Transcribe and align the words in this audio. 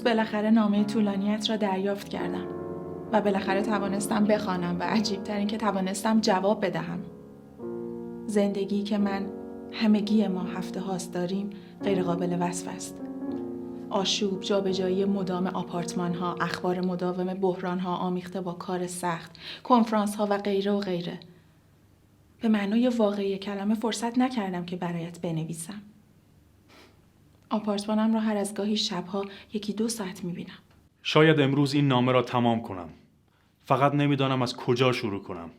امروز 0.00 0.16
بالاخره 0.16 0.50
نامه 0.50 0.84
طولانیت 0.84 1.50
را 1.50 1.56
دریافت 1.56 2.08
کردم 2.08 2.46
و 3.12 3.20
بالاخره 3.20 3.62
توانستم 3.62 4.24
بخوانم 4.24 4.76
و 4.80 4.82
عجیبتر 4.82 5.36
این 5.36 5.46
که 5.46 5.56
توانستم 5.56 6.20
جواب 6.20 6.64
بدهم. 6.64 7.00
زندگی 8.26 8.82
که 8.82 8.98
من 8.98 9.26
همگی 9.72 10.28
ما 10.28 10.42
هفته 10.42 10.80
هاست 10.80 11.14
داریم 11.14 11.50
غیر 11.82 12.02
قابل 12.02 12.36
وصف 12.40 12.68
است. 12.68 13.00
آشوب، 13.90 14.40
جابجایی 14.40 15.04
مدام 15.04 15.46
آپارتمان 15.46 16.14
ها، 16.14 16.34
اخبار 16.40 16.80
مداوم 16.80 17.34
بحران 17.34 17.78
ها 17.78 17.96
آمیخته 17.96 18.40
با 18.40 18.52
کار 18.52 18.86
سخت، 18.86 19.30
کنفرانس 19.64 20.16
ها 20.16 20.26
و 20.30 20.38
غیره 20.38 20.72
و 20.72 20.80
غیره. 20.80 21.20
به 22.42 22.48
معنای 22.48 22.88
واقعی 22.88 23.38
کلمه 23.38 23.74
فرصت 23.74 24.18
نکردم 24.18 24.64
که 24.64 24.76
برایت 24.76 25.20
بنویسم. 25.20 25.82
آپارتمانم 27.50 28.14
را 28.14 28.20
هر 28.20 28.36
از 28.36 28.54
گاهی 28.54 28.76
شبها 28.76 29.24
یکی 29.52 29.72
دو 29.72 29.88
ساعت 29.88 30.24
می‌بینم 30.24 30.58
شاید 31.02 31.40
امروز 31.40 31.74
این 31.74 31.88
نامه 31.88 32.12
را 32.12 32.22
تمام 32.22 32.62
کنم 32.62 32.88
فقط 33.64 33.94
نمی‌دانم 33.94 34.42
از 34.42 34.56
کجا 34.56 34.92
شروع 34.92 35.22
کنم 35.22 35.50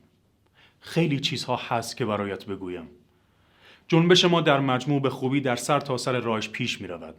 خیلی 0.79 1.19
چیزها 1.19 1.55
هست 1.55 1.97
که 1.97 2.05
برایت 2.05 2.45
بگویم 2.45 2.87
جنبش 3.87 4.25
ما 4.25 4.41
در 4.41 4.59
مجموع 4.59 5.01
به 5.01 5.09
خوبی 5.09 5.41
در 5.41 5.55
سر 5.55 5.79
تا 5.79 5.97
سر 5.97 6.19
راهش 6.19 6.49
پیش 6.49 6.81
می 6.81 6.87
رود. 6.87 7.15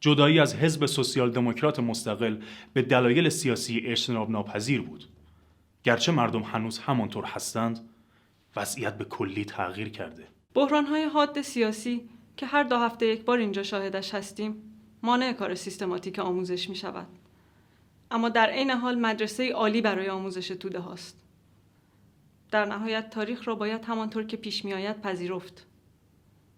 جدایی 0.00 0.40
از 0.40 0.56
حزب 0.56 0.86
سوسیال 0.86 1.30
دموکرات 1.30 1.80
مستقل 1.80 2.36
به 2.72 2.82
دلایل 2.82 3.28
سیاسی 3.28 3.82
اجتناب 3.86 4.30
ناپذیر 4.30 4.80
بود. 4.80 5.04
گرچه 5.84 6.12
مردم 6.12 6.42
هنوز 6.42 6.78
همانطور 6.78 7.24
هستند، 7.24 7.88
وضعیت 8.56 8.98
به 8.98 9.04
کلی 9.04 9.44
تغییر 9.44 9.88
کرده. 9.88 10.26
بحرانهای 10.54 11.04
حاد 11.04 11.42
سیاسی 11.42 12.08
که 12.36 12.46
هر 12.46 12.62
دو 12.62 12.76
هفته 12.76 13.06
یک 13.06 13.24
بار 13.24 13.38
اینجا 13.38 13.62
شاهدش 13.62 14.14
هستیم 14.14 14.62
مانع 15.02 15.32
کار 15.32 15.54
سیستماتیک 15.54 16.18
آموزش 16.18 16.68
می 16.68 16.76
شود. 16.76 17.06
اما 18.10 18.28
در 18.28 18.46
عین 18.50 18.70
حال 18.70 18.98
مدرسه 18.98 19.52
عالی 19.52 19.80
برای 19.80 20.08
آموزش 20.08 20.48
توده 20.48 20.78
هاست. 20.78 21.20
در 22.50 22.64
نهایت 22.64 23.10
تاریخ 23.10 23.48
را 23.48 23.54
باید 23.54 23.84
همانطور 23.84 24.24
که 24.24 24.36
پیش 24.36 24.64
می 24.64 24.74
آید 24.74 25.00
پذیرفت. 25.00 25.66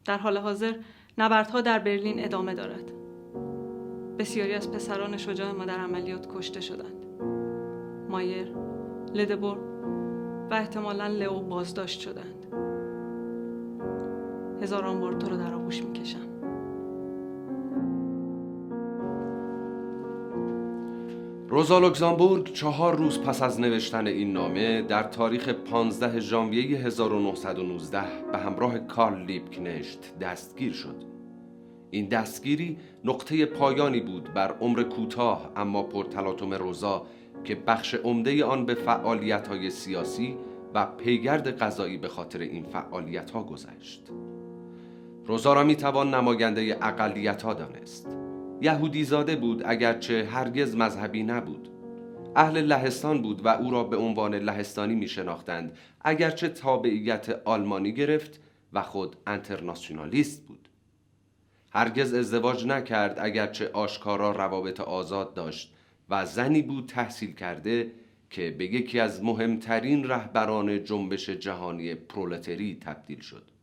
در 0.04 0.18
حال 0.18 0.38
حاضر 0.38 0.74
نبردها 1.18 1.60
در 1.60 1.78
برلین 1.78 2.24
ادامه 2.24 2.54
دارد. 2.54 2.92
بسیاری 4.18 4.54
از 4.54 4.72
پسران 4.72 5.16
شجاع 5.16 5.52
ما 5.52 5.64
در 5.64 5.78
عملیات 5.78 6.36
کشته 6.36 6.60
شدند. 6.60 7.04
مایر، 8.08 8.54
لدبور 9.14 9.58
و 10.50 10.54
احتمالا 10.54 11.06
لئو 11.06 11.40
بازداشت 11.40 12.00
شدند. 12.00 12.33
هزاران 14.64 15.00
بار 15.00 15.12
تو 15.12 15.28
رو 15.28 15.36
در 15.36 15.54
آغوش 15.54 15.82
می‌کشم 15.82 16.28
روزا 21.48 21.78
لوکزامبورگ 21.78 22.52
چهار 22.52 22.96
روز 22.96 23.20
پس 23.20 23.42
از 23.42 23.60
نوشتن 23.60 24.06
این 24.06 24.32
نامه 24.32 24.82
در 24.82 25.02
تاریخ 25.02 25.48
15 25.48 26.20
ژانویه 26.20 26.78
1919 26.78 28.00
به 28.32 28.38
همراه 28.38 28.78
کارل 28.78 29.24
لیبکنشت 29.24 30.18
دستگیر 30.18 30.72
شد. 30.72 30.96
این 31.90 32.08
دستگیری 32.08 32.76
نقطه 33.04 33.46
پایانی 33.46 34.00
بود 34.00 34.34
بر 34.34 34.52
عمر 34.60 34.82
کوتاه 34.82 35.52
اما 35.56 35.82
پرتلاطم 35.82 36.54
روزا 36.54 37.06
که 37.44 37.54
بخش 37.54 37.94
عمده 37.94 38.44
آن 38.44 38.66
به 38.66 38.74
فعالیت 38.74 39.48
های 39.48 39.70
سیاسی 39.70 40.36
و 40.74 40.86
پیگرد 40.86 41.62
قضایی 41.62 41.98
به 41.98 42.08
خاطر 42.08 42.38
این 42.38 42.62
فعالیت 42.62 43.30
ها 43.30 43.42
گذشت. 43.42 44.10
روزا 45.26 45.52
را 45.52 45.64
می 45.64 45.76
توان 45.76 46.14
نماینده 46.14 46.78
اقلیت 46.82 47.42
ها 47.42 47.54
دانست. 47.54 48.08
یهودی 48.60 49.04
زاده 49.04 49.36
بود 49.36 49.62
اگرچه 49.66 50.28
هرگز 50.30 50.76
مذهبی 50.76 51.22
نبود. 51.22 51.68
اهل 52.36 52.60
لهستان 52.60 53.22
بود 53.22 53.46
و 53.46 53.48
او 53.48 53.70
را 53.70 53.84
به 53.84 53.96
عنوان 53.96 54.34
لهستانی 54.34 54.94
می 54.94 55.08
شناختند 55.08 55.78
اگرچه 56.00 56.48
تابعیت 56.48 57.40
آلمانی 57.44 57.92
گرفت 57.92 58.40
و 58.72 58.82
خود 58.82 59.16
انترناسیونالیست 59.26 60.46
بود. 60.46 60.68
هرگز 61.70 62.14
ازدواج 62.14 62.66
نکرد 62.66 63.18
اگرچه 63.20 63.70
آشکارا 63.72 64.32
روابط 64.32 64.80
آزاد 64.80 65.34
داشت 65.34 65.74
و 66.08 66.26
زنی 66.26 66.62
بود 66.62 66.86
تحصیل 66.86 67.34
کرده 67.34 67.92
که 68.30 68.50
به 68.50 68.64
یکی 68.64 69.00
از 69.00 69.24
مهمترین 69.24 70.04
رهبران 70.08 70.84
جنبش 70.84 71.30
جهانی 71.30 71.94
پرولتری 71.94 72.78
تبدیل 72.80 73.20
شد. 73.20 73.53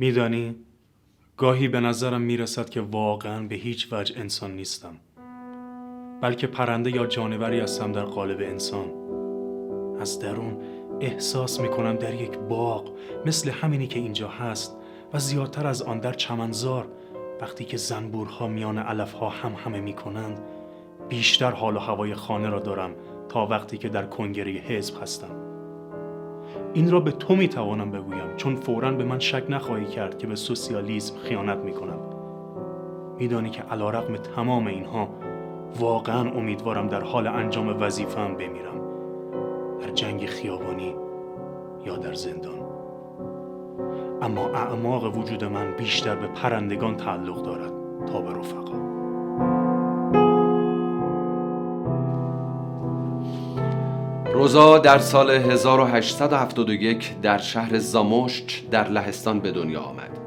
میدانی؟ 0.00 0.54
گاهی 1.36 1.68
به 1.68 1.80
نظرم 1.80 2.20
می‌رسد 2.20 2.68
که 2.68 2.80
واقعا 2.80 3.46
به 3.46 3.54
هیچ 3.54 3.88
وجه 3.92 4.20
انسان 4.20 4.50
نیستم. 4.50 4.96
بلکه 6.20 6.46
پرنده 6.46 6.90
یا 6.90 7.06
جانوری 7.06 7.60
هستم 7.60 7.92
در 7.92 8.04
قالب 8.04 8.40
انسان. 8.40 8.90
از 10.00 10.18
درون 10.18 10.56
احساس 11.00 11.60
می‌کنم 11.60 11.96
در 11.96 12.14
یک 12.14 12.38
باغ 12.38 12.92
مثل 13.26 13.50
همینی 13.50 13.86
که 13.86 13.98
اینجا 13.98 14.28
هست 14.28 14.76
و 15.12 15.18
زیادتر 15.18 15.66
از 15.66 15.82
آن 15.82 16.00
در 16.00 16.12
چمنزار. 16.12 16.86
وقتی 17.40 17.64
که 17.64 17.76
زنبورها 17.76 18.48
میان 18.48 18.78
علفها 18.78 19.28
هم 19.28 19.52
همه 19.52 19.80
می‌کنند 19.80 20.40
بیشتر 21.08 21.50
حال 21.50 21.76
و 21.76 21.78
هوای 21.78 22.14
خانه 22.14 22.48
را 22.48 22.58
دارم 22.58 22.94
تا 23.28 23.46
وقتی 23.46 23.78
که 23.78 23.88
در 23.88 24.06
کنگره 24.06 24.52
حزب 24.52 25.02
هستم. 25.02 25.49
این 26.74 26.90
را 26.90 27.00
به 27.00 27.12
تو 27.12 27.36
می‌توانم 27.36 27.90
بگویم 27.90 28.36
چون 28.36 28.56
فورا 28.56 28.92
به 28.92 29.04
من 29.04 29.18
شک 29.18 29.44
نخواهی 29.48 29.86
کرد 29.86 30.18
که 30.18 30.26
به 30.26 30.34
سوسیالیسم 30.34 31.16
خیانت 31.18 31.58
می‌کنم. 31.58 31.98
میدانی 33.18 33.50
که 33.50 33.62
علا 33.62 33.90
رقم 33.90 34.16
تمام 34.16 34.66
اینها 34.66 35.08
واقعا 35.80 36.30
امیدوارم 36.30 36.88
در 36.88 37.00
حال 37.00 37.26
انجام 37.26 37.82
وظیفه‌ام 37.82 38.34
بمیرم. 38.34 38.80
در 39.80 39.90
جنگ 39.90 40.26
خیابانی 40.26 40.94
یا 41.86 41.96
در 41.96 42.14
زندان. 42.14 42.60
اما 44.22 44.48
اعماق 44.48 45.18
وجود 45.18 45.44
من 45.44 45.74
بیشتر 45.78 46.16
به 46.16 46.26
پرندگان 46.26 46.96
تعلق 46.96 47.42
دارد 47.42 47.72
تا 48.12 48.20
به 48.20 48.38
رفقا. 48.38 48.89
روزا 54.34 54.78
در 54.78 54.98
سال 54.98 55.30
1871 55.30 57.20
در 57.22 57.38
شهر 57.38 57.78
زاموشت 57.78 58.70
در 58.70 58.88
لهستان 58.88 59.40
به 59.40 59.52
دنیا 59.52 59.80
آمد. 59.80 60.18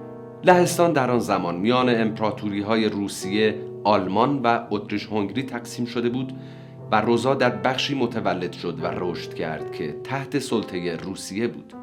لهستان 0.43 0.93
در 0.93 1.11
آن 1.11 1.19
زمان 1.19 1.55
میان 1.55 2.01
امپراتوری 2.01 2.61
های 2.61 2.89
روسیه، 2.89 3.55
آلمان 3.83 4.41
و 4.43 4.59
اتریش 4.71 5.07
هنگری 5.07 5.43
تقسیم 5.43 5.85
شده 5.85 6.09
بود 6.09 6.33
و 6.91 7.01
روزا 7.01 7.33
در 7.33 7.49
بخشی 7.49 7.95
متولد 7.95 8.51
شد 8.51 8.83
و 8.83 8.87
رشد 8.97 9.33
کرد 9.33 9.71
که 9.71 9.95
تحت 10.03 10.39
سلطه 10.39 10.95
روسیه 10.95 11.47
بود. 11.47 11.73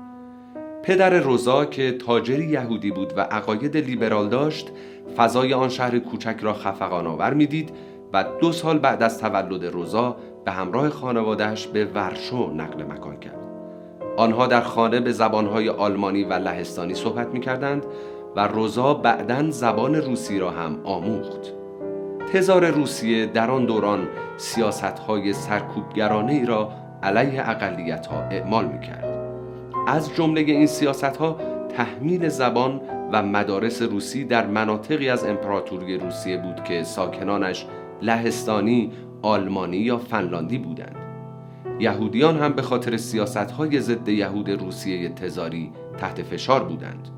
پدر 0.82 1.10
روزا 1.10 1.64
که 1.64 1.92
تاجری 1.92 2.46
یهودی 2.46 2.90
بود 2.90 3.12
و 3.16 3.20
عقاید 3.20 3.76
لیبرال 3.76 4.28
داشت، 4.28 4.68
فضای 5.16 5.54
آن 5.54 5.68
شهر 5.68 5.98
کوچک 5.98 6.36
را 6.40 6.52
خفقان 6.52 7.06
آور 7.06 7.34
می‌دید 7.34 7.70
و 8.12 8.24
دو 8.40 8.52
سال 8.52 8.78
بعد 8.78 9.02
از 9.02 9.18
تولد 9.18 9.64
روزا 9.64 10.16
به 10.44 10.50
همراه 10.50 10.88
خانوادهش 10.88 11.66
به 11.66 11.84
ورشو 11.84 12.50
نقل 12.50 12.82
مکان 12.82 13.20
کرد. 13.20 13.46
آنها 14.16 14.46
در 14.46 14.60
خانه 14.60 15.00
به 15.00 15.12
زبانهای 15.12 15.68
آلمانی 15.68 16.24
و 16.24 16.32
لهستانی 16.32 16.94
صحبت 16.94 17.28
می 17.28 17.40
کردند 17.40 17.86
و 18.36 18.48
روزا 18.48 18.94
بعدا 18.94 19.50
زبان 19.50 19.94
روسی 19.94 20.38
را 20.38 20.50
هم 20.50 20.80
آموخت. 20.84 21.52
تزار 22.32 22.70
روسیه 22.70 23.26
در 23.26 23.50
آن 23.50 23.66
دوران 23.66 24.08
سیاستهای 24.36 25.32
سرکوبگرانه 25.32 26.32
ای 26.32 26.46
را 26.46 26.72
علیه 27.02 27.50
اقلیت 27.50 28.06
ها 28.06 28.20
اعمال 28.20 28.64
می 28.64 28.80
کرد. 28.80 29.20
از 29.86 30.14
جمله 30.14 30.40
این 30.40 30.66
سیاست 30.66 31.16
ها 31.16 31.36
تحمیل 31.76 32.28
زبان 32.28 32.80
و 33.12 33.22
مدارس 33.22 33.82
روسی 33.82 34.24
در 34.24 34.46
مناطقی 34.46 35.08
از 35.08 35.24
امپراتوری 35.24 35.98
روسیه 35.98 36.36
بود 36.36 36.64
که 36.64 36.82
ساکنانش 36.82 37.66
لهستانی، 38.02 38.92
آلمانی 39.22 39.76
یا 39.76 39.98
فنلاندی 39.98 40.58
بودند. 40.58 40.96
یهودیان 41.80 42.36
هم 42.36 42.52
به 42.52 42.62
خاطر 42.62 42.96
سیاست 42.96 43.36
های 43.50 43.80
ضد 43.80 44.08
یهود 44.08 44.50
روسیه 44.50 45.08
تزاری 45.08 45.72
تحت 45.98 46.22
فشار 46.22 46.64
بودند. 46.64 47.08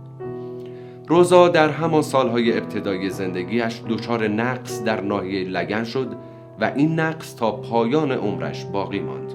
روزا 1.08 1.48
در 1.48 1.68
همان 1.68 2.02
سالهای 2.02 2.58
ابتدایی 2.58 3.10
زندگیش 3.10 3.82
دچار 3.88 4.28
نقص 4.28 4.84
در 4.84 5.00
ناحیه 5.00 5.48
لگن 5.48 5.84
شد 5.84 6.12
و 6.60 6.72
این 6.76 7.00
نقص 7.00 7.34
تا 7.34 7.52
پایان 7.52 8.12
عمرش 8.12 8.64
باقی 8.64 9.00
ماند. 9.00 9.34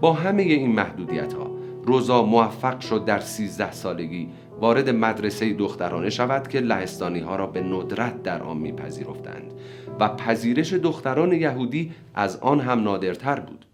با 0.00 0.12
همه 0.12 0.42
این 0.42 0.72
محدودیت 0.72 1.32
ها 1.32 1.50
روزا 1.84 2.22
موفق 2.22 2.80
شد 2.80 3.04
در 3.04 3.18
13 3.18 3.72
سالگی 3.72 4.28
وارد 4.60 4.90
مدرسه 4.90 5.52
دخترانه 5.52 6.10
شود 6.10 6.48
که 6.48 6.60
لهستانی 6.60 7.20
ها 7.20 7.36
را 7.36 7.46
به 7.46 7.62
ندرت 7.62 8.22
در 8.22 8.42
آن 8.42 8.56
میپذیرفتند 8.56 9.52
و 10.00 10.08
پذیرش 10.08 10.72
دختران 10.72 11.32
یهودی 11.32 11.92
از 12.14 12.36
آن 12.36 12.60
هم 12.60 12.82
نادرتر 12.82 13.40
بود. 13.40 13.64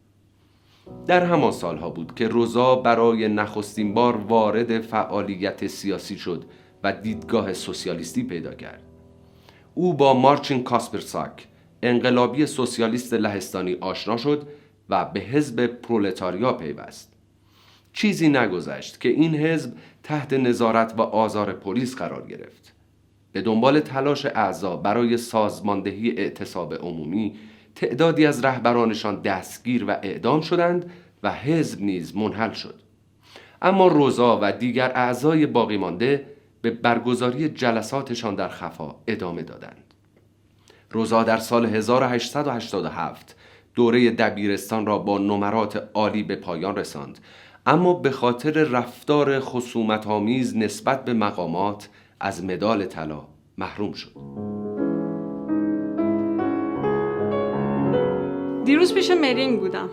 در 1.07 1.25
همان 1.25 1.53
سالها 1.53 1.91
بود 1.91 2.15
که 2.15 2.29
روزا 2.29 2.77
برای 2.77 3.29
نخستین 3.29 3.95
بار 3.95 4.17
وارد 4.17 4.81
فعالیت 4.81 5.67
سیاسی 5.67 6.17
شد 6.19 6.45
و 6.83 6.93
دیدگاه 6.93 7.53
سوسیالیستی 7.53 8.23
پیدا 8.23 8.55
کرد. 8.55 8.83
او 9.75 9.95
با 9.95 10.15
مارچین 10.15 10.65
کاسپرساک 10.65 11.47
انقلابی 11.83 12.47
سوسیالیست 12.47 13.15
لهستانی 13.15 13.77
آشنا 13.81 14.17
شد 14.17 14.49
و 14.89 15.05
به 15.05 15.21
حزب 15.21 15.67
پرولتاریا 15.67 16.53
پیوست. 16.53 17.13
چیزی 17.93 18.29
نگذشت 18.29 19.01
که 19.01 19.09
این 19.09 19.35
حزب 19.35 19.73
تحت 20.03 20.33
نظارت 20.33 20.95
و 20.99 21.03
آزار 21.03 21.53
پلیس 21.53 21.97
قرار 21.97 22.27
گرفت. 22.27 22.64
به 23.35 23.43
دنبال 23.43 23.81
تلاش 23.81 24.27
اعضا 24.27 24.77
برای 24.77 25.17
سازماندهی 25.17 26.11
اعتصاب 26.11 26.75
عمومی 26.75 27.35
تعدادی 27.75 28.27
از 28.27 28.45
رهبرانشان 28.45 29.23
دستگیر 29.23 29.85
و 29.85 29.91
اعدام 29.91 30.41
شدند 30.41 30.91
و 31.23 31.33
حزب 31.33 31.81
نیز 31.81 32.17
منحل 32.17 32.53
شد. 32.53 32.75
اما 33.63 33.87
روزا 33.87 34.39
و 34.43 34.53
دیگر 34.53 34.93
اعضای 34.95 35.47
باقی 35.47 35.77
مانده 35.77 36.27
به 36.63 36.71
برگزاری 36.71 37.49
جلساتشان 37.49 38.35
در 38.35 38.49
خفا 38.49 38.95
ادامه 39.07 39.43
دادند. 39.43 39.95
روزا 40.91 41.23
در 41.23 41.39
سال 41.39 41.67
1887 41.67 43.37
دوره 43.75 44.11
دبیرستان 44.11 44.87
را 44.87 44.99
با 44.99 45.19
نمرات 45.19 45.89
عالی 45.95 46.23
به 46.23 46.37
پایان 46.37 46.77
رساند. 46.77 47.19
اما 47.67 47.95
به 47.95 48.11
خاطر 48.11 48.51
رفتار 48.51 49.41
خصومت 49.41 50.07
آمیز 50.07 50.57
نسبت 50.57 51.05
به 51.05 51.13
مقامات 51.13 51.89
از 52.21 52.45
مدال 52.45 52.87
طلا 52.87 53.23
محروم 53.59 53.93
شد. 53.93 54.11
دیروز 58.65 58.95
پیش 58.95 59.11
مرینگ 59.11 59.61
بودم 59.61 59.91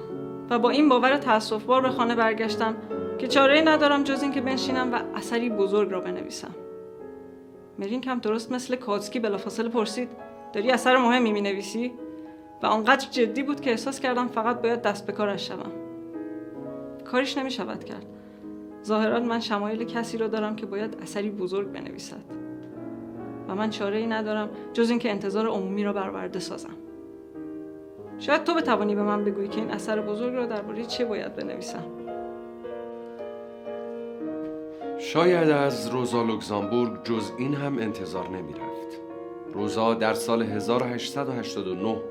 و 0.49 0.59
با 0.59 0.69
این 0.69 0.89
باور 0.89 1.39
بار 1.67 1.81
به 1.81 1.89
خانه 1.89 2.15
برگشتم 2.15 2.75
که 3.19 3.27
چاره 3.27 3.61
ندارم 3.61 4.03
جز 4.03 4.21
اینکه 4.21 4.41
بنشینم 4.41 4.93
و 4.93 4.99
اثری 5.15 5.49
بزرگ 5.49 5.91
را 5.91 5.99
بنویسم. 5.99 6.55
مرینگ 7.79 8.09
هم 8.09 8.19
درست 8.19 8.51
مثل 8.51 8.75
کاتسکی 8.75 9.19
بلافاصله 9.19 9.69
پرسید 9.69 10.09
داری 10.53 10.71
اثر 10.71 10.97
مهمی 10.97 11.31
می 11.31 11.41
نویسی؟ 11.41 11.91
و 12.63 12.65
آنقدر 12.65 13.09
جدی 13.09 13.43
بود 13.43 13.61
که 13.61 13.71
احساس 13.71 13.99
کردم 13.99 14.27
فقط 14.27 14.61
باید 14.61 14.81
دست 14.81 15.05
به 15.05 15.13
کارش 15.13 15.47
شوم. 15.47 15.71
کارش 17.05 17.37
نمی 17.37 17.51
شود 17.51 17.83
کرد. 17.83 18.05
ظاهرا 18.83 19.19
من 19.19 19.39
شمایل 19.39 19.83
کسی 19.83 20.17
را 20.17 20.27
دارم 20.27 20.55
که 20.55 20.65
باید 20.65 20.97
اثری 21.01 21.29
بزرگ 21.29 21.71
بنویسد. 21.71 22.41
و 23.47 23.55
من 23.55 23.69
چاره 23.69 23.97
ای 23.97 24.07
ندارم 24.07 24.49
جز 24.73 24.89
اینکه 24.89 25.11
انتظار 25.11 25.47
عمومی 25.47 25.83
را 25.83 25.93
برآورده 25.93 26.39
سازم. 26.39 26.75
شاید 28.19 28.43
تو 28.43 28.53
بتوانی 28.53 28.95
به 28.95 29.03
من 29.03 29.23
بگویی 29.23 29.47
که 29.47 29.59
این 29.59 29.71
اثر 29.71 30.01
بزرگ 30.01 30.33
را 30.33 30.45
درباره 30.45 30.85
چه 30.85 31.05
باید 31.05 31.35
بنویسم. 31.35 31.83
شاید 34.99 35.49
از 35.49 35.89
روزا 35.89 36.23
لوکزامبورگ 36.23 37.03
جز 37.03 37.31
این 37.37 37.53
هم 37.53 37.77
انتظار 37.77 38.29
نمی 38.29 38.53
رفت. 38.53 39.01
روزا 39.53 39.93
در 39.93 40.13
سال 40.13 40.41
1889 40.41 42.01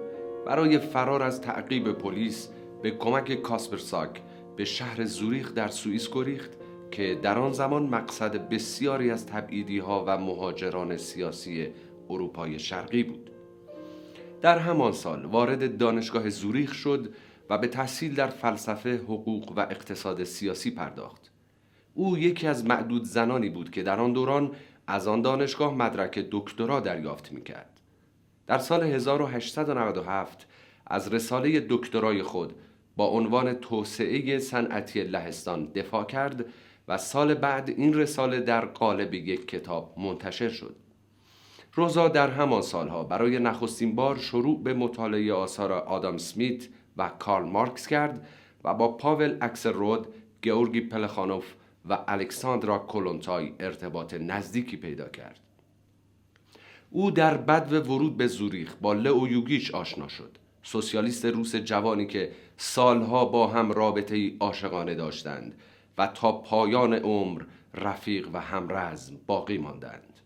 برای 0.46 0.78
فرار 0.78 1.22
از 1.22 1.40
تعقیب 1.40 1.92
پلیس 1.92 2.48
به 2.82 2.90
کمک 2.90 3.34
کاسپرساک 3.34 4.22
به 4.56 4.64
شهر 4.64 5.04
زوریخ 5.04 5.54
در 5.54 5.68
سوئیس 5.68 6.10
گریخت 6.12 6.50
که 6.90 7.18
در 7.22 7.38
آن 7.38 7.52
زمان 7.52 7.82
مقصد 7.82 8.48
بسیاری 8.48 9.10
از 9.10 9.26
تبعیدی 9.26 9.78
ها 9.78 10.04
و 10.06 10.18
مهاجران 10.18 10.96
سیاسی 10.96 11.68
اروپای 12.10 12.58
شرقی 12.58 13.02
بود 13.02 13.30
در 14.40 14.58
همان 14.58 14.92
سال 14.92 15.24
وارد 15.24 15.78
دانشگاه 15.78 16.30
زوریخ 16.30 16.74
شد 16.74 17.14
و 17.50 17.58
به 17.58 17.68
تحصیل 17.68 18.14
در 18.14 18.26
فلسفه، 18.26 18.96
حقوق 18.96 19.52
و 19.56 19.60
اقتصاد 19.60 20.24
سیاسی 20.24 20.70
پرداخت 20.70 21.30
او 21.94 22.18
یکی 22.18 22.46
از 22.46 22.64
معدود 22.64 23.04
زنانی 23.04 23.50
بود 23.50 23.70
که 23.70 23.82
در 23.82 24.00
آن 24.00 24.12
دوران 24.12 24.50
از 24.86 25.08
آن 25.08 25.22
دانشگاه 25.22 25.74
مدرک 25.74 26.26
دکترا 26.30 26.80
دریافت 26.80 27.32
می 27.32 27.42
کرد. 27.42 27.80
در 28.46 28.58
سال 28.58 28.82
1897 28.82 30.46
از 30.86 31.12
رساله 31.12 31.66
دکترای 31.68 32.22
خود 32.22 32.52
با 32.96 33.06
عنوان 33.06 33.54
توسعه 33.54 34.38
صنعتی 34.38 35.02
لهستان 35.02 35.66
دفاع 35.66 36.04
کرد 36.04 36.44
و 36.90 36.98
سال 36.98 37.34
بعد 37.34 37.70
این 37.70 37.94
رساله 37.94 38.40
در 38.40 38.64
قالب 38.64 39.14
یک 39.14 39.48
کتاب 39.48 39.94
منتشر 39.98 40.48
شد. 40.48 40.76
روزا 41.74 42.08
در 42.08 42.30
همان 42.30 42.62
سالها 42.62 43.04
برای 43.04 43.38
نخستین 43.38 43.94
بار 43.94 44.18
شروع 44.18 44.62
به 44.62 44.74
مطالعه 44.74 45.32
آثار 45.32 45.72
آدام 45.72 46.18
سمیت 46.18 46.68
و 46.96 47.08
کارل 47.08 47.48
مارکس 47.48 47.86
کرد 47.86 48.26
و 48.64 48.74
با 48.74 48.88
پاول 48.88 49.36
اکسل 49.40 49.72
رود، 49.72 50.06
گئورگی 50.42 50.80
پلخانوف 50.80 51.54
و 51.88 51.98
الکساندرا 52.08 52.78
کلونتای 52.78 53.52
ارتباط 53.60 54.14
نزدیکی 54.14 54.76
پیدا 54.76 55.08
کرد. 55.08 55.40
او 56.90 57.10
در 57.10 57.36
بدو 57.36 57.94
ورود 57.94 58.16
به 58.16 58.26
زوریخ 58.26 58.74
با 58.80 58.92
لئو 58.92 59.28
یوگیچ 59.28 59.74
آشنا 59.74 60.08
شد. 60.08 60.38
سوسیالیست 60.62 61.24
روس 61.24 61.56
جوانی 61.56 62.06
که 62.06 62.30
سالها 62.56 63.24
با 63.24 63.46
هم 63.46 63.72
رابطه 63.72 64.16
ای 64.16 64.36
عاشقانه 64.40 64.94
داشتند 64.94 65.54
و 65.98 66.06
تا 66.06 66.32
پایان 66.32 66.94
عمر 66.94 67.42
رفیق 67.74 68.28
و 68.32 68.40
همرزم 68.40 69.20
باقی 69.26 69.58
ماندند. 69.58 70.20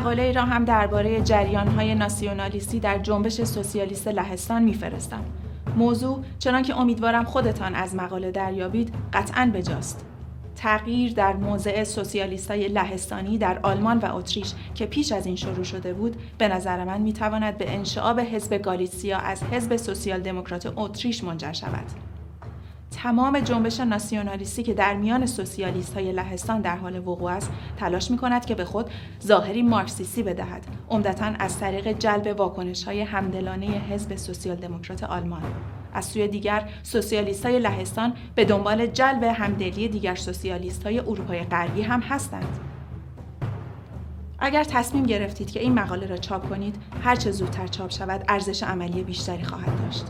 مقاله 0.00 0.32
را 0.32 0.42
هم 0.42 0.64
درباره 0.64 1.20
جریان 1.20 1.68
های 1.68 1.94
ناسیونالیستی 1.94 2.80
در 2.80 2.98
جنبش 2.98 3.44
سوسیالیست 3.44 4.08
لهستان 4.08 4.62
میفرستم. 4.62 5.24
موضوع 5.76 6.24
چنانکه 6.38 6.76
امیدوارم 6.76 7.24
خودتان 7.24 7.74
از 7.74 7.94
مقاله 7.94 8.30
دریابید 8.30 8.94
قطعا 9.12 9.50
بجاست. 9.54 10.04
تغییر 10.56 11.12
در 11.12 11.36
موضع 11.36 11.84
سوسیالیستای 11.84 12.68
لهستانی 12.68 13.38
در 13.38 13.58
آلمان 13.62 13.98
و 13.98 14.16
اتریش 14.16 14.52
که 14.74 14.86
پیش 14.86 15.12
از 15.12 15.26
این 15.26 15.36
شروع 15.36 15.64
شده 15.64 15.92
بود 15.92 16.16
به 16.38 16.48
نظر 16.48 16.84
من 16.84 17.00
می‌تواند 17.00 17.58
به 17.58 17.74
انشعاب 17.74 18.20
حزب 18.20 18.54
گالیسیا 18.54 19.18
از 19.18 19.42
حزب 19.42 19.76
سوسیال 19.76 20.20
دموکرات 20.20 20.72
اتریش 20.76 21.24
منجر 21.24 21.52
شود. 21.52 22.09
تمام 23.02 23.40
جنبش 23.40 23.80
ناسیونالیستی 23.80 24.62
که 24.62 24.74
در 24.74 24.94
میان 24.94 25.26
سوسیالیست 25.26 25.94
های 25.94 26.12
لهستان 26.12 26.60
در 26.60 26.76
حال 26.76 26.98
وقوع 26.98 27.32
است 27.32 27.50
تلاش 27.76 28.10
می 28.10 28.16
کند 28.16 28.44
که 28.44 28.54
به 28.54 28.64
خود 28.64 28.90
ظاهری 29.26 29.62
مارکسیستی 29.62 30.22
بدهد. 30.22 30.66
عمدتا 30.90 31.32
از 31.38 31.58
طریق 31.58 31.92
جلب 31.98 32.40
واکنش 32.40 32.84
های 32.84 33.00
همدلانه 33.00 33.66
حزب 33.66 34.16
سوسیال 34.16 34.56
دموکرات 34.56 35.04
آلمان. 35.04 35.42
از 35.92 36.04
سوی 36.04 36.28
دیگر 36.28 36.68
سوسیالیست 36.82 37.46
های 37.46 37.58
لهستان 37.58 38.12
به 38.34 38.44
دنبال 38.44 38.86
جلب 38.86 39.22
همدلی 39.22 39.88
دیگر 39.88 40.14
سوسیالیست 40.14 40.82
های 40.86 40.98
اروپای 40.98 41.44
غربی 41.44 41.82
هم 41.82 42.00
هستند. 42.00 42.58
اگر 44.38 44.64
تصمیم 44.64 45.02
گرفتید 45.02 45.50
که 45.50 45.60
این 45.60 45.74
مقاله 45.74 46.06
را 46.06 46.16
چاپ 46.16 46.48
کنید 46.48 46.76
هرچه 47.02 47.30
زودتر 47.30 47.66
چاپ 47.66 47.90
شود 47.90 48.24
ارزش 48.28 48.62
عملی 48.62 49.02
بیشتری 49.02 49.44
خواهد 49.44 49.82
داشت. 49.82 50.04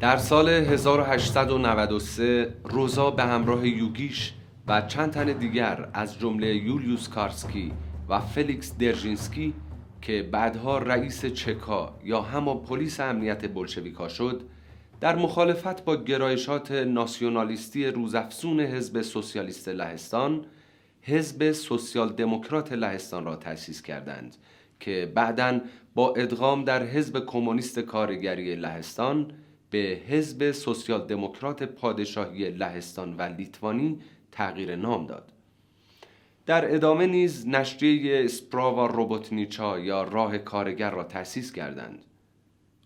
در 0.00 0.16
سال 0.16 0.48
1893 0.48 2.54
روزا 2.64 3.10
به 3.10 3.22
همراه 3.22 3.68
یوگیش 3.68 4.32
و 4.66 4.80
چند 4.80 5.10
تن 5.10 5.32
دیگر 5.32 5.88
از 5.94 6.18
جمله 6.18 6.56
یولیوس 6.56 7.08
کارسکی 7.08 7.72
و 8.08 8.20
فلیکس 8.20 8.78
درژینسکی 8.78 9.54
که 10.02 10.28
بعدها 10.32 10.78
رئیس 10.78 11.26
چکا 11.26 11.94
یا 12.04 12.22
همان 12.22 12.58
پلیس 12.58 13.00
امنیت 13.00 13.54
بلشویکا 13.54 14.08
شد 14.08 14.42
در 15.00 15.16
مخالفت 15.16 15.84
با 15.84 15.96
گرایشات 15.96 16.72
ناسیونالیستی 16.72 17.86
روزافزون 17.86 18.60
حزب 18.60 19.02
سوسیالیست 19.02 19.68
لهستان 19.68 20.44
حزب 21.02 21.52
سوسیال 21.52 22.08
دموکرات 22.08 22.72
لهستان 22.72 23.24
را 23.24 23.36
تأسیس 23.36 23.82
کردند 23.82 24.36
که 24.80 25.12
بعدا 25.14 25.60
با 25.94 26.14
ادغام 26.14 26.64
در 26.64 26.82
حزب 26.82 27.26
کمونیست 27.26 27.78
کارگری 27.78 28.56
لهستان 28.56 29.32
به 29.70 30.00
حزب 30.08 30.52
سوسیال 30.52 31.06
دموکرات 31.06 31.62
پادشاهی 31.62 32.50
لهستان 32.50 33.16
و 33.16 33.22
لیتوانی 33.22 33.98
تغییر 34.32 34.76
نام 34.76 35.06
داد. 35.06 35.32
در 36.46 36.74
ادامه 36.74 37.06
نیز 37.06 37.46
نشریه 37.46 38.24
اسپراوا 38.24 38.86
روبوتنیچا 38.86 39.78
یا 39.78 40.02
راه 40.02 40.38
کارگر 40.38 40.90
را 40.90 41.04
تأسیس 41.04 41.52
کردند. 41.52 42.04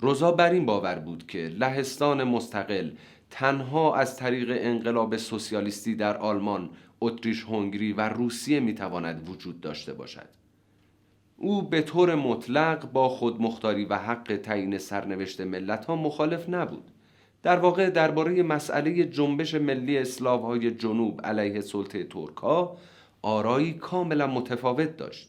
روزا 0.00 0.32
بر 0.32 0.50
این 0.50 0.66
باور 0.66 0.98
بود 0.98 1.26
که 1.26 1.38
لهستان 1.38 2.24
مستقل 2.24 2.90
تنها 3.30 3.94
از 3.94 4.16
طریق 4.16 4.48
انقلاب 4.50 5.16
سوسیالیستی 5.16 5.94
در 5.94 6.16
آلمان، 6.16 6.70
اتریش 7.00 7.44
هنگری 7.44 7.92
و 7.92 8.08
روسیه 8.08 8.60
می‌تواند 8.60 9.28
وجود 9.28 9.60
داشته 9.60 9.92
باشد. 9.92 10.28
او 11.42 11.62
به 11.62 11.82
طور 11.82 12.14
مطلق 12.14 12.92
با 12.92 13.08
خودمختاری 13.08 13.84
و 13.84 13.94
حق 13.94 14.40
تعیین 14.42 14.78
سرنوشت 14.78 15.40
ملت 15.40 15.84
ها 15.84 15.96
مخالف 15.96 16.48
نبود. 16.48 16.90
در 17.42 17.58
واقع 17.58 17.90
درباره 17.90 18.42
مسئله 18.42 19.04
جنبش 19.04 19.54
ملی 19.54 19.98
اسلاوهای 19.98 20.70
جنوب 20.70 21.20
علیه 21.24 21.60
سلطه 21.60 22.04
ترک 22.04 22.36
ها 22.36 22.76
آرایی 23.22 23.72
کاملا 23.72 24.26
متفاوت 24.26 24.96
داشت. 24.96 25.28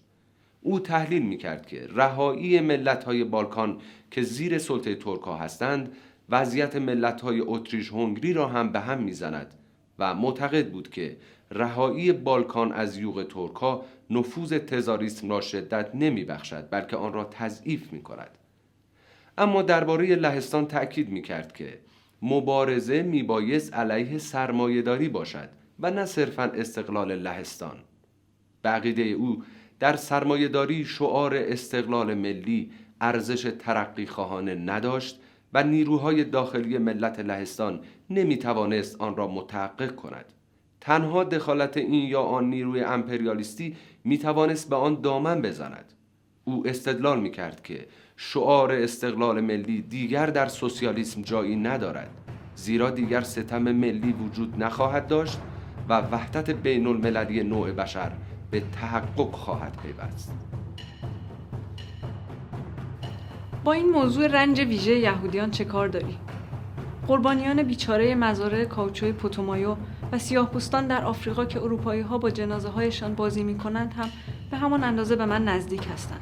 او 0.62 0.80
تحلیل 0.80 1.22
می 1.22 1.38
کرد 1.38 1.66
که 1.66 1.88
رهایی 1.96 2.60
ملت 2.60 3.04
های 3.04 3.24
بالکان 3.24 3.78
که 4.12 4.22
زیر 4.22 4.58
سلطه 4.58 4.96
ترک 4.96 5.22
هستند 5.40 5.96
وضعیت 6.30 6.76
ملت 6.76 7.22
های 7.22 7.42
اتریش 7.46 7.92
هنگری 7.92 8.34
را 8.34 8.48
هم 8.48 8.72
به 8.72 8.80
هم 8.80 9.04
می‌زند 9.04 9.54
و 10.00 10.16
معتقد 10.16 10.72
بود 10.72 10.90
که 10.90 11.18
رهایی 11.52 12.12
بالکان 12.12 12.72
از 12.72 12.98
یوغ 12.98 13.24
ترکا 13.24 13.86
نفوذ 14.10 14.54
تزاریسم 14.54 15.30
را 15.30 15.42
شدت 15.42 15.96
نمی 15.96 16.26
بخشد 16.26 16.70
بلکه 16.70 16.98
آن 16.98 17.14
را 17.14 17.24
تضعیف 17.24 17.94
می 17.94 18.04
کند. 18.04 18.38
اما 19.38 19.62
درباره 19.62 20.16
لهستان 20.16 20.68
تأکید 20.68 21.10
می 21.10 21.22
کرد 21.22 21.54
که 21.54 21.80
مبارزه 22.22 23.02
می 23.02 23.24
بایست 23.24 23.74
علیه 23.74 24.18
سرمایهداری 24.18 25.10
باشد 25.10 25.50
و 25.80 25.92
نه 25.92 26.06
صرفا 26.06 26.44
استقلال 26.44 27.16
لهستان. 27.16 27.78
بقیده 28.64 29.04
او 29.04 29.44
در 29.80 29.96
سرمایهداری 29.96 30.86
شعار 30.86 31.36
استقلال 31.36 32.14
ملی 32.14 32.72
ارزش 33.02 33.54
ترقی 33.60 34.06
خواهانه 34.06 34.56
نداشت 34.56 35.20
و 35.54 35.64
نیروهای 35.64 36.24
داخلی 36.24 36.78
ملت 36.78 37.20
لهستان 37.20 37.82
نمی 38.10 38.38
توانست 38.38 39.02
آن 39.02 39.16
را 39.16 39.28
متحقق 39.28 39.96
کند. 39.96 40.26
تنها 40.82 41.24
دخالت 41.24 41.78
این 41.78 42.10
یا 42.10 42.22
آن 42.22 42.50
نیروی 42.50 42.84
امپریالیستی 42.84 43.76
می 44.04 44.18
توانست 44.18 44.70
به 44.70 44.76
آن 44.76 45.02
دامن 45.02 45.42
بزند. 45.42 45.94
او 46.44 46.68
استدلال 46.68 47.20
می 47.20 47.32
کرد 47.32 47.64
که 47.64 47.88
شعار 48.16 48.72
استقلال 48.72 49.42
ملی 49.42 49.82
دیگر 49.82 50.26
در 50.26 50.48
سوسیالیسم 50.48 51.22
جایی 51.22 51.56
ندارد 51.56 52.10
زیرا 52.56 52.90
دیگر 52.90 53.22
ستم 53.22 53.62
ملی 53.62 54.14
وجود 54.14 54.64
نخواهد 54.64 55.08
داشت 55.08 55.40
و 55.90 56.02
وحدت 56.02 56.50
بین 56.50 56.88
المللی 56.88 57.44
نوع 57.44 57.72
بشر 57.72 58.12
به 58.52 58.60
تحقق 58.60 59.32
خواهد 59.32 59.78
پیوست. 59.84 60.34
با 63.64 63.72
این 63.72 63.90
موضوع 63.90 64.28
رنج 64.28 64.60
ویژه 64.60 64.96
یهودیان 64.96 65.52
چه 65.52 65.66
کار 65.66 65.88
داری؟ 65.88 66.18
قربانیان 67.08 67.64
بیچاره 67.64 68.16
مزارع 68.16 68.66
کاوچوی 68.66 69.12
پوتومایو 69.12 69.76
و 70.12 70.20
سیاه 70.20 70.50
پوستان 70.50 70.88
در 70.88 71.06
آفریقا 71.06 71.46
که 71.46 71.62
اروپایی 71.62 72.02
ها 72.02 72.18
با 72.18 72.30
جنازه 72.30 72.70
هایشان 72.70 73.16
بازی 73.16 73.44
می 73.44 73.58
کنند 73.58 73.94
هم 73.94 74.10
به 74.52 74.58
همان 74.58 74.84
اندازه 74.84 75.16
به 75.16 75.26
من 75.26 75.44
نزدیک 75.44 75.88
هستند. 75.94 76.22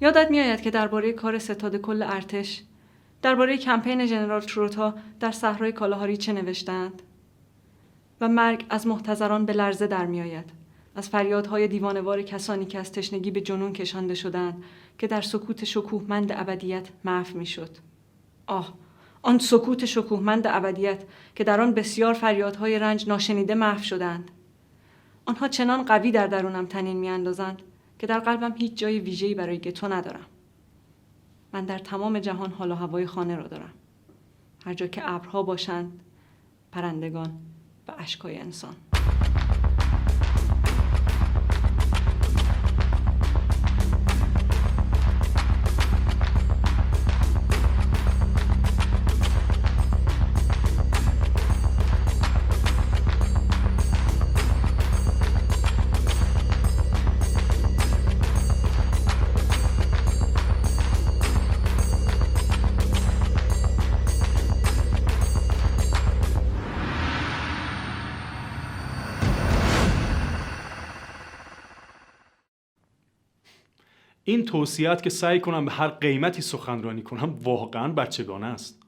یادت 0.00 0.30
میآید 0.30 0.60
که 0.60 0.70
درباره 0.70 1.12
کار 1.12 1.38
ستاد 1.38 1.76
کل 1.76 2.02
ارتش 2.02 2.62
درباره 3.22 3.56
کمپین 3.56 4.06
ژنرال 4.06 4.40
تروتا 4.40 4.94
در 5.20 5.30
صحرای 5.30 5.72
کالاهاری 5.72 6.16
چه 6.16 6.32
نوشتند 6.32 7.02
و 8.20 8.28
مرگ 8.28 8.64
از 8.70 8.86
محتضران 8.86 9.46
به 9.46 9.52
لرزه 9.52 9.86
در 9.86 10.06
میآید. 10.06 10.60
از 10.94 11.08
فریادهای 11.08 11.68
دیوانوار 11.68 12.22
کسانی 12.22 12.64
که 12.64 12.78
از 12.78 12.92
تشنگی 12.92 13.30
به 13.30 13.40
جنون 13.40 13.72
کشانده 13.72 14.14
شدند 14.14 14.62
که 14.98 15.06
در 15.06 15.20
سکوت 15.20 15.64
شکوهمند 15.64 16.32
ابدیت 16.32 16.88
محو 17.04 17.38
می‌شد. 17.38 17.70
آه! 18.46 18.74
آن 19.22 19.38
سکوت 19.38 19.84
شکوهمند 19.84 20.46
ابدیت 20.46 21.04
که 21.34 21.44
در 21.44 21.60
آن 21.60 21.74
بسیار 21.74 22.14
فریادهای 22.14 22.78
رنج 22.78 23.08
ناشنیده 23.08 23.54
محو 23.54 23.82
شدند. 23.82 24.30
آنها 25.26 25.48
چنان 25.48 25.84
قوی 25.84 26.10
در 26.10 26.26
درونم 26.26 26.66
تنین 26.66 26.96
میاندازند 26.96 27.62
که 27.98 28.06
در 28.06 28.18
قلبم 28.18 28.54
هیچ 28.56 28.74
جای 28.74 28.98
ویژه‌ای 28.98 29.34
برای 29.34 29.58
گتو 29.58 29.88
ندارم. 29.88 30.26
من 31.52 31.64
در 31.64 31.78
تمام 31.78 32.18
جهان 32.18 32.50
حال 32.50 32.70
و 32.70 32.74
هوای 32.74 33.06
خانه 33.06 33.36
را 33.36 33.46
دارم. 33.46 33.72
هر 34.64 34.74
جا 34.74 34.86
که 34.86 35.10
ابرها 35.10 35.42
باشند 35.42 36.00
پرندگان 36.72 37.32
و 37.88 37.92
اشکای 37.98 38.38
انسان. 38.38 38.76
این 74.30 74.44
توصیت 74.44 75.02
که 75.02 75.10
سعی 75.10 75.40
کنم 75.40 75.64
به 75.64 75.72
هر 75.72 75.88
قیمتی 75.88 76.42
سخنرانی 76.42 77.02
کنم 77.02 77.38
واقعا 77.42 77.88
بچگانه 77.88 78.46
است. 78.46 78.82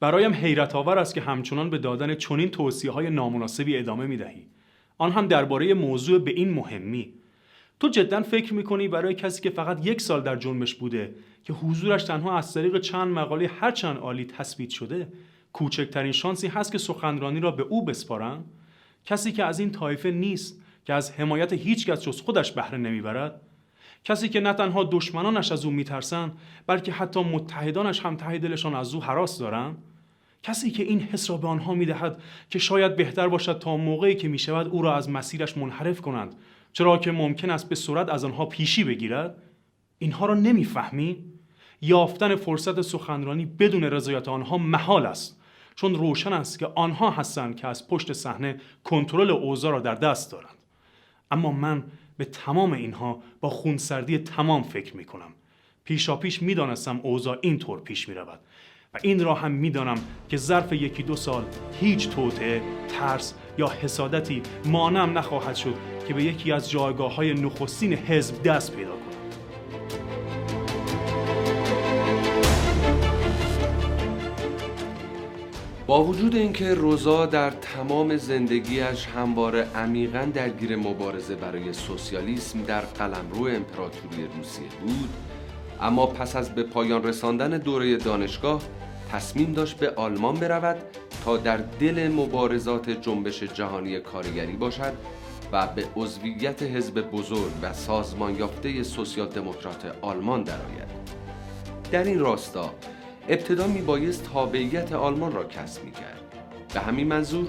برایم 0.00 0.34
حیرت 0.34 0.74
آور 0.74 0.98
است 0.98 1.14
که 1.14 1.20
همچنان 1.20 1.70
به 1.70 1.78
دادن 1.78 2.14
چنین 2.14 2.48
توصیه 2.48 2.90
های 2.90 3.10
نامناسبی 3.10 3.76
ادامه 3.76 4.06
می 4.06 4.16
دهی 4.16 4.46
آن 4.98 5.12
هم 5.12 5.26
درباره 5.26 5.74
موضوع 5.74 6.18
به 6.18 6.30
این 6.30 6.50
مهمی. 6.50 7.12
تو 7.80 7.88
جدا 7.88 8.22
فکر 8.22 8.54
می‌کنی 8.54 8.88
برای 8.88 9.14
کسی 9.14 9.42
که 9.42 9.50
فقط 9.50 9.86
یک 9.86 10.00
سال 10.00 10.22
در 10.22 10.36
جنبش 10.36 10.74
بوده 10.74 11.14
که 11.44 11.52
حضورش 11.52 12.04
تنها 12.04 12.38
از 12.38 12.54
طریق 12.54 12.80
چند 12.80 13.08
مقاله 13.08 13.50
هرچند 13.60 13.98
عالی 13.98 14.24
تثبیت 14.24 14.70
شده 14.70 15.08
کوچکترین 15.52 16.12
شانسی 16.12 16.48
هست 16.48 16.72
که 16.72 16.78
سخنرانی 16.78 17.40
را 17.40 17.50
به 17.50 17.62
او 17.62 17.84
بسپارم؟ 17.84 18.44
کسی 19.04 19.32
که 19.32 19.44
از 19.44 19.60
این 19.60 19.70
طایفه 19.70 20.10
نیست 20.10 20.62
که 20.84 20.94
از 20.94 21.12
حمایت 21.12 21.52
هیچ 21.52 21.86
کس 21.86 22.02
جز 22.02 22.20
خودش 22.20 22.52
بهره 22.52 22.78
نمی‌برد؟ 22.78 23.40
کسی 24.04 24.28
که 24.28 24.40
نه 24.40 24.52
تنها 24.52 24.84
دشمنانش 24.84 25.52
از 25.52 25.64
او 25.64 25.70
میترسند 25.70 26.38
بلکه 26.66 26.92
حتی 26.92 27.22
متحدانش 27.22 28.00
هم 28.00 28.16
ته 28.16 28.38
دلشان 28.38 28.74
از 28.74 28.94
او 28.94 29.02
حراس 29.02 29.38
دارند 29.38 29.82
کسی 30.42 30.70
که 30.70 30.82
این 30.82 31.00
حس 31.00 31.30
را 31.30 31.36
به 31.36 31.48
آنها 31.48 31.74
می‌دهد 31.74 32.22
که 32.50 32.58
شاید 32.58 32.96
بهتر 32.96 33.28
باشد 33.28 33.58
تا 33.58 33.76
موقعی 33.76 34.14
که 34.14 34.28
می‌شود 34.28 34.68
او 34.68 34.82
را 34.82 34.96
از 34.96 35.10
مسیرش 35.10 35.56
منحرف 35.56 36.00
کنند 36.00 36.34
چرا 36.72 36.98
که 36.98 37.12
ممکن 37.12 37.50
است 37.50 37.68
به 37.68 37.74
صورت 37.74 38.08
از 38.08 38.24
آنها 38.24 38.46
پیشی 38.46 38.84
بگیرد؟ 38.84 39.42
اینها 39.98 40.26
را 40.26 40.34
نمی‌فهمی؟ 40.34 41.24
یافتن 41.82 42.36
فرصت 42.36 42.80
سخنرانی 42.80 43.46
بدون 43.46 43.84
رضایت 43.84 44.28
آنها 44.28 44.58
محال 44.58 45.06
است 45.06 45.40
چون 45.74 45.94
روشن 45.94 46.32
است 46.32 46.58
که 46.58 46.66
آنها 46.74 47.10
هستند 47.10 47.56
که 47.56 47.66
از 47.66 47.88
پشت 47.88 48.12
صحنه 48.12 48.60
کنترل 48.84 49.30
اوضاع 49.30 49.72
را 49.72 49.80
در 49.80 49.94
دست 49.94 50.32
دارند. 50.32 50.54
اما 51.30 51.52
من 51.52 51.84
به 52.20 52.26
تمام 52.26 52.72
اینها 52.72 53.22
با 53.40 53.50
خونسردی 53.50 54.18
تمام 54.18 54.62
فکر 54.62 54.96
می 54.96 55.04
کنم 55.04 55.32
پیشا 55.84 56.16
پیش 56.16 56.42
می 56.42 56.54
دانستم 56.54 57.00
اوضاع 57.02 57.38
اینطور 57.40 57.80
پیش 57.80 58.08
می 58.08 58.14
رود 58.14 58.40
و 58.94 58.98
این 59.02 59.24
را 59.24 59.34
هم 59.34 59.50
می 59.52 59.70
دانم 59.70 59.94
که 60.28 60.36
ظرف 60.36 60.72
یکی 60.72 61.02
دو 61.02 61.16
سال 61.16 61.44
هیچ 61.80 62.08
توطعه، 62.08 62.62
ترس 62.88 63.34
یا 63.58 63.68
حسادتی 63.68 64.42
مانم 64.64 65.18
نخواهد 65.18 65.54
شد 65.54 65.74
که 66.08 66.14
به 66.14 66.24
یکی 66.24 66.52
از 66.52 66.70
جایگاه 66.70 67.14
های 67.14 67.34
نخستین 67.34 67.92
حزب 67.92 68.42
دست 68.42 68.76
پیدا 68.76 68.99
با 75.90 76.04
وجود 76.04 76.36
اینکه 76.36 76.74
روزا 76.74 77.26
در 77.26 77.50
تمام 77.50 78.16
زندگیش 78.16 79.06
همواره 79.06 79.66
عمیقا 79.74 80.28
درگیر 80.34 80.76
مبارزه 80.76 81.34
برای 81.34 81.72
سوسیالیسم 81.72 82.62
در 82.62 82.80
قلمرو 82.80 83.46
امپراتوری 83.46 84.26
روسیه 84.36 84.68
بود 84.80 85.08
اما 85.80 86.06
پس 86.06 86.36
از 86.36 86.54
به 86.54 86.62
پایان 86.62 87.04
رساندن 87.04 87.58
دوره 87.58 87.96
دانشگاه 87.96 88.62
تصمیم 89.12 89.52
داشت 89.52 89.76
به 89.76 89.90
آلمان 89.90 90.34
برود 90.34 90.76
تا 91.24 91.36
در 91.36 91.56
دل 91.56 92.08
مبارزات 92.08 92.90
جنبش 92.90 93.42
جهانی 93.42 94.00
کارگری 94.00 94.56
باشد 94.56 94.92
و 95.52 95.66
به 95.66 95.84
عضویت 95.96 96.62
حزب 96.62 97.00
بزرگ 97.00 97.52
و 97.62 97.72
سازمان 97.72 98.36
یافته 98.36 98.82
سوسیال 98.82 99.28
دموکرات 99.28 99.94
آلمان 100.02 100.42
درآید. 100.42 100.90
در 101.90 102.04
این 102.04 102.18
راستا 102.18 102.74
ابتدا 103.28 103.66
می 103.66 103.80
بایست 103.80 104.24
تابعیت 104.24 104.92
آلمان 104.92 105.32
را 105.32 105.44
کسب 105.44 105.84
می 105.84 105.90
کرد. 105.90 106.20
به 106.74 106.80
همین 106.80 107.06
منظور 107.06 107.46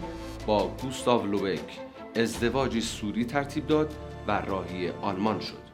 با 0.47 0.67
گوستاو 0.81 1.25
لوبک 1.25 1.79
ازدواجی 2.15 2.81
سوری 2.81 3.25
ترتیب 3.25 3.67
داد 3.67 3.93
و 4.27 4.41
راهی 4.41 4.89
آلمان 4.89 5.39
شد. 5.39 5.71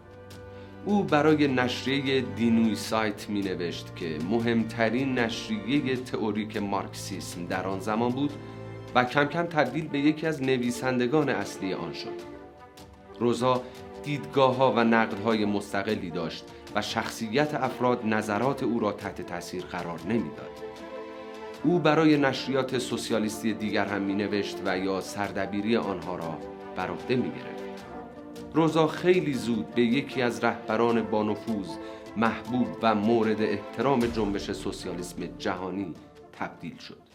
او 0.85 1.03
برای 1.03 1.47
نشریه 1.47 2.21
دینوی 2.21 2.75
سایت 2.75 3.29
می 3.29 3.41
نوشت 3.41 3.95
که 3.95 4.17
مهمترین 4.29 5.19
نشریه 5.19 5.95
تئوریک 5.95 6.57
مارکسیسم 6.57 7.45
در 7.45 7.67
آن 7.67 7.79
زمان 7.79 8.11
بود 8.11 8.31
و 8.95 9.03
کم 9.03 9.25
کم 9.25 9.43
تبدیل 9.43 9.87
به 9.87 9.99
یکی 9.99 10.27
از 10.27 10.43
نویسندگان 10.43 11.29
اصلی 11.29 11.73
آن 11.73 11.93
شد. 11.93 12.37
روزا 13.19 13.63
دیدگاه 14.03 14.55
ها 14.55 14.71
و 14.71 14.83
نقد 14.83 15.19
های 15.19 15.45
مستقلی 15.45 16.09
داشت 16.09 16.45
و 16.77 16.81
شخصیت 16.81 17.53
افراد 17.53 18.05
نظرات 18.05 18.63
او 18.63 18.79
را 18.79 18.91
تحت 18.91 19.21
تاثیر 19.21 19.63
قرار 19.63 19.99
نمی‌داد. 20.09 20.49
او 21.63 21.79
برای 21.79 22.17
نشریات 22.17 22.77
سوسیالیستی 22.77 23.53
دیگر 23.53 23.85
هم 23.85 24.01
می 24.01 24.13
نوشت 24.13 24.57
و 24.65 24.77
یا 24.77 25.01
سردبیری 25.01 25.75
آنها 25.77 26.15
را 26.15 26.37
بر 26.75 26.89
عهده 26.89 27.15
می 27.15 27.29
گرفت. 27.29 27.85
روزا 28.53 28.87
خیلی 28.87 29.33
زود 29.33 29.75
به 29.75 29.81
یکی 29.81 30.21
از 30.21 30.43
رهبران 30.43 31.01
بانفوذ 31.01 31.67
محبوب 32.17 32.67
و 32.81 32.95
مورد 32.95 33.41
احترام 33.41 33.99
جنبش 33.99 34.51
سوسیالیسم 34.51 35.25
جهانی 35.39 35.93
تبدیل 36.39 36.77
شد. 36.77 37.06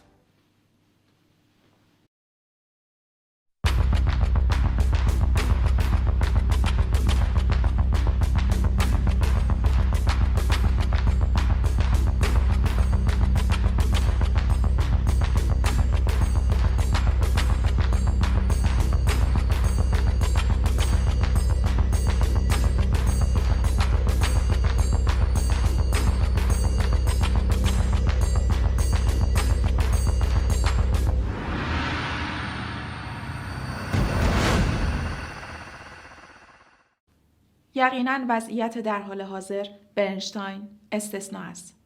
یقینا 37.82 38.18
وضعیت 38.28 38.78
در 38.78 39.02
حال 39.02 39.22
حاضر 39.22 39.66
برنشتاین 39.94 40.68
استثنا 40.92 41.40
است. 41.40 41.76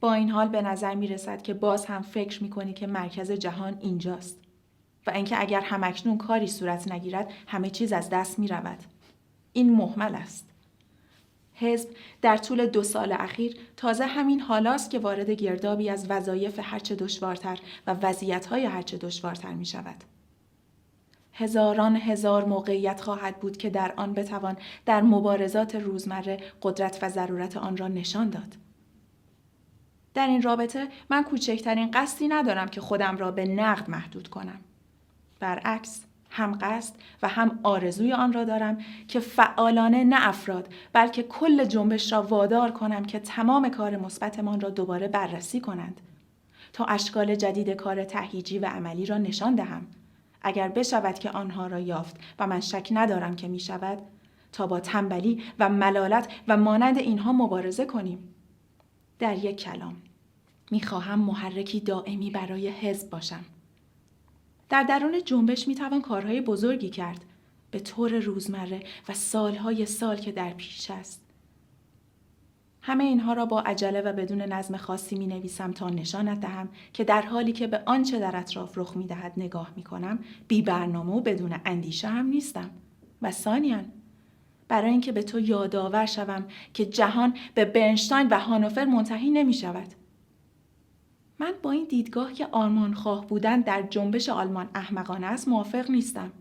با 0.00 0.12
این 0.12 0.30
حال 0.30 0.48
به 0.48 0.62
نظر 0.62 0.94
می 0.94 1.08
رسد 1.08 1.42
که 1.42 1.54
باز 1.54 1.86
هم 1.86 2.02
فکر 2.02 2.42
می 2.42 2.50
کنی 2.50 2.72
که 2.72 2.86
مرکز 2.86 3.30
جهان 3.30 3.78
اینجاست 3.80 4.38
و 5.06 5.10
اینکه 5.10 5.40
اگر 5.40 5.60
همکنون 5.60 6.18
کاری 6.18 6.46
صورت 6.46 6.92
نگیرد 6.92 7.32
همه 7.46 7.70
چیز 7.70 7.92
از 7.92 8.10
دست 8.10 8.38
می 8.38 8.48
رود. 8.48 8.78
این 9.52 9.72
محمل 9.72 10.14
است. 10.14 10.46
حزب 11.54 11.88
در 12.22 12.36
طول 12.36 12.66
دو 12.66 12.82
سال 12.82 13.12
اخیر 13.12 13.56
تازه 13.76 14.04
همین 14.06 14.40
حالاست 14.40 14.90
که 14.90 14.98
وارد 14.98 15.30
گردابی 15.30 15.90
از 15.90 16.10
وظایف 16.10 16.58
هرچه 16.62 16.94
دشوارتر 16.94 17.58
و 17.86 17.96
وضعیتهای 18.02 18.64
هرچه 18.64 18.98
دشوارتر 18.98 19.52
می 19.52 19.66
شود. 19.66 20.04
هزاران 21.32 21.96
هزار 21.96 22.44
موقعیت 22.44 23.00
خواهد 23.00 23.40
بود 23.40 23.56
که 23.56 23.70
در 23.70 23.92
آن 23.96 24.12
بتوان 24.12 24.56
در 24.86 25.02
مبارزات 25.02 25.74
روزمره 25.74 26.38
قدرت 26.62 26.98
و 27.02 27.08
ضرورت 27.08 27.56
آن 27.56 27.76
را 27.76 27.88
نشان 27.88 28.30
داد. 28.30 28.56
در 30.14 30.26
این 30.26 30.42
رابطه 30.42 30.88
من 31.10 31.22
کوچکترین 31.22 31.90
قصدی 31.90 32.28
ندارم 32.28 32.68
که 32.68 32.80
خودم 32.80 33.16
را 33.16 33.30
به 33.30 33.44
نقد 33.44 33.90
محدود 33.90 34.28
کنم. 34.28 34.60
برعکس 35.40 36.04
هم 36.30 36.58
قصد 36.60 36.94
و 37.22 37.28
هم 37.28 37.58
آرزوی 37.62 38.12
آن 38.12 38.32
را 38.32 38.44
دارم 38.44 38.78
که 39.08 39.20
فعالانه 39.20 40.04
نه 40.04 40.28
افراد 40.28 40.68
بلکه 40.92 41.22
کل 41.22 41.64
جنبش 41.64 42.12
را 42.12 42.22
وادار 42.22 42.70
کنم 42.70 43.04
که 43.04 43.20
تمام 43.20 43.68
کار 43.68 43.96
مثبتمان 43.96 44.60
را 44.60 44.70
دوباره 44.70 45.08
بررسی 45.08 45.60
کنند 45.60 46.00
تا 46.72 46.84
اشکال 46.84 47.34
جدید 47.34 47.70
کار 47.70 48.04
تهییجی 48.04 48.58
و 48.58 48.66
عملی 48.66 49.06
را 49.06 49.18
نشان 49.18 49.54
دهم 49.54 49.86
اگر 50.42 50.68
بشود 50.68 51.18
که 51.18 51.30
آنها 51.30 51.66
را 51.66 51.80
یافت 51.80 52.16
و 52.38 52.46
من 52.46 52.60
شک 52.60 52.88
ندارم 52.90 53.36
که 53.36 53.48
می 53.48 53.60
شود 53.60 53.98
تا 54.52 54.66
با 54.66 54.80
تنبلی 54.80 55.42
و 55.58 55.68
ملالت 55.68 56.32
و 56.48 56.56
مانند 56.56 56.98
اینها 56.98 57.32
مبارزه 57.32 57.84
کنیم. 57.84 58.34
در 59.18 59.36
یک 59.36 59.56
کلام 59.56 59.96
می 60.70 60.80
خواهم 60.82 61.18
محرکی 61.18 61.80
دائمی 61.80 62.30
برای 62.30 62.68
حزب 62.68 63.10
باشم. 63.10 63.44
در 64.68 64.82
درون 64.82 65.24
جنبش 65.24 65.68
می 65.68 65.74
توان 65.74 66.02
کارهای 66.02 66.40
بزرگی 66.40 66.90
کرد 66.90 67.24
به 67.70 67.80
طور 67.80 68.18
روزمره 68.18 68.82
و 69.08 69.14
سالهای 69.14 69.86
سال 69.86 70.16
که 70.16 70.32
در 70.32 70.50
پیش 70.50 70.90
است. 70.90 71.29
همه 72.82 73.04
اینها 73.04 73.32
را 73.32 73.46
با 73.46 73.60
عجله 73.60 74.00
و 74.00 74.12
بدون 74.12 74.42
نظم 74.42 74.76
خاصی 74.76 75.18
می 75.18 75.26
نویسم 75.26 75.72
تا 75.72 75.90
نشانت 75.90 76.40
دهم 76.40 76.68
که 76.92 77.04
در 77.04 77.22
حالی 77.22 77.52
که 77.52 77.66
به 77.66 77.82
آنچه 77.86 78.18
در 78.18 78.36
اطراف 78.36 78.78
رخ 78.78 78.96
می 78.96 79.06
دهد 79.06 79.32
نگاه 79.36 79.72
می 79.76 79.82
کنم 79.82 80.18
بی 80.48 80.62
برنامه 80.62 81.12
و 81.12 81.20
بدون 81.20 81.60
اندیشه 81.64 82.08
هم 82.08 82.26
نیستم. 82.26 82.70
و 83.22 83.30
ثانیان 83.30 83.84
برای 84.68 84.90
اینکه 84.90 85.12
به 85.12 85.22
تو 85.22 85.40
یادآور 85.40 86.06
شوم 86.06 86.44
که 86.74 86.86
جهان 86.86 87.34
به 87.54 87.64
برنشتاین 87.64 88.28
و 88.28 88.38
هانوفر 88.38 88.84
منتهی 88.84 89.30
نمی 89.30 89.52
شود. 89.52 89.88
من 91.38 91.52
با 91.62 91.70
این 91.70 91.84
دیدگاه 91.84 92.32
که 92.32 92.46
آلمان 92.46 92.94
خواه 92.94 93.26
بودن 93.26 93.60
در 93.60 93.82
جنبش 93.82 94.28
آلمان 94.28 94.68
احمقانه 94.74 95.26
است 95.26 95.48
موافق 95.48 95.90
نیستم. 95.90 96.32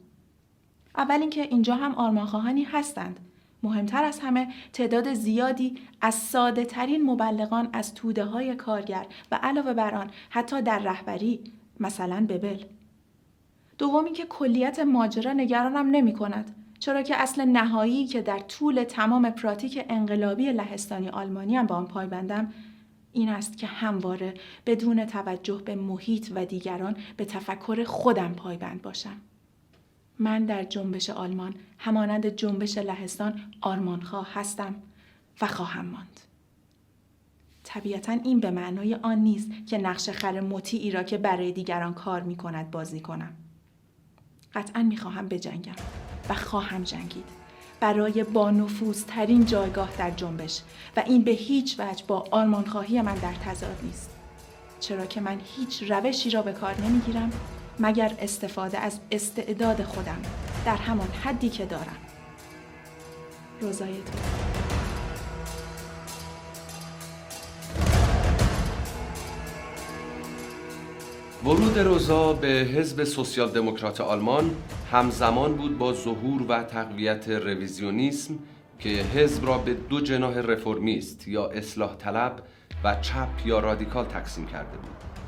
اول 0.97 1.21
اینکه 1.21 1.41
اینجا 1.41 1.75
هم 1.75 1.95
آلمان 1.95 2.25
خواهانی 2.25 2.63
هستند 2.63 3.19
مهمتر 3.63 4.03
از 4.03 4.19
همه 4.19 4.47
تعداد 4.73 5.13
زیادی 5.13 5.75
از 6.01 6.15
ساده 6.15 6.65
ترین 6.65 7.03
مبلغان 7.03 7.69
از 7.73 7.93
توده 7.93 8.25
های 8.25 8.55
کارگر 8.55 9.05
و 9.31 9.39
علاوه 9.43 9.73
بر 9.73 9.95
آن 9.95 10.11
حتی 10.29 10.61
در 10.61 10.79
رهبری 10.79 11.39
مثلا 11.79 12.25
ببل. 12.29 12.63
دومی 13.77 14.11
که 14.11 14.25
کلیت 14.25 14.79
ماجرا 14.79 15.33
نگرانم 15.33 15.89
نمی 15.91 16.13
کند 16.13 16.55
چرا 16.79 17.01
که 17.01 17.21
اصل 17.21 17.45
نهایی 17.45 18.07
که 18.07 18.21
در 18.21 18.39
طول 18.39 18.83
تمام 18.83 19.29
پراتیک 19.29 19.85
انقلابی 19.89 20.51
لهستانی 20.51 21.09
آلمانی 21.09 21.55
هم 21.55 21.65
با 21.65 21.75
آن 21.75 21.87
پایبندم 21.87 22.53
این 23.11 23.29
است 23.29 23.57
که 23.57 23.67
همواره 23.67 24.33
بدون 24.65 25.05
توجه 25.05 25.61
به 25.65 25.75
محیط 25.75 26.31
و 26.35 26.45
دیگران 26.45 26.97
به 27.17 27.25
تفکر 27.25 27.83
خودم 27.83 28.33
پایبند 28.33 28.81
باشم. 28.81 29.21
من 30.19 30.45
در 30.45 30.63
جنبش 30.63 31.09
آلمان 31.09 31.55
همانند 31.77 32.27
جنبش 32.27 32.77
لهستان 32.77 33.41
آرمانخواه 33.61 34.27
هستم 34.33 34.75
و 35.41 35.47
خواهم 35.47 35.85
ماند. 35.85 36.19
طبیعتا 37.63 38.11
این 38.11 38.39
به 38.39 38.51
معنای 38.51 38.95
آن 38.95 39.17
نیست 39.17 39.51
که 39.67 39.77
نقش 39.77 40.09
خر 40.09 40.39
مطیعی 40.39 40.91
را 40.91 41.03
که 41.03 41.17
برای 41.17 41.51
دیگران 41.51 41.93
کار 41.93 42.21
می 42.21 42.35
کند 42.35 42.71
بازی 42.71 42.99
کنم. 42.99 43.33
قطعا 44.53 44.83
می 44.83 44.97
خواهم 44.97 45.27
بجنگم 45.27 45.75
و 46.29 46.33
خواهم 46.33 46.83
جنگید 46.83 47.25
برای 47.79 48.23
با 48.23 48.67
ترین 49.07 49.45
جایگاه 49.45 49.97
در 49.97 50.11
جنبش 50.11 50.61
و 50.97 51.03
این 51.05 51.23
به 51.23 51.31
هیچ 51.31 51.79
وجه 51.79 52.05
با 52.07 52.25
آرمانخواهی 52.31 53.01
من 53.01 53.15
در 53.15 53.33
تضاد 53.33 53.79
نیست. 53.83 54.09
چرا 54.79 55.05
که 55.05 55.21
من 55.21 55.41
هیچ 55.55 55.83
روشی 55.91 56.29
را 56.29 56.41
به 56.41 56.53
کار 56.53 56.81
نمی‌گیرم 56.81 57.31
مگر 57.79 58.11
استفاده 58.19 58.77
از 58.79 58.99
استعداد 59.11 59.83
خودم 59.83 60.21
در 60.65 60.75
همان 60.75 61.07
حدی 61.07 61.49
که 61.49 61.65
دارم. 61.65 61.97
روزای 63.61 63.93
تو 63.93 64.19
ورود 71.49 71.79
روزا 71.79 72.33
به 72.33 72.47
حزب 72.47 73.03
سوسیال 73.03 73.49
دموکرات 73.49 74.01
آلمان 74.01 74.55
همزمان 74.91 75.53
بود 75.53 75.77
با 75.77 75.93
ظهور 75.93 76.41
و 76.49 76.63
تقویت 76.63 77.29
رویزیونیسم 77.29 78.39
که 78.79 78.89
حزب 78.89 79.47
را 79.47 79.57
به 79.57 79.73
دو 79.73 80.01
جناح 80.01 80.37
رفرمیست 80.37 81.27
یا 81.27 81.47
اصلاح 81.47 81.95
طلب 81.95 82.43
و 82.83 82.95
چپ 83.01 83.27
یا 83.45 83.59
رادیکال 83.59 84.05
تقسیم 84.05 84.45
کرده 84.45 84.77
بود. 84.77 85.18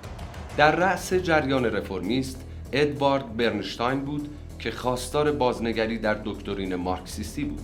در 0.57 0.75
رأس 0.75 1.13
جریان 1.13 1.65
رفرمیست 1.65 2.43
ادوارد 2.71 3.37
برنشتاین 3.37 3.99
بود 3.99 4.29
که 4.59 4.71
خواستار 4.71 5.31
بازنگری 5.31 5.97
در 5.97 6.17
دکترین 6.25 6.75
مارکسیستی 6.75 7.43
بود. 7.43 7.61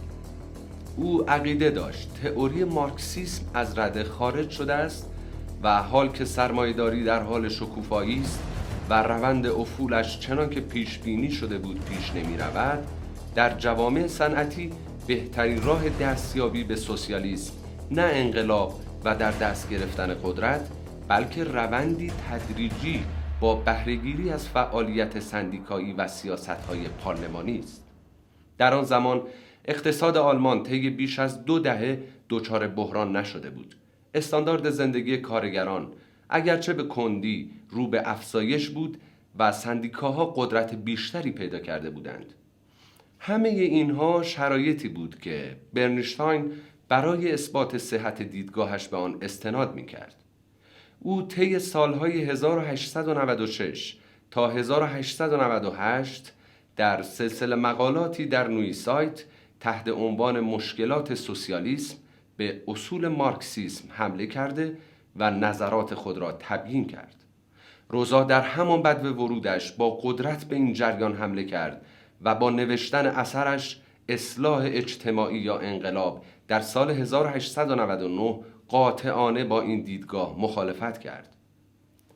او 0.95 1.29
عقیده 1.29 1.69
داشت 1.69 2.09
تئوری 2.23 2.63
مارکسیسم 2.63 3.45
از 3.53 3.79
رده 3.79 4.03
خارج 4.03 4.49
شده 4.49 4.73
است 4.73 5.09
و 5.63 5.83
حال 5.83 6.09
که 6.09 6.25
سرمایهداری 6.25 7.03
در 7.03 7.23
حال 7.23 7.49
شکوفایی 7.49 8.21
است 8.21 8.39
و 8.89 9.03
روند 9.03 9.47
افولش 9.47 10.19
چنان 10.19 10.49
که 10.49 10.61
پیش 10.61 10.97
بینی 10.97 11.31
شده 11.31 11.57
بود 11.57 11.85
پیش 11.85 12.11
نمی 12.15 12.37
رود 12.37 12.87
در 13.35 13.57
جوامع 13.57 14.07
صنعتی 14.07 14.71
بهترین 15.07 15.61
راه 15.61 15.89
دستیابی 15.89 16.63
به 16.63 16.75
سوسیالیسم 16.75 17.53
نه 17.91 18.01
انقلاب 18.01 18.79
و 19.05 19.15
در 19.15 19.31
دست 19.31 19.69
گرفتن 19.69 20.15
قدرت 20.23 20.67
بلکه 21.07 21.43
روندی 21.43 22.11
تدریجی 22.29 23.03
با 23.39 23.55
بهرهگیری 23.55 24.29
از 24.29 24.49
فعالیت 24.49 25.19
سندیکایی 25.19 25.93
و 25.93 26.07
سیاستهای 26.07 26.87
پارلمانی 26.87 27.59
است. 27.59 27.87
در 28.57 28.73
آن 28.73 28.83
زمان 28.83 29.21
اقتصاد 29.65 30.17
آلمان 30.17 30.63
طی 30.63 30.89
بیش 30.89 31.19
از 31.19 31.45
دو 31.45 31.59
دهه 31.59 32.03
دچار 32.29 32.67
بحران 32.67 33.15
نشده 33.15 33.49
بود. 33.49 33.75
استاندارد 34.13 34.69
زندگی 34.69 35.17
کارگران 35.17 35.91
اگرچه 36.29 36.73
به 36.73 36.83
کندی 36.83 37.51
رو 37.69 37.87
به 37.87 38.09
افزایش 38.09 38.69
بود 38.69 38.97
و 39.39 39.51
سندیکاها 39.51 40.25
قدرت 40.25 40.75
بیشتری 40.75 41.31
پیدا 41.31 41.59
کرده 41.59 41.89
بودند. 41.89 42.33
همه 43.19 43.49
اینها 43.49 44.23
شرایطی 44.23 44.89
بود 44.89 45.19
که 45.19 45.57
برنشتاین 45.73 46.51
برای 46.89 47.31
اثبات 47.31 47.77
صحت 47.77 48.21
دیدگاهش 48.21 48.87
به 48.87 48.97
آن 48.97 49.17
استناد 49.21 49.75
می 49.75 49.85
کرد. 49.85 50.15
او 51.07 51.21
طی 51.21 51.59
سالهای 51.59 52.23
1896 52.23 53.97
تا 54.31 54.49
1898 54.49 56.33
در 56.75 57.01
سلسله 57.01 57.55
مقالاتی 57.55 58.25
در 58.25 58.47
نوی 58.47 58.73
سایت 58.73 59.23
تحت 59.59 59.89
عنوان 59.89 60.39
مشکلات 60.39 61.13
سوسیالیسم 61.13 61.97
به 62.37 62.61
اصول 62.67 63.07
مارکسیسم 63.07 63.89
حمله 63.91 64.27
کرده 64.27 64.77
و 65.15 65.31
نظرات 65.31 65.93
خود 65.93 66.17
را 66.17 66.31
تبیین 66.31 66.87
کرد. 66.87 67.15
روزا 67.89 68.23
در 68.23 68.41
همان 68.41 68.81
بدو 68.81 69.23
ورودش 69.23 69.71
با 69.71 69.89
قدرت 69.89 70.45
به 70.45 70.55
این 70.55 70.73
جریان 70.73 71.15
حمله 71.15 71.43
کرد 71.43 71.85
و 72.21 72.35
با 72.35 72.49
نوشتن 72.49 73.05
اثرش 73.05 73.81
اصلاح 74.09 74.63
اجتماعی 74.65 75.39
یا 75.39 75.59
انقلاب 75.59 76.23
در 76.47 76.61
سال 76.61 76.91
1899 76.91 78.39
قاطعانه 78.67 79.43
با 79.43 79.61
این 79.61 79.81
دیدگاه 79.81 80.35
مخالفت 80.39 80.99
کرد. 80.99 81.35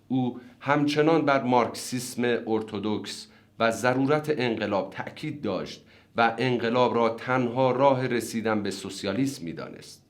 او 0.08 0.40
همچنان 0.60 1.26
بر 1.26 1.44
مارکسیسم 1.44 2.24
ارتودکس 2.48 3.28
و 3.60 3.72
ضرورت 3.72 4.34
انقلاب 4.38 4.90
تأکید 4.94 5.42
داشت 5.42 5.86
و 6.18 6.36
انقلاب 6.38 6.96
را 6.96 7.10
تنها 7.10 7.72
راه 7.72 8.08
رسیدن 8.08 8.64
به 8.64 8.72
سوسیالیسم 8.72 9.46
می‌دانست. 9.46 10.06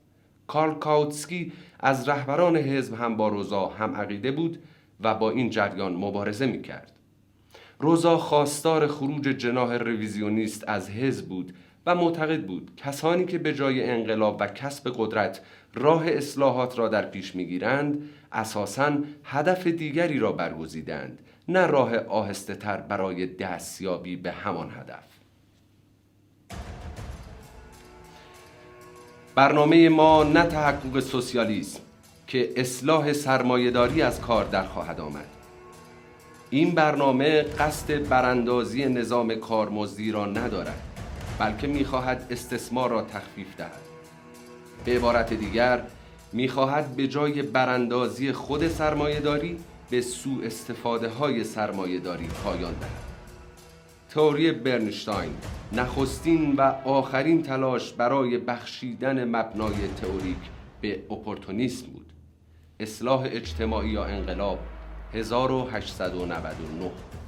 کارل 0.46 0.74
کاوتسکی 0.74 1.52
از 1.80 2.08
رهبران 2.08 2.56
حزب 2.56 2.94
هم 2.94 3.16
با 3.16 3.28
روزا 3.28 3.66
هم 3.66 3.96
عقیده 3.96 4.32
بود 4.32 4.62
و 5.00 5.14
با 5.14 5.30
این 5.30 5.50
جریان 5.50 5.96
مبارزه 5.96 6.46
می 6.46 6.62
کرد. 6.62 6.92
روزا 7.82 8.18
خواستار 8.18 8.86
خروج 8.86 9.22
جناح 9.22 9.74
رویزیونیست 9.74 10.64
از 10.68 10.90
حزب 10.90 11.28
بود 11.28 11.54
و 11.86 11.94
معتقد 11.94 12.46
بود 12.46 12.70
کسانی 12.76 13.24
که 13.24 13.38
به 13.38 13.54
جای 13.54 13.90
انقلاب 13.90 14.36
و 14.40 14.46
کسب 14.46 14.92
قدرت 14.96 15.40
راه 15.74 16.06
اصلاحات 16.06 16.78
را 16.78 16.88
در 16.88 17.02
پیش 17.04 17.34
می‌گیرند 17.34 18.08
اساساً 18.32 18.92
هدف 19.24 19.66
دیگری 19.66 20.18
را 20.18 20.32
برگزیدند 20.32 21.18
نه 21.48 21.66
راه 21.66 21.96
آهسته 21.96 22.54
تر 22.54 22.76
برای 22.76 23.26
دستیابی 23.26 24.16
به 24.16 24.32
همان 24.32 24.70
هدف. 24.70 25.04
برنامه 29.34 29.88
ما 29.88 30.24
نه 30.24 30.42
تحقق 30.42 31.00
سوسیالیسم 31.00 31.80
که 32.26 32.52
اصلاح 32.56 33.12
سرمایهداری 33.12 34.02
از 34.02 34.20
کار 34.20 34.44
در 34.44 34.64
خواهد 34.64 35.00
آمد. 35.00 35.41
این 36.54 36.70
برنامه 36.70 37.42
قصد 37.42 38.08
براندازی 38.08 38.84
نظام 38.84 39.34
کارمزدی 39.34 40.12
را 40.12 40.26
ندارد 40.26 40.82
بلکه 41.38 41.66
می‌خواهد 41.66 42.26
استثمار 42.30 42.90
را 42.90 43.02
تخفیف 43.02 43.56
دهد. 43.56 43.80
به 44.84 44.96
عبارت 44.96 45.34
دیگر 45.34 45.82
می‌خواهد 46.32 46.96
به 46.96 47.08
جای 47.08 47.42
براندازی 47.42 48.32
خود 48.32 48.68
سرمایهداری 48.68 49.58
به 49.90 50.00
سوء 50.00 50.44
استفاده 50.44 51.08
های 51.08 51.44
سرمایهداری 51.44 52.26
پایان 52.44 52.72
دهد. 52.72 53.02
تئوری 54.10 54.52
برنشتاین 54.52 55.32
نخستین 55.72 56.56
و 56.56 56.60
آخرین 56.84 57.42
تلاش 57.42 57.92
برای 57.92 58.38
بخشیدن 58.38 59.24
مبنای 59.24 59.88
تئوریک 60.00 60.42
به 60.80 61.02
اپورتونیسم 61.10 61.86
بود. 61.86 62.12
اصلاح 62.80 63.28
اجتماعی 63.30 63.90
یا 63.90 64.04
انقلاب 64.04 64.58
1899 65.12 67.21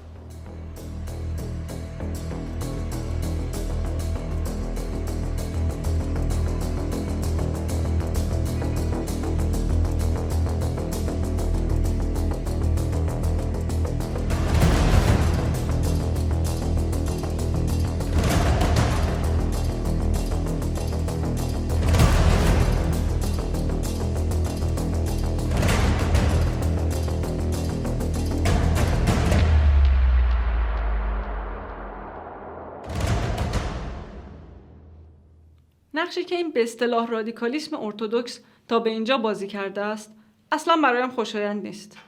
این 36.34 36.50
به 36.50 36.62
اصطلاح 36.62 37.06
رادیکالیسم 37.06 37.76
ارتودکس 37.76 38.40
تا 38.68 38.78
به 38.78 38.90
اینجا 38.90 39.18
بازی 39.18 39.46
کرده 39.46 39.80
است 39.80 40.14
اصلا 40.52 40.76
برایم 40.82 41.10
خوشایند 41.10 41.62
نیست. 41.62 41.98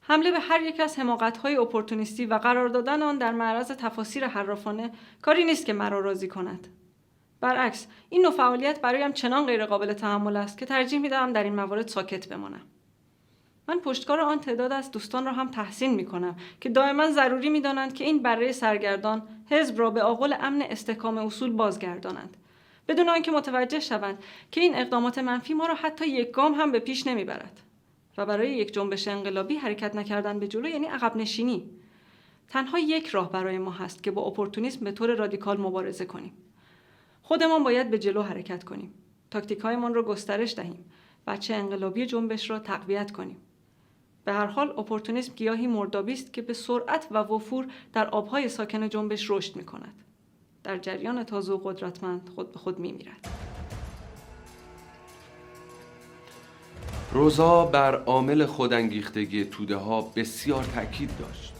حمله 0.00 0.30
به 0.30 0.40
هر 0.40 0.62
یک 0.62 0.80
از 0.80 0.98
حماقت‌های 0.98 1.56
اپورتونیستی 1.56 2.26
و 2.26 2.34
قرار 2.34 2.68
دادن 2.68 3.02
آن 3.02 3.18
در 3.18 3.32
معرض 3.32 3.70
تفاسیر 3.70 4.26
حرافانه 4.26 4.90
کاری 5.22 5.44
نیست 5.44 5.66
که 5.66 5.72
مرا 5.72 6.00
راضی 6.00 6.28
کند. 6.28 6.68
برعکس 7.40 7.86
این 8.08 8.22
نوع 8.22 8.32
فعالیت 8.32 8.80
برایم 8.80 9.12
چنان 9.12 9.46
غیرقابل 9.46 9.92
تحمل 9.92 10.36
است 10.36 10.58
که 10.58 10.66
ترجیح 10.66 10.98
می‌دهم 10.98 11.32
در 11.32 11.44
این 11.44 11.54
موارد 11.54 11.88
ساکت 11.88 12.28
بمانم. 12.28 12.62
من 13.68 13.78
پشتکار 13.78 14.20
آن 14.20 14.40
تعداد 14.40 14.72
از 14.72 14.90
دوستان 14.90 15.24
را 15.24 15.32
هم 15.32 15.50
تحسین 15.50 15.94
می 15.94 16.04
کنم 16.04 16.36
که 16.60 16.68
دائما 16.68 17.10
ضروری 17.10 17.48
می 17.48 17.60
دانند 17.60 17.94
که 17.94 18.04
این 18.04 18.22
بره 18.22 18.52
سرگردان 18.52 19.22
حزب 19.50 19.78
را 19.78 19.90
به 19.90 20.02
آقل 20.02 20.34
امن 20.40 20.62
استحکام 20.62 21.18
اصول 21.18 21.52
بازگردانند. 21.52 22.36
بدون 22.88 23.08
آنکه 23.08 23.30
متوجه 23.30 23.80
شوند 23.80 24.22
که 24.50 24.60
این 24.60 24.74
اقدامات 24.74 25.18
منفی 25.18 25.54
ما 25.54 25.66
را 25.66 25.74
حتی 25.74 26.06
یک 26.06 26.30
گام 26.30 26.54
هم 26.54 26.72
به 26.72 26.78
پیش 26.78 27.06
نمی‌برد 27.06 27.60
و 28.16 28.26
برای 28.26 28.50
یک 28.50 28.72
جنبش 28.72 29.08
انقلابی 29.08 29.56
حرکت 29.56 29.96
نکردن 29.96 30.38
به 30.38 30.48
جلو 30.48 30.68
یعنی 30.68 30.86
عقب 30.86 31.16
نشینی. 31.16 31.70
تنها 32.48 32.78
یک 32.78 33.06
راه 33.06 33.32
برای 33.32 33.58
ما 33.58 33.70
هست 33.70 34.02
که 34.02 34.10
با 34.10 34.22
اپورتونیسم 34.22 34.84
به 34.84 34.92
طور 34.92 35.14
رادیکال 35.14 35.60
مبارزه 35.60 36.04
کنیم. 36.04 36.32
خودمان 37.22 37.64
باید 37.64 37.90
به 37.90 37.98
جلو 37.98 38.22
حرکت 38.22 38.64
کنیم. 38.64 38.94
تاکتیک 39.30 39.60
هایمان 39.60 39.94
را 39.94 40.02
گسترش 40.02 40.54
دهیم. 40.54 40.84
بچه 41.26 41.54
انقلابی 41.54 42.06
جنبش 42.06 42.50
را 42.50 42.58
تقویت 42.58 43.10
کنیم. 43.10 43.36
به 44.24 44.32
هر 44.32 44.46
حال 44.46 44.70
اپورتونیسم 44.70 45.34
گیاهی 45.34 45.66
مردابی 45.66 46.12
است 46.12 46.32
که 46.32 46.42
به 46.42 46.52
سرعت 46.52 47.08
و 47.10 47.18
وفور 47.18 47.66
در 47.92 48.08
آبهای 48.08 48.48
ساکن 48.48 48.88
جنبش 48.88 49.30
رشد 49.30 49.56
می 49.56 49.64
کند. 49.64 49.94
در 50.64 50.78
جریان 50.78 51.24
تازه 51.24 51.52
و 51.52 51.58
قدرتمند 51.58 52.30
خود 52.34 52.52
به 52.52 52.58
خود 52.58 52.78
می 52.78 52.92
میرد. 52.92 53.28
روزا 57.12 57.64
بر 57.64 57.94
عامل 57.94 58.46
خودانگیختگی 58.46 59.44
توده 59.44 59.76
ها 59.76 60.00
بسیار 60.00 60.64
تاکید 60.64 61.10
داشت. 61.18 61.54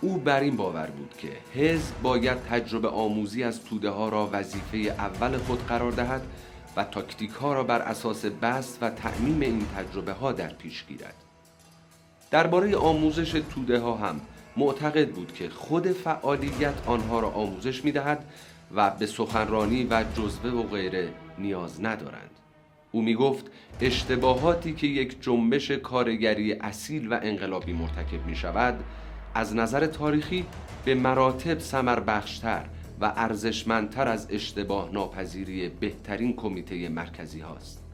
او 0.00 0.16
بر 0.18 0.40
این 0.40 0.56
باور 0.56 0.86
بود 0.86 1.14
که 1.18 1.32
حزب 1.54 2.02
باید 2.02 2.38
تجربه 2.42 2.88
آموزی 2.88 3.42
از 3.42 3.64
توده 3.64 3.90
ها 3.90 4.08
را 4.08 4.28
وظیفه 4.32 4.78
اول 4.78 5.38
خود 5.38 5.66
قرار 5.66 5.92
دهد 5.92 6.22
و 6.76 6.84
تاکتیک 6.84 7.30
ها 7.30 7.54
را 7.54 7.64
بر 7.64 7.82
اساس 7.82 8.24
بست 8.24 8.78
و 8.82 8.90
تعمیم 8.90 9.40
این 9.40 9.66
تجربه 9.76 10.12
ها 10.12 10.32
در 10.32 10.52
پیش 10.52 10.84
گیرد. 10.86 11.14
درباره 12.30 12.76
آموزش 12.76 13.30
توده 13.30 13.78
ها 13.78 13.94
هم 13.94 14.20
معتقد 14.56 15.10
بود 15.10 15.32
که 15.32 15.48
خود 15.48 15.86
فعالیت 15.86 16.74
آنها 16.86 17.20
را 17.20 17.30
آموزش 17.30 17.84
می 17.84 17.92
دهد 17.92 18.24
و 18.74 18.90
به 18.90 19.06
سخنرانی 19.06 19.86
و 19.90 20.04
جزوه 20.16 20.50
و 20.50 20.62
غیره 20.62 21.08
نیاز 21.38 21.84
ندارند. 21.84 22.30
او 22.92 23.02
می 23.02 23.14
گفت 23.14 23.46
اشتباهاتی 23.80 24.74
که 24.74 24.86
یک 24.86 25.16
جنبش 25.20 25.70
کارگری 25.70 26.52
اصیل 26.52 27.12
و 27.12 27.18
انقلابی 27.22 27.72
مرتکب 27.72 28.26
می 28.26 28.36
شود 28.36 28.84
از 29.34 29.56
نظر 29.56 29.86
تاریخی 29.86 30.44
به 30.84 30.94
مراتب 30.94 31.58
سمر 31.58 32.00
بخشتر 32.00 32.64
و 33.00 33.12
ارزشمندتر 33.16 34.08
از 34.08 34.26
اشتباه 34.30 34.90
ناپذیری 34.92 35.68
بهترین 35.68 36.36
کمیته 36.36 36.88
مرکزی 36.88 37.40
هاست. 37.40 37.85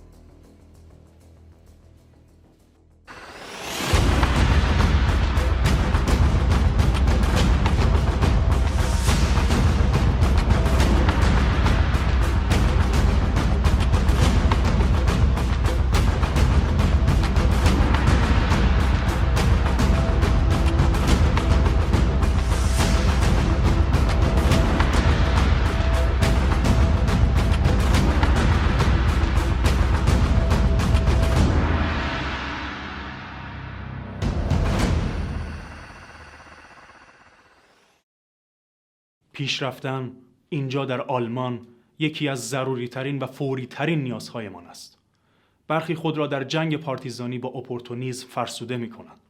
پیشرفتن 39.43 40.13
اینجا 40.49 40.85
در 40.85 41.01
آلمان 41.01 41.61
یکی 41.99 42.29
از 42.29 42.49
ضروری 42.49 42.89
ترین 42.89 43.19
و 43.19 43.27
فوری 43.27 43.67
ترین 43.67 44.03
نیازهایمان 44.03 44.67
است. 44.67 44.99
برخی 45.69 45.95
خود 45.95 46.19
را 46.19 46.27
در 46.27 46.45
جنگ 46.45 46.77
پارتیزانی 46.77 47.39
با 47.39 47.49
اپورتونیزم 47.49 48.27
فرسوده 48.29 48.77
می 48.77 48.91
کنند. 48.91 49.21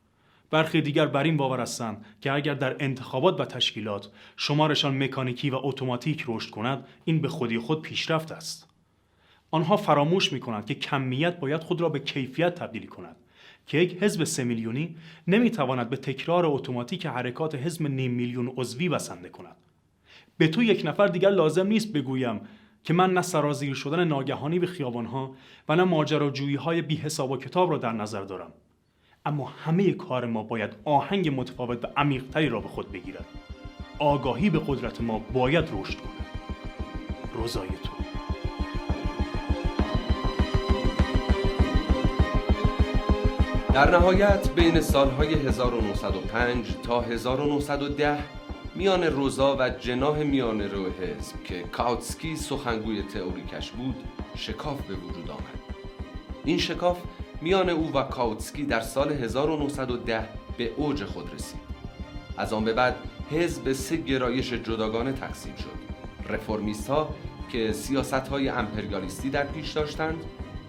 برخی 0.50 0.80
دیگر 0.80 1.06
بر 1.06 1.22
این 1.22 1.36
باور 1.36 1.60
هستند 1.60 2.04
که 2.20 2.32
اگر 2.32 2.54
در 2.54 2.76
انتخابات 2.80 3.40
و 3.40 3.44
تشکیلات 3.44 4.08
شمارشان 4.36 5.02
مکانیکی 5.02 5.50
و 5.50 5.58
اتوماتیک 5.62 6.24
رشد 6.28 6.50
کند 6.50 6.84
این 7.04 7.20
به 7.20 7.28
خودی 7.28 7.58
خود 7.58 7.82
پیشرفت 7.82 8.32
است 8.32 8.68
آنها 9.50 9.76
فراموش 9.76 10.32
می 10.32 10.40
کنند 10.40 10.66
که 10.66 10.74
کمیت 10.74 11.40
باید 11.40 11.60
خود 11.60 11.80
را 11.80 11.88
به 11.88 11.98
کیفیت 11.98 12.54
تبدیل 12.54 12.86
کند 12.86 13.16
که 13.66 13.78
یک 13.78 14.02
حزب 14.02 14.24
سه 14.24 14.44
میلیونی 14.44 14.96
نمی 15.28 15.50
تواند 15.50 15.90
به 15.90 15.96
تکرار 15.96 16.46
اتوماتیک 16.46 17.06
حرکات 17.06 17.54
حزب 17.54 17.86
نیم 17.86 18.10
میلیون 18.10 18.52
عضوی 18.56 18.88
بسنده 18.88 19.28
کند 19.28 19.56
به 20.42 20.48
تو 20.48 20.62
یک 20.62 20.82
نفر 20.84 21.06
دیگر 21.06 21.30
لازم 21.30 21.66
نیست 21.66 21.92
بگویم 21.92 22.40
که 22.84 22.94
من 22.94 23.14
نه 23.14 23.22
سرازیر 23.22 23.74
شدن 23.74 24.04
ناگهانی 24.04 24.58
به 24.58 24.66
خیابانها 24.66 25.34
و 25.68 25.76
نه 25.76 25.84
ماجراجویی 25.84 26.56
های 26.56 26.82
بی 26.82 26.96
حساب 26.96 27.30
و 27.30 27.36
کتاب 27.36 27.70
را 27.70 27.78
در 27.78 27.92
نظر 27.92 28.22
دارم. 28.22 28.52
اما 29.26 29.52
همه 29.64 29.92
کار 29.92 30.26
ما 30.26 30.42
باید 30.42 30.70
آهنگ 30.84 31.40
متفاوت 31.40 31.84
و 31.84 31.88
عمیقتری 31.96 32.48
را 32.48 32.60
به 32.60 32.68
خود 32.68 32.92
بگیرد. 32.92 33.24
آگاهی 33.98 34.50
به 34.50 34.60
قدرت 34.66 35.00
ما 35.00 35.18
باید 35.18 35.64
رشد 35.64 35.98
کند. 35.98 36.26
روزای 37.34 37.68
تو. 37.68 37.92
در 43.74 43.90
نهایت 43.90 44.50
بین 44.54 44.80
سالهای 44.80 45.34
1905 45.34 46.66
تا 46.82 47.00
1910 47.00 48.41
میان 48.74 49.04
روزا 49.04 49.56
و 49.56 49.68
جناه 49.68 50.18
میان 50.18 50.60
رو 50.60 50.84
حزب 50.84 51.44
که 51.44 51.62
کاوتسکی 51.62 52.36
سخنگوی 52.36 53.02
تئوریکش 53.02 53.70
بود 53.70 53.96
شکاف 54.36 54.86
به 54.86 54.94
وجود 54.94 55.30
آمد. 55.30 55.60
این 56.44 56.58
شکاف 56.58 56.98
میان 57.40 57.70
او 57.70 57.92
و 57.92 58.02
کاوتسکی 58.02 58.64
در 58.64 58.80
سال 58.80 59.12
1910 59.12 60.28
به 60.58 60.70
اوج 60.76 61.04
خود 61.04 61.34
رسید. 61.34 61.60
از 62.36 62.52
آن 62.52 62.64
به 62.64 62.72
بعد 62.72 62.96
حزب 63.30 63.64
به 63.64 63.74
سه 63.74 63.96
گرایش 63.96 64.52
جداگانه 64.52 65.12
تقسیم 65.12 65.54
شد. 65.56 66.32
رفرمیست 66.32 66.88
ها 66.88 67.14
که 67.52 67.72
سیاست 67.72 68.28
های 68.28 68.48
امپریالیستی 68.48 69.30
در 69.30 69.44
پیش 69.44 69.72
داشتند 69.72 70.24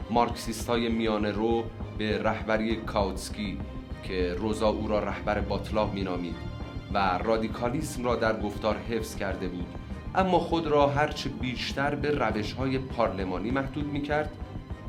مارکسیست 0.09 0.69
های 0.69 0.89
میان 0.89 1.25
رو 1.25 1.63
به 1.97 2.23
رهبری 2.23 2.75
کاوتسکی 2.75 3.57
که 4.03 4.33
روزا 4.33 4.67
او 4.67 4.87
را 4.87 4.99
رهبر 4.99 5.39
باطلاق 5.39 5.93
مینامید 5.93 6.52
و 6.93 7.17
رادیکالیسم 7.17 8.03
را 8.03 8.15
در 8.15 8.39
گفتار 8.39 8.77
حفظ 8.77 9.15
کرده 9.15 9.47
بود. 9.47 9.67
اما 10.15 10.39
خود 10.39 10.67
را 10.67 10.87
هرچه 10.87 11.29
بیشتر 11.29 11.95
به 11.95 12.11
روش 12.11 12.53
های 12.53 12.77
پارلمانی 12.77 13.51
محدود 13.51 13.85
می 13.85 14.01
کرد 14.01 14.29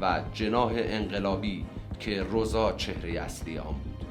و 0.01 0.23
جناه 0.33 0.73
انقلابی 0.77 1.65
که 2.01 2.23
روزا 2.23 2.73
چهره 2.73 3.21
اصلی 3.21 3.59
آن 3.59 3.75
بود. 3.75 4.07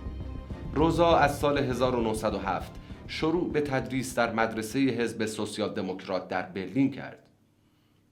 روزا 0.73 1.17
از 1.17 1.37
سال 1.37 1.57
1907 1.57 2.71
شروع 3.07 3.51
به 3.51 3.61
تدریس 3.61 4.15
در 4.15 4.33
مدرسه 4.33 4.79
حزب 4.79 5.25
سوسیال 5.25 5.73
دموکرات 5.73 6.27
در 6.27 6.41
برلین 6.41 6.91
کرد. 6.91 7.19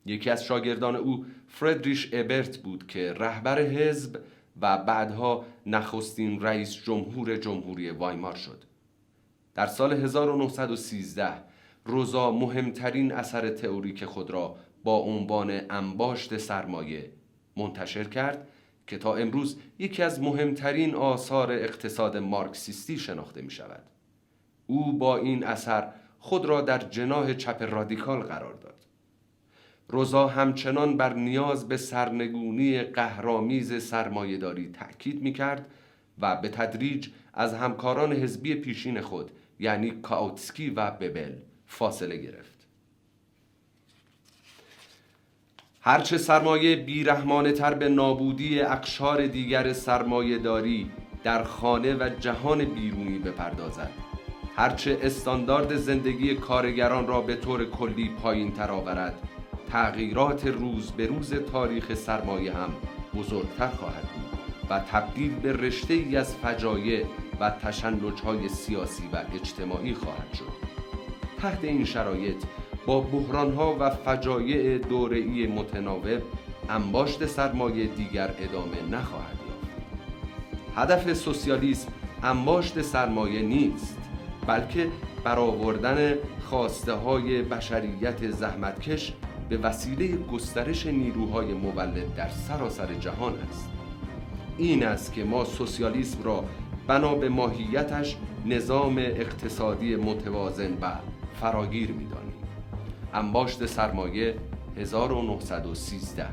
یکی 0.05 0.29
از 0.29 0.43
شاگردان 0.43 0.95
او 0.95 1.25
فردریش 1.47 2.09
ابرت 2.13 2.57
بود 2.57 2.87
که 2.87 3.13
رهبر 3.13 3.61
حزب 3.61 4.19
و 4.61 4.77
بعدها 4.77 5.45
نخستین 5.65 6.41
رئیس 6.41 6.83
جمهور 6.83 7.37
جمهوری 7.37 7.89
وایمار 7.89 8.35
شد. 8.35 8.70
در 9.55 9.67
سال 9.67 9.93
1913 9.93 11.33
روزا 11.85 12.31
مهمترین 12.31 13.11
اثر 13.11 13.49
تئوریک 13.49 14.05
خود 14.05 14.31
را 14.31 14.55
با 14.83 14.97
عنوان 14.97 15.61
انباشت 15.69 16.37
سرمایه 16.37 17.11
منتشر 17.57 18.03
کرد 18.03 18.47
که 18.87 18.97
تا 18.97 19.15
امروز 19.15 19.57
یکی 19.79 20.03
از 20.03 20.21
مهمترین 20.21 20.95
آثار 20.95 21.51
اقتصاد 21.51 22.17
مارکسیستی 22.17 22.97
شناخته 22.97 23.41
می 23.41 23.51
شود. 23.51 23.83
او 24.67 24.97
با 24.97 25.17
این 25.17 25.43
اثر 25.43 25.87
خود 26.19 26.45
را 26.45 26.61
در 26.61 26.77
جناه 26.77 27.33
چپ 27.33 27.67
رادیکال 27.73 28.19
قرار 28.23 28.53
داد. 28.53 28.75
روزا 29.87 30.27
همچنان 30.27 30.97
بر 30.97 31.13
نیاز 31.13 31.67
به 31.67 31.77
سرنگونی 31.77 32.83
قهرامیز 32.83 33.83
سرمایهداری 33.83 34.69
تأکید 34.69 35.21
می 35.21 35.33
کرد 35.33 35.65
و 36.19 36.35
به 36.35 36.49
تدریج 36.49 37.09
از 37.33 37.53
همکاران 37.53 38.13
حزبی 38.13 38.55
پیشین 38.55 39.01
خود 39.01 39.31
یعنی 39.61 39.91
کاوتسکی 39.91 40.69
و 40.69 40.91
ببل 40.91 41.31
فاصله 41.67 42.17
گرفت. 42.17 42.51
هرچه 45.81 46.17
سرمایه 46.17 46.75
بیرحمانه 46.75 47.51
تر 47.51 47.73
به 47.73 47.89
نابودی 47.89 48.61
اقشار 48.61 49.27
دیگر 49.27 49.73
سرمایه 49.73 50.37
داری 50.37 50.91
در 51.23 51.43
خانه 51.43 51.95
و 51.95 52.09
جهان 52.19 52.65
بیرونی 52.65 53.19
بپردازد 53.19 53.91
هرچه 54.55 54.99
استاندارد 55.01 55.75
زندگی 55.75 56.35
کارگران 56.35 57.07
را 57.07 57.21
به 57.21 57.35
طور 57.35 57.65
کلی 57.65 58.09
پایین 58.09 58.51
تر 58.51 58.71
آورد 58.71 59.13
تغییرات 59.71 60.47
روز 60.47 60.91
به 60.91 61.05
روز 61.05 61.33
تاریخ 61.33 61.93
سرمایه 61.93 62.53
هم 62.53 62.69
بزرگتر 63.15 63.67
خواهد 63.67 64.03
بود 64.03 64.39
و 64.69 64.79
تبدیل 64.79 65.35
به 65.35 65.53
رشته 65.53 65.93
ای 65.93 66.15
از 66.15 66.35
فجایع 66.35 67.05
و 67.41 67.49
تشنج 67.49 68.21
های 68.25 68.49
سیاسی 68.49 69.03
و 69.13 69.23
اجتماعی 69.33 69.93
خواهد 69.93 70.33
شد. 70.33 70.51
تحت 71.41 71.63
این 71.63 71.85
شرایط 71.85 72.43
با 72.85 73.01
بحران 73.01 73.53
ها 73.53 73.75
و 73.79 73.89
فجایع 73.89 74.77
دوره‌ای 74.77 75.47
متناوب 75.47 76.21
انباشت 76.69 77.25
سرمایه 77.25 77.87
دیگر 77.87 78.33
ادامه 78.39 78.81
نخواهد 78.91 79.37
یافت. 79.47 79.71
هدف 80.75 81.13
سوسیالیسم 81.13 81.87
انباشت 82.23 82.81
سرمایه 82.81 83.41
نیست 83.41 83.97
بلکه 84.47 84.87
برآوردن 85.23 86.13
خواسته 86.49 86.93
های 86.93 87.41
بشریت 87.41 88.31
زحمتکش 88.31 89.13
به 89.49 89.57
وسیله 89.57 90.07
گسترش 90.07 90.85
نیروهای 90.87 91.53
مولد 91.53 92.15
در 92.15 92.29
سراسر 92.29 92.93
جهان 92.93 93.33
است. 93.49 93.69
این 94.57 94.85
است 94.85 95.13
که 95.13 95.23
ما 95.23 95.45
سوسیالیسم 95.45 96.23
را 96.23 96.43
بنا 96.87 97.15
به 97.15 97.29
ماهیتش 97.29 98.17
نظام 98.45 98.97
اقتصادی 98.97 99.95
متوازن 99.95 100.73
و 100.81 100.91
فراگیر 101.41 101.91
می‌دانیم. 101.91 102.33
انباشت 103.13 103.65
سرمایه 103.65 104.35
1913 104.77 106.25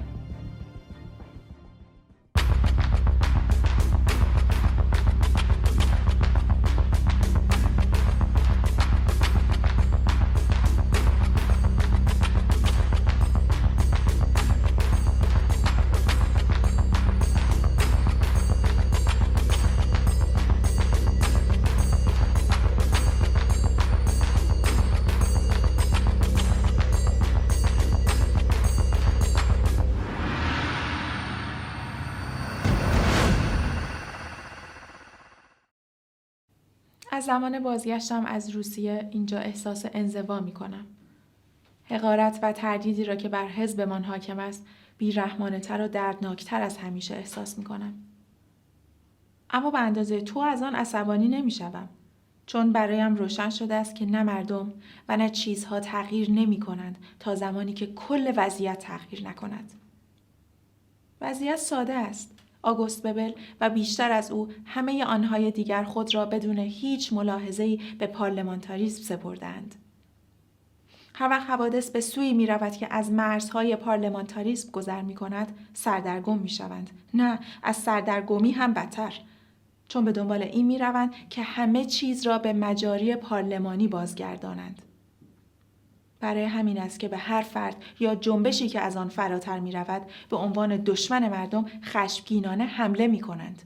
زمان 37.29 37.59
بازگشتم 37.59 38.27
از 38.27 38.51
روسیه 38.51 39.09
اینجا 39.11 39.39
احساس 39.39 39.87
انزوا 39.93 40.41
می 40.41 40.53
کنم. 40.53 40.87
حقارت 41.85 42.39
و 42.43 42.53
تردیدی 42.53 43.05
را 43.05 43.17
که 43.17 43.29
بر 43.29 43.47
حزبمان 43.47 44.05
حاکم 44.05 44.39
است 44.39 44.67
بیرحمانه 44.99 45.61
تر 45.61 45.81
و 45.81 45.89
دردناکتر 45.89 46.63
از 46.63 46.77
همیشه 46.77 47.15
احساس 47.15 47.59
می 47.59 47.65
کنم. 47.65 47.95
اما 49.51 49.71
به 49.71 49.79
اندازه 49.79 50.21
تو 50.21 50.41
از 50.41 50.63
آن 50.63 50.75
عصبانی 50.75 51.29
نمی 51.29 51.51
شدم. 51.51 51.89
چون 52.47 52.73
برایم 52.73 53.15
روشن 53.15 53.51
شده 53.51 53.75
است 53.75 53.95
که 53.95 54.07
نه 54.07 54.23
مردم 54.23 54.73
و 55.09 55.17
نه 55.17 55.31
چیزها 55.31 55.81
تغییر 55.81 56.31
نمی 56.31 56.61
کنند 56.61 56.99
تا 57.21 57.35
زمانی 57.35 57.73
که 57.73 57.87
کل 57.87 58.33
وضعیت 58.37 58.79
تغییر 58.79 59.29
نکند. 59.29 59.73
وضعیت 61.21 61.57
ساده 61.57 61.95
است. 61.95 62.38
آگوست 62.63 63.03
ببل 63.03 63.33
و 63.61 63.71
بیشتر 63.71 64.13
از 64.13 64.31
او 64.31 64.49
همه 64.65 65.05
آنهای 65.05 65.51
دیگر 65.51 65.85
خود 65.85 66.15
را 66.15 66.27
بدون 66.27 66.59
هیچ 66.59 67.13
ملاحظه‌ای 67.13 67.81
به 67.99 68.07
پارلمانتاریسم 68.07 69.03
سپردند. 69.03 69.75
هر 71.15 71.29
وقت 71.29 71.51
حوادث 71.51 71.91
به 71.91 72.01
سوی 72.01 72.33
می 72.33 72.47
رود 72.47 72.73
که 72.73 72.89
از 72.91 73.11
مرزهای 73.11 73.77
پارلمانتاریسم 73.77 74.71
گذر 74.71 75.03
می 75.03 75.15
کند 75.15 75.59
سردرگم 75.75 76.39
می 76.39 76.49
شوند. 76.49 76.91
نه 77.15 77.39
از 77.63 77.77
سردرگمی 77.77 78.51
هم 78.51 78.75
بدتر 78.75 79.21
چون 79.89 80.05
به 80.05 80.13
دنبال 80.13 80.43
این 80.43 80.67
می 80.67 80.79
روند 80.79 81.15
که 81.31 81.43
همه 81.43 81.85
چیز 81.85 82.27
را 82.27 82.39
به 82.39 82.53
مجاری 82.53 83.17
پارلمانی 83.17 83.89
بازگردانند. 83.89 84.83
برای 86.21 86.45
همین 86.45 86.79
است 86.79 87.01
که 87.01 87.09
به 87.09 87.17
هر 87.17 87.43
فرد 87.43 87.77
یا 88.01 88.15
جنبشی 88.15 88.69
که 88.69 88.81
از 88.81 88.97
آن 88.97 89.09
فراتر 89.09 89.59
می 89.59 89.73
رود 89.73 90.03
به 90.31 90.37
عنوان 90.37 90.77
دشمن 90.77 91.29
مردم 91.29 91.67
خشمگینانه 91.85 92.65
حمله 92.65 93.07
می 93.07 93.21
کنند. 93.21 93.63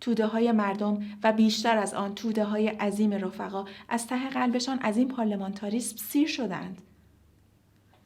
توده 0.00 0.26
های 0.26 0.52
مردم 0.52 1.02
و 1.22 1.32
بیشتر 1.32 1.78
از 1.78 1.94
آن 1.94 2.14
توده 2.14 2.44
های 2.44 2.68
عظیم 2.68 3.12
رفقا 3.12 3.64
از 3.88 4.06
ته 4.06 4.28
قلبشان 4.28 4.78
از 4.82 4.96
این 4.96 5.08
پارلمانتاریسم 5.08 5.96
سیر 5.96 6.28
شدند. 6.28 6.82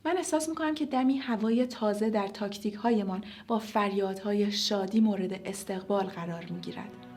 من 0.05 0.17
احساس 0.17 0.49
می‌کنم 0.49 0.75
که 0.75 0.87
دمی 0.87 1.17
هوای 1.19 1.67
تازه 1.67 2.11
در 2.11 2.29
تاکتیک 2.29 2.75
هایمان 2.75 3.25
با 3.47 3.59
فریادهای 3.59 4.53
شادی 4.53 5.01
مورد 5.01 5.41
استقبال 5.45 6.05
قرار 6.05 6.45
می 6.51 6.61
گیرد. 6.61 7.10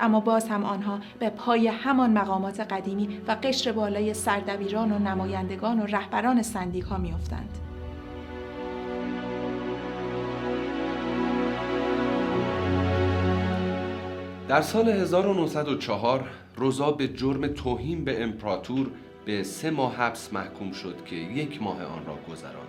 اما 0.00 0.20
باز 0.20 0.48
هم 0.48 0.64
آنها 0.64 1.00
به 1.18 1.30
پای 1.30 1.68
همان 1.68 2.12
مقامات 2.12 2.60
قدیمی 2.60 3.20
و 3.28 3.36
قشر 3.42 3.72
بالای 3.72 4.14
سردبیران 4.14 4.92
و 4.92 4.98
نمایندگان 4.98 5.80
و 5.80 5.86
رهبران 5.86 6.42
سندیک 6.42 6.84
ها 6.84 6.98
میافتند. 6.98 7.58
در 14.48 14.60
سال 14.60 14.88
1904 14.88 16.24
روزا 16.56 16.90
به 16.90 17.08
جرم 17.08 17.48
توهین 17.48 18.04
به 18.04 18.22
امپراتور 18.22 18.90
به 19.24 19.42
سه 19.42 19.70
ماه 19.70 19.96
حبس 19.96 20.32
محکوم 20.32 20.72
شد 20.72 21.04
که 21.04 21.16
یک 21.16 21.62
ماه 21.62 21.84
آن 21.84 22.06
را 22.06 22.18
گذراند. 22.30 22.68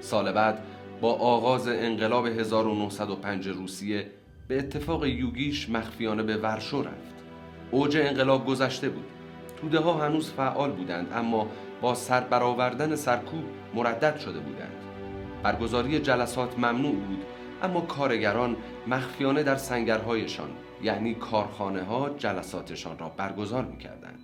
سال 0.00 0.32
بعد 0.32 0.62
با 1.00 1.12
آغاز 1.12 1.68
انقلاب 1.68 2.26
1905 2.26 3.48
روسیه 3.48 4.06
به 4.50 4.58
اتفاق 4.58 5.06
یوگیش 5.06 5.70
مخفیانه 5.70 6.22
به 6.22 6.36
ورشو 6.36 6.82
رفت 6.82 7.14
اوج 7.70 7.96
انقلاب 7.96 8.46
گذشته 8.46 8.88
بود 8.88 9.04
توده 9.60 9.78
ها 9.78 10.06
هنوز 10.06 10.30
فعال 10.30 10.70
بودند 10.70 11.12
اما 11.12 11.50
با 11.80 11.94
سر 11.94 12.20
برآوردن 12.20 12.96
سرکوب 12.96 13.44
مردد 13.74 14.18
شده 14.18 14.40
بودند 14.40 14.72
برگزاری 15.42 15.98
جلسات 15.98 16.58
ممنوع 16.58 16.94
بود 16.94 17.24
اما 17.62 17.80
کارگران 17.80 18.56
مخفیانه 18.86 19.42
در 19.42 19.56
سنگرهایشان 19.56 20.50
یعنی 20.82 21.14
کارخانه 21.14 21.82
ها 21.82 22.10
جلساتشان 22.18 22.98
را 22.98 23.08
برگزار 23.08 23.64
می 23.64 23.78
کردند. 23.78 24.18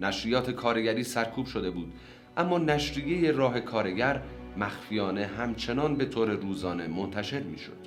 نشریات 0.00 0.50
کارگری 0.50 1.04
سرکوب 1.04 1.46
شده 1.46 1.70
بود 1.70 1.92
اما 2.36 2.58
نشریه 2.58 3.32
راه 3.32 3.60
کارگر 3.60 4.22
مخفیانه 4.56 5.26
همچنان 5.26 5.96
به 5.96 6.04
طور 6.04 6.30
روزانه 6.30 6.86
منتشر 6.86 7.40
می 7.40 7.58
شد. 7.58 7.79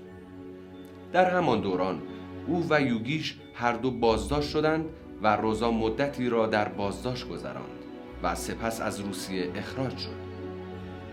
در 1.13 1.29
همان 1.29 1.61
دوران 1.61 2.01
او 2.47 2.65
و 2.69 2.81
یوگیش 2.81 3.35
هر 3.53 3.73
دو 3.73 3.91
بازداشت 3.91 4.49
شدند 4.49 4.85
و 5.21 5.35
روزا 5.35 5.71
مدتی 5.71 6.29
را 6.29 6.47
در 6.47 6.69
بازداشت 6.69 7.29
گذراند 7.29 7.83
و 8.23 8.35
سپس 8.35 8.81
از 8.81 8.99
روسیه 8.99 9.51
اخراج 9.55 9.97
شد. 9.97 10.23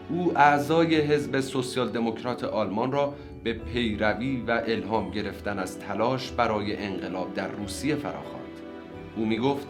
او 0.08 0.38
اعضای 0.38 0.96
حزب 0.96 1.40
سوسیال 1.40 1.88
دموکرات 1.88 2.44
آلمان 2.44 2.92
را 2.92 3.14
به 3.44 3.52
پیروی 3.52 4.44
و 4.46 4.62
الهام 4.66 5.10
گرفتن 5.10 5.58
از 5.58 5.78
تلاش 5.78 6.30
برای 6.30 6.76
انقلاب 6.76 7.34
در 7.34 7.48
روسیه 7.48 7.94
فراخواند. 7.94 8.60
او 9.16 9.26
می 9.26 9.38
گفت 9.38 9.66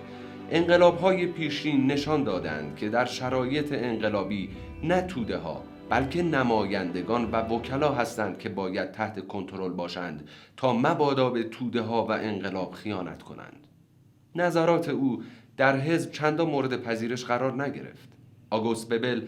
انقلاب 0.50 0.98
های 0.98 1.26
پیشین 1.26 1.86
نشان 1.86 2.24
دادند 2.24 2.76
که 2.76 2.88
در 2.88 3.04
شرایط 3.04 3.72
انقلابی 3.72 4.50
نه 4.82 5.00
توده 5.02 5.38
ها 5.38 5.62
بلکه 5.90 6.22
نمایندگان 6.22 7.30
و 7.30 7.36
وکلا 7.36 7.92
هستند 7.92 8.38
که 8.38 8.48
باید 8.48 8.92
تحت 8.92 9.26
کنترل 9.26 9.72
باشند 9.72 10.28
تا 10.56 10.72
مبادا 10.72 11.30
به 11.30 11.42
توده 11.42 11.80
ها 11.80 12.04
و 12.04 12.10
انقلاب 12.10 12.72
خیانت 12.72 13.22
کنند. 13.22 13.66
نظرات 14.34 14.88
او 14.88 15.22
در 15.56 15.76
حزب 15.76 16.12
چندان 16.12 16.50
مورد 16.50 16.82
پذیرش 16.82 17.24
قرار 17.24 17.62
نگرفت. 17.62 18.08
آگوست 18.50 18.88
ببل 18.88 19.22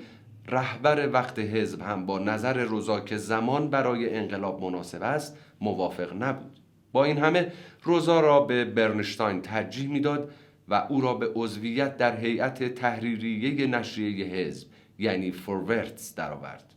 رهبر 0.48 1.08
وقت 1.12 1.38
حزب 1.38 1.82
هم 1.82 2.06
با 2.06 2.18
نظر 2.18 2.64
روزا 2.64 3.00
که 3.00 3.16
زمان 3.16 3.70
برای 3.70 4.14
انقلاب 4.14 4.62
مناسب 4.62 5.02
است 5.02 5.38
موافق 5.60 6.22
نبود. 6.22 6.58
با 6.92 7.04
این 7.04 7.18
همه 7.18 7.52
روزا 7.82 8.20
را 8.20 8.40
به 8.40 8.64
برنشتاین 8.64 9.42
ترجیح 9.42 9.88
می‌داد 9.88 10.30
و 10.68 10.86
او 10.88 11.00
را 11.00 11.14
به 11.14 11.30
عضویت 11.34 11.96
در 11.96 12.16
هیئت 12.16 12.74
تحریریه 12.74 13.66
نشریه 13.66 14.26
حزب 14.26 14.71
یعنی 15.02 15.32
فورورتس 15.32 16.14
درآورد. 16.14 16.74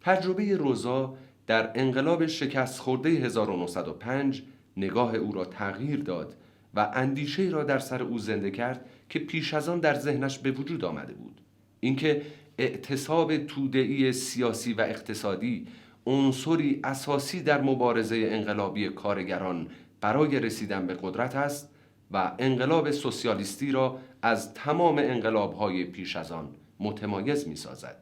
تجربه 0.00 0.56
روزا 0.56 1.14
در 1.46 1.70
انقلاب 1.74 2.26
شکست 2.26 2.80
خورده 2.80 3.08
1905 3.08 4.42
نگاه 4.76 5.14
او 5.14 5.32
را 5.32 5.44
تغییر 5.44 6.02
داد 6.02 6.36
و 6.74 6.90
اندیشه 6.94 7.42
را 7.42 7.64
در 7.64 7.78
سر 7.78 8.02
او 8.02 8.18
زنده 8.18 8.50
کرد 8.50 8.84
که 9.08 9.18
پیش 9.18 9.54
از 9.54 9.68
آن 9.68 9.80
در 9.80 9.94
ذهنش 9.94 10.38
به 10.38 10.50
وجود 10.50 10.84
آمده 10.84 11.12
بود 11.12 11.40
اینکه 11.80 12.22
اعتصاب 12.58 13.36
توده‌ای 13.36 14.12
سیاسی 14.12 14.72
و 14.72 14.80
اقتصادی 14.80 15.66
عنصری 16.06 16.80
اساسی 16.84 17.42
در 17.42 17.60
مبارزه 17.60 18.28
انقلابی 18.30 18.88
کارگران 18.88 19.68
برای 20.00 20.40
رسیدن 20.40 20.86
به 20.86 20.98
قدرت 21.02 21.36
است 21.36 21.70
و 22.10 22.32
انقلاب 22.38 22.90
سوسیالیستی 22.90 23.72
را 23.72 23.98
از 24.22 24.54
تمام 24.54 24.98
انقلابهای 24.98 25.84
پیش 25.84 26.16
از 26.16 26.32
آن 26.32 26.48
متمایز 26.80 27.48
می 27.48 27.56
سازد. 27.56 27.96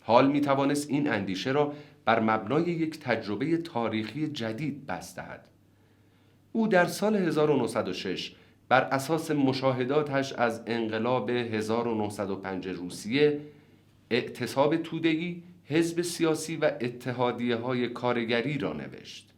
حال 0.00 0.30
می 0.30 0.40
توانست 0.40 0.90
این 0.90 1.08
اندیشه 1.08 1.50
را 1.50 1.72
بر 2.04 2.20
مبنای 2.20 2.64
یک 2.64 3.00
تجربه 3.00 3.56
تاریخی 3.56 4.28
جدید 4.28 4.86
بست 4.86 5.16
دهد. 5.16 5.48
او 6.52 6.68
در 6.68 6.86
سال 6.86 7.16
1906 7.16 8.34
بر 8.68 8.80
اساس 8.80 9.30
مشاهداتش 9.30 10.32
از 10.32 10.62
انقلاب 10.66 11.30
1905 11.30 12.68
روسیه 12.68 13.40
اعتصاب 14.10 14.76
تودهی 14.76 15.42
حزب 15.64 16.02
سیاسی 16.02 16.56
و 16.56 16.70
اتحادیه 16.80 17.56
های 17.56 17.88
کارگری 17.88 18.58
را 18.58 18.72
نوشت. 18.72 19.32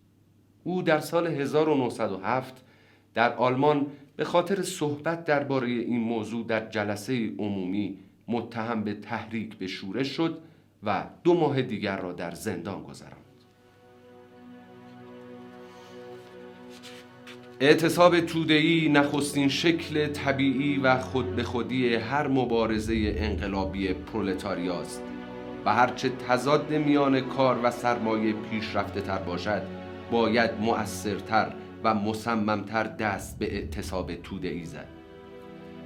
او 0.65 0.83
در 0.83 1.01
سال 1.01 1.27
1907 1.27 2.65
در 3.15 3.35
آلمان 3.35 3.87
به 4.17 4.25
خاطر 4.25 4.63
صحبت 4.63 5.25
درباره 5.25 5.69
این 5.69 6.01
موضوع 6.01 6.47
در 6.47 6.69
جلسه 6.69 7.33
عمومی 7.39 7.99
متهم 8.29 8.85
به 8.85 8.95
تحریک 8.95 9.57
به 9.57 9.67
شورش 9.67 10.09
شد 10.09 10.39
و 10.83 11.05
دو 11.25 11.35
ماه 11.35 11.63
دیگر 11.63 11.97
را 11.97 12.13
در 12.13 12.31
زندان 12.31 12.83
گذراند. 12.83 13.15
اعتصاب 17.61 18.21
تودهی 18.21 18.89
نخستین 18.89 19.49
شکل 19.49 20.07
طبیعی 20.07 20.79
و 20.79 20.99
خود 20.99 21.37
به 21.37 21.43
خودی 21.43 21.95
هر 21.95 22.29
مبارزه 22.29 23.15
انقلابی 23.17 23.93
پرولتاریاست 23.93 25.03
و 25.65 25.75
هرچه 25.75 26.09
تضاد 26.09 26.73
میان 26.73 27.21
کار 27.21 27.61
و 27.63 27.71
سرمایه 27.71 28.33
پیشرفته 28.33 29.01
تر 29.01 29.19
باشد 29.19 29.63
باید 30.11 30.51
مؤثرتر 30.61 31.53
و 31.85 31.95
مصممتر 31.95 32.85
دست 32.85 33.39
به 33.39 33.55
اعتصاب 33.55 34.15
توده 34.15 34.65
زد 34.65 34.98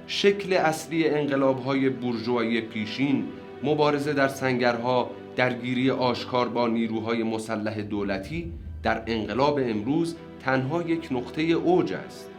شکل 0.07 0.53
اصلی 0.53 1.07
انقلاب 1.07 1.63
های 1.63 1.89
برجوهایی 1.89 2.61
پیشین 2.61 3.25
مبارزه 3.63 4.13
در 4.13 4.27
سنگرها 4.27 5.11
درگیری 5.35 5.91
آشکار 5.91 6.49
با 6.49 6.67
نیروهای 6.67 7.23
مسلح 7.23 7.81
دولتی 7.81 8.51
در 8.83 9.03
انقلاب 9.07 9.59
امروز 9.63 10.15
تنها 10.39 10.81
یک 10.81 11.07
نقطه 11.11 11.41
اوج 11.41 11.93
است. 11.93 12.29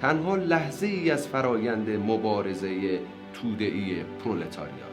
تنها 0.00 0.36
لحظه 0.36 0.86
ای 0.86 1.10
از 1.10 1.28
فرایند 1.28 1.90
مبارزه 1.90 3.00
توده‌ای 3.34 3.96
پرولتاریا. 4.24 4.92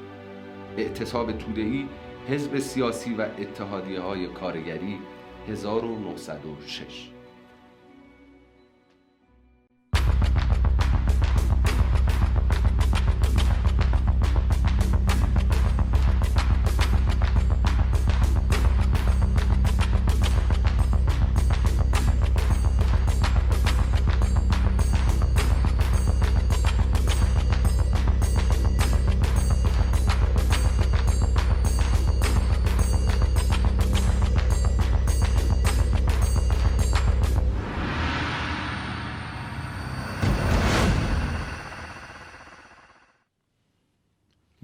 اعتصاب 0.78 1.32
توده‌ای 1.32 1.86
حزب 2.30 2.60
سیاسی 2.60 3.14
و 3.14 3.22
اتحادیه 3.22 4.00
های 4.00 4.28
کارگری 4.28 5.00
1906 5.48 7.10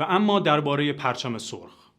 اما 0.10 0.40
درباره 0.40 0.94
پرچم 0.94 1.38
سرخ. 1.38 1.92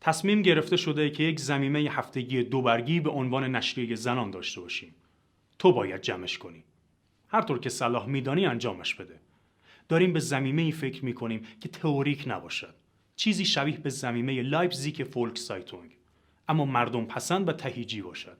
تصمیم 0.00 0.42
گرفته 0.42 0.76
شده 0.76 1.10
که 1.10 1.22
یک 1.22 1.40
ضمیمه 1.40 1.78
هفتگی 1.78 2.42
دو 2.42 2.62
برگی 2.62 3.00
به 3.00 3.10
عنوان 3.10 3.56
نشریه 3.56 3.96
زنان 3.96 4.30
داشته 4.30 4.60
باشیم. 4.60 4.94
تو 5.58 5.72
باید 5.72 6.00
جمعش 6.00 6.38
کنی. 6.38 6.64
هر 7.28 7.42
طور 7.42 7.58
که 7.58 7.68
صلاح 7.68 8.06
میدانی 8.06 8.46
انجامش 8.46 8.94
بده. 8.94 9.20
داریم 9.88 10.12
به 10.12 10.20
ضمیمه‌ای 10.20 10.70
فکر 10.70 11.04
می‌کنیم 11.04 11.46
که 11.60 11.68
تئوریک 11.68 12.24
نباشد. 12.26 12.74
چیزی 13.16 13.44
شبیه 13.44 13.78
به 13.78 13.90
ضمیمه 13.90 14.42
لایپزیگ 14.42 15.06
فولک 15.10 15.38
سایتونگ 15.38 15.90
اما 16.48 16.64
مردم 16.64 17.04
پسند 17.04 17.48
و 17.48 17.52
تهیجی 17.52 18.02
باشد. 18.02 18.36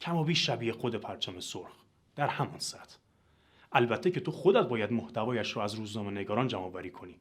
کم 0.00 0.16
و 0.16 0.24
بیش 0.24 0.46
شبیه 0.46 0.72
خود 0.72 0.94
پرچم 0.94 1.40
سرخ. 1.40 1.76
در 2.16 2.26
همان 2.28 2.58
سطح. 2.58 2.96
البته 3.72 4.10
که 4.10 4.20
تو 4.20 4.30
خودت 4.30 4.68
باید 4.68 4.92
محتوایش 4.92 5.52
رو 5.52 5.62
از 5.62 5.74
روزنامه 5.74 6.10
نگاران 6.10 6.48
جمع 6.48 6.88
کنی. 6.88 7.14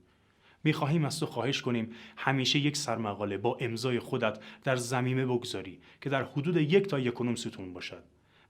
می‌خواهیم 0.63 1.05
از 1.05 1.19
تو 1.19 1.25
خواهش 1.25 1.61
کنیم 1.61 1.91
همیشه 2.17 2.59
یک 2.59 2.77
سرمقاله 2.77 3.37
با 3.37 3.57
امضای 3.59 3.99
خودت 3.99 4.39
در 4.63 4.75
زمینه 4.75 5.25
بگذاری 5.25 5.79
که 6.01 6.09
در 6.09 6.23
حدود 6.23 6.57
یک 6.57 6.87
تا 6.87 6.99
یکونوم 6.99 7.35
ستون 7.35 7.73
باشد. 7.73 8.03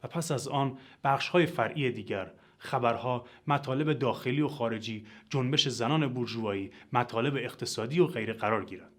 و 0.03 0.07
پس 0.07 0.31
از 0.31 0.47
آن 0.47 0.77
بخش 1.03 1.29
های 1.29 1.45
فرعی 1.45 1.91
دیگر 1.91 2.31
خبرها، 2.57 3.25
مطالب 3.47 3.93
داخلی 3.93 4.41
و 4.41 4.47
خارجی، 4.47 5.05
جنبش 5.29 5.67
زنان 5.67 6.13
بورژوایی، 6.13 6.71
مطالب 6.93 7.35
اقتصادی 7.35 7.99
و 7.99 8.07
غیره 8.07 8.33
قرار 8.33 8.65
گیرد. 8.65 8.91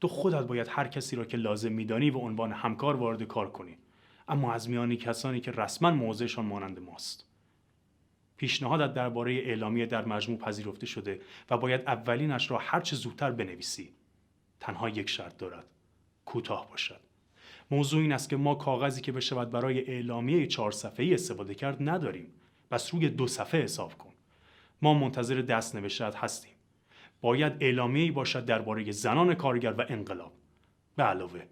تو 0.00 0.08
خودت 0.08 0.42
باید 0.42 0.68
هر 0.70 0.88
کسی 0.88 1.16
را 1.16 1.24
که 1.24 1.36
لازم 1.36 1.72
میدانی 1.72 2.10
به 2.10 2.18
عنوان 2.18 2.52
همکار 2.52 2.96
وارد 2.96 3.22
کار 3.22 3.50
کنی. 3.50 3.76
اما 4.28 4.52
از 4.52 4.70
میانی 4.70 4.96
کسانی 4.96 5.40
که 5.40 5.50
رسما 5.50 5.90
موضعشان 5.90 6.44
مانند 6.44 6.78
ماست. 6.78 7.33
پیشنهادت 8.36 8.94
درباره 8.94 9.32
اعلامیه 9.32 9.86
در 9.86 10.04
مجموع 10.04 10.38
پذیرفته 10.38 10.86
شده 10.86 11.20
و 11.50 11.58
باید 11.58 11.80
اولینش 11.86 12.50
را 12.50 12.58
هر 12.58 12.80
چه 12.80 12.96
زودتر 12.96 13.30
بنویسی. 13.30 13.92
تنها 14.60 14.88
یک 14.88 15.10
شرط 15.10 15.36
دارد. 15.36 15.64
کوتاه 16.24 16.70
باشد. 16.70 17.00
موضوع 17.70 18.00
این 18.00 18.12
است 18.12 18.28
که 18.28 18.36
ما 18.36 18.54
کاغذی 18.54 19.00
که 19.00 19.12
بشود 19.12 19.50
برای 19.50 19.90
اعلامیه 19.90 20.46
چهار 20.46 20.70
صفحه‌ای 20.70 21.14
استفاده 21.14 21.54
کرد 21.54 21.88
نداریم. 21.88 22.26
پس 22.70 22.94
روی 22.94 23.08
دو 23.08 23.26
صفحه 23.26 23.62
حساب 23.62 23.98
کن. 23.98 24.12
ما 24.82 24.94
منتظر 24.94 25.34
دست 25.34 25.76
نوشتت 25.76 26.16
هستیم. 26.16 26.52
باید 27.20 27.52
اعلامیه‌ای 27.60 28.10
باشد 28.10 28.44
درباره 28.44 28.92
زنان 28.92 29.34
کارگر 29.34 29.72
و 29.72 29.84
انقلاب. 29.88 30.32
به 30.96 31.02
علاوه 31.02 31.42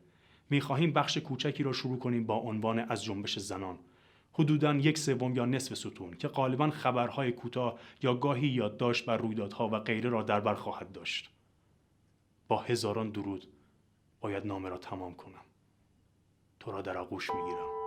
می‌خواهیم 0.50 0.92
بخش 0.92 1.18
کوچکی 1.18 1.62
را 1.62 1.72
شروع 1.72 1.98
کنیم 1.98 2.26
با 2.26 2.36
عنوان 2.36 2.78
از 2.78 3.04
جنبش 3.04 3.38
زنان. 3.38 3.78
حدوداً 4.32 4.74
یک 4.74 4.98
سوم 4.98 5.36
یا 5.36 5.44
نصف 5.44 5.74
ستون 5.74 6.14
که 6.14 6.28
غالبا 6.28 6.70
خبرهای 6.70 7.32
کوتاه 7.32 7.78
یا 8.02 8.14
گاهی 8.14 8.48
یادداشت 8.48 9.06
بر 9.06 9.16
رویدادها 9.16 9.68
و 9.68 9.78
غیره 9.78 10.10
را 10.10 10.22
در 10.22 10.40
بر 10.40 10.54
خواهد 10.54 10.92
داشت. 10.92 11.30
با 12.48 12.58
هزاران 12.58 13.10
درود 13.10 13.46
باید 14.20 14.46
نامه 14.46 14.68
را 14.68 14.78
تمام 14.78 15.14
کنم. 15.14 15.44
تو 16.60 16.72
را 16.72 16.82
در 16.82 16.98
آغوش 16.98 17.30
می‌گیرم. 17.30 17.82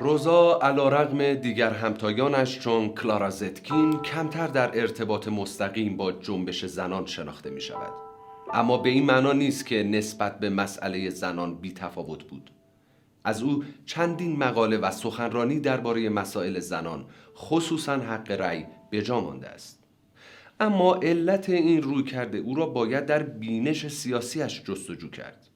روزا 0.00 0.58
علا 0.62 0.88
رغم 0.88 1.34
دیگر 1.34 1.70
همتایانش 1.70 2.58
چون 2.58 2.88
کلارا 2.88 3.30
زتکین 3.30 4.02
کمتر 4.02 4.46
در 4.46 4.80
ارتباط 4.80 5.28
مستقیم 5.28 5.96
با 5.96 6.12
جنبش 6.12 6.64
زنان 6.64 7.06
شناخته 7.06 7.50
می 7.50 7.60
شود. 7.60 8.07
اما 8.54 8.78
به 8.78 8.90
این 8.90 9.04
معنا 9.04 9.32
نیست 9.32 9.66
که 9.66 9.82
نسبت 9.82 10.40
به 10.40 10.50
مسئله 10.50 11.10
زنان 11.10 11.54
بی 11.54 11.72
تفاوت 11.72 12.24
بود. 12.24 12.50
از 13.24 13.42
او 13.42 13.64
چندین 13.86 14.36
مقاله 14.36 14.78
و 14.78 14.90
سخنرانی 14.90 15.60
درباره 15.60 16.08
مسائل 16.08 16.60
زنان 16.60 17.04
خصوصا 17.36 17.96
حق 17.98 18.30
رأی 18.30 18.66
به 18.90 19.02
جا 19.02 19.20
مانده 19.20 19.48
است. 19.48 19.84
اما 20.60 20.94
علت 20.94 21.50
این 21.50 21.82
روی 21.82 22.02
کرده 22.02 22.38
او 22.38 22.54
را 22.54 22.66
باید 22.66 23.06
در 23.06 23.22
بینش 23.22 23.88
سیاسیش 23.88 24.62
جستجو 24.62 25.10
کرد. 25.10 25.48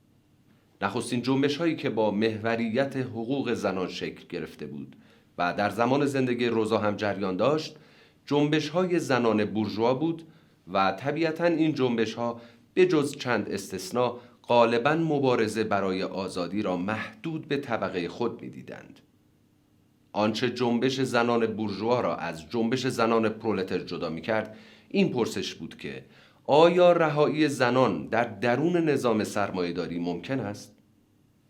نخستین 0.83 1.23
جنبش 1.23 1.57
هایی 1.57 1.77
که 1.77 1.91
با 1.91 2.11
محوریت 2.11 2.97
حقوق 2.97 3.55
زنان 3.55 3.89
شکل 3.89 4.27
گرفته 4.29 4.67
بود 4.67 4.97
و 5.39 5.55
در 5.55 5.71
زمان 5.71 6.07
زندگی 6.07 6.47
روزا 6.47 6.79
هم 6.79 6.97
جریان 6.97 7.37
داشت 7.37 7.77
جنبش 8.27 8.69
های 8.69 8.99
زنان 8.99 9.45
بورژوا 9.45 9.95
بود 9.95 10.23
و 10.73 10.93
طبیعتا 10.93 11.45
این 11.45 11.75
جنبش 11.75 12.15
ها 12.15 12.41
به 12.75 12.87
جز 12.87 13.17
چند 13.17 13.51
استثنا 13.51 14.17
غالبا 14.49 14.95
مبارزه 14.95 15.65
برای 15.65 16.03
آزادی 16.03 16.63
را 16.63 16.77
محدود 16.77 17.49
به 17.49 17.57
طبقه 17.57 18.09
خود 18.09 18.43
می‌دیدند. 18.43 19.01
آنچه 20.13 20.51
جنبش 20.51 21.01
زنان 21.01 21.47
بورژوا 21.47 22.01
را 22.01 22.17
از 22.17 22.51
جنبش 22.51 22.87
زنان 22.87 23.29
پرولتر 23.29 23.79
جدا 23.79 24.09
می 24.09 24.21
کرد 24.21 24.57
این 24.89 25.13
پرسش 25.13 25.55
بود 25.55 25.77
که 25.77 26.05
آیا 26.47 26.93
رهایی 26.93 27.49
زنان 27.49 28.07
در 28.07 28.25
درون 28.25 28.77
نظام 28.77 29.25
سرمایهداری 29.25 29.99
ممکن 29.99 30.41
است؟ 30.41 30.75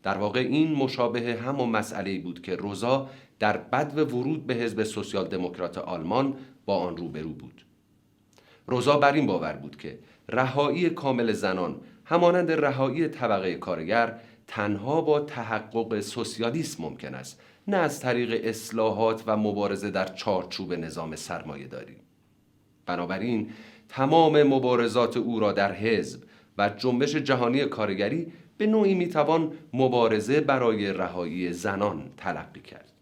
در 0.03 0.19
واقع 0.19 0.41
این 0.41 0.73
مشابه 0.73 1.35
همون 1.35 1.69
مسئله 1.69 2.19
بود 2.19 2.43
که 2.43 2.57
روزا 2.57 3.09
در 3.39 3.57
بد 3.57 3.99
ورود 3.99 4.47
به 4.47 4.55
حزب 4.55 4.83
سوسیال 4.83 5.29
دموکرات 5.29 5.79
آلمان 5.79 6.35
با 6.67 6.77
آن 6.77 6.97
روبرو 6.97 7.33
بود. 7.33 7.65
روزا 8.67 8.97
بر 8.97 9.13
این 9.13 9.27
باور 9.27 9.53
بود 9.53 9.77
که 9.77 9.99
رهایی 10.33 10.91
کامل 10.91 11.33
زنان 11.33 11.81
همانند 12.05 12.53
رهایی 12.53 13.09
طبقه 13.09 13.55
کارگر 13.55 14.19
تنها 14.47 15.01
با 15.01 15.21
تحقق 15.21 16.01
سوسیالیسم 16.01 16.83
ممکن 16.83 17.15
است 17.15 17.41
نه 17.69 17.77
از 17.77 18.01
طریق 18.01 18.41
اصلاحات 18.45 19.23
و 19.27 19.37
مبارزه 19.37 19.91
در 19.91 20.07
چارچوب 20.07 20.73
نظام 20.73 21.17
سرمایه 21.17 21.67
داری. 21.67 21.97
بنابراین 22.87 23.51
تمام 23.89 24.43
مبارزات 24.43 25.17
او 25.17 25.41
را 25.41 25.53
در 25.53 25.73
حزب 25.73 26.23
و 26.59 26.69
جنبش 26.69 27.17
جهانی 27.17 27.65
کارگری 27.65 28.33
به 28.57 28.67
نوعی 28.67 28.95
می‌توان 28.95 29.53
مبارزه 29.73 30.41
برای 30.41 30.93
رهایی 30.93 31.53
زنان 31.53 32.11
تلقی 32.17 32.61
کرد. 32.61 32.93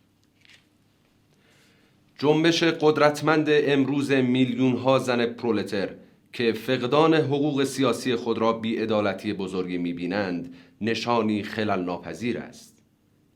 جنبش 2.18 2.62
قدرتمند 2.62 3.46
امروز 3.50 4.12
میلیون 4.12 4.76
ها 4.76 4.98
زن 4.98 5.26
پرولتر 5.26 5.88
که 6.32 6.52
فقدان 6.52 7.14
حقوق 7.14 7.64
سیاسی 7.64 8.16
خود 8.16 8.38
را 8.38 8.52
بیعدالتی 8.52 9.32
بزرگی 9.32 9.78
می‌بینند 9.78 10.54
نشانی 10.80 11.42
خلل 11.42 11.84
ناپذیر 11.84 12.38
است. 12.38 12.82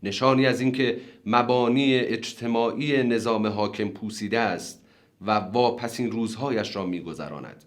نشانی 0.03 0.47
از 0.47 0.61
اینکه 0.61 1.01
مبانی 1.27 1.95
اجتماعی 1.95 3.03
نظام 3.03 3.47
حاکم 3.47 3.89
پوسیده 3.89 4.39
است 4.39 4.85
و 5.21 5.31
واپسین 5.31 6.11
روزهایش 6.11 6.77
را 6.77 6.87
میگذراند. 6.87 7.65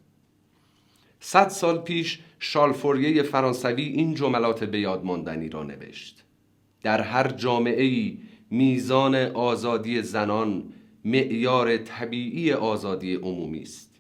صد 1.19 1.47
سال 1.47 1.77
پیش 1.77 2.19
شالفوریه 2.39 3.23
فرانسوی 3.23 3.83
این 3.83 4.13
جملات 4.13 4.63
به 4.63 4.79
یاد 4.79 5.05
ماندنی 5.05 5.49
را 5.49 5.63
نوشت 5.63 6.23
در 6.83 7.01
هر 7.01 7.27
جامعه 7.27 7.83
ای 7.83 8.17
میزان 8.51 9.15
آزادی 9.15 10.01
زنان 10.01 10.63
معیار 11.05 11.77
طبیعی 11.77 12.53
آزادی 12.53 13.15
عمومی 13.15 13.61
است 13.61 13.96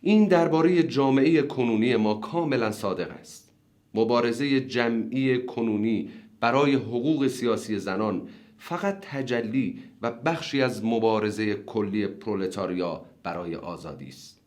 این 0.00 0.28
درباره 0.28 0.82
جامعه 0.82 1.42
کنونی 1.42 1.96
ما 1.96 2.14
کاملا 2.14 2.72
صادق 2.72 3.10
است. 3.10 3.52
مبارزه 3.94 4.60
جمعی 4.60 5.46
کنونی 5.46 6.10
برای 6.40 6.74
حقوق 6.74 7.26
سیاسی 7.26 7.78
زنان 7.78 8.28
فقط 8.58 9.00
تجلی 9.00 9.82
و 10.02 10.10
بخشی 10.10 10.62
از 10.62 10.84
مبارزه 10.84 11.54
کلی 11.54 12.06
پرولتاریا 12.06 13.04
برای 13.22 13.54
آزادی 13.54 14.08
است. 14.08 14.40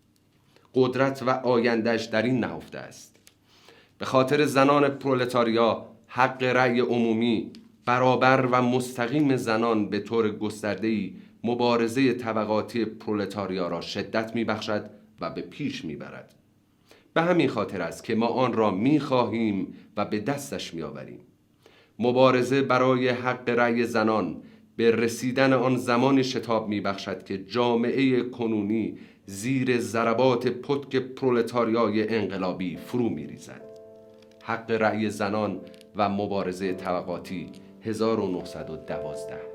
قدرت 0.75 1.23
و 1.23 1.29
آیندهش 1.29 2.05
در 2.05 2.21
این 2.21 2.39
نهفته 2.39 2.77
است. 2.77 3.15
به 3.97 4.05
خاطر 4.05 4.45
زنان 4.45 4.89
پرولتاریا 4.89 5.85
حق 6.07 6.43
رأی 6.43 6.79
عمومی 6.79 7.51
برابر 7.85 8.45
و 8.51 8.61
مستقیم 8.61 9.35
زنان 9.35 9.89
به 9.89 9.99
طور 9.99 10.31
گسترده‌ای 10.31 11.13
مبارزه 11.43 12.13
طبقاتی 12.13 12.85
پرولتاریا 12.85 13.67
را 13.67 13.81
شدت 13.81 14.35
میبخشد 14.35 14.89
و 15.21 15.29
به 15.29 15.41
پیش 15.41 15.85
می‌برد. 15.85 16.33
به 17.13 17.21
همین 17.21 17.47
خاطر 17.47 17.81
است 17.81 18.03
که 18.03 18.15
ما 18.15 18.27
آن 18.27 18.53
را 18.53 18.71
می‌خواهیم 18.71 19.73
و 19.97 20.05
به 20.05 20.19
دستش 20.19 20.73
میآوریم. 20.73 21.19
مبارزه 21.99 22.61
برای 22.61 23.09
حق 23.09 23.49
رأی 23.49 23.85
زنان 23.85 24.41
به 24.75 24.91
رسیدن 24.91 25.53
آن 25.53 25.77
زمان 25.77 26.21
شتاب 26.21 26.69
میبخشد 26.69 27.23
که 27.23 27.37
جامعه 27.37 28.21
کنونی 28.21 28.97
زیر 29.25 29.79
ضربات 29.79 30.47
پتک 30.47 30.95
پرولتاریای 30.95 32.15
انقلابی 32.15 32.77
فرو 32.77 33.09
میریزد. 33.09 33.61
حق 34.43 34.71
رأی 34.71 35.09
زنان 35.09 35.61
و 35.95 36.09
مبارزه 36.09 36.73
طبقاتی 36.73 37.49
1912 37.81 39.50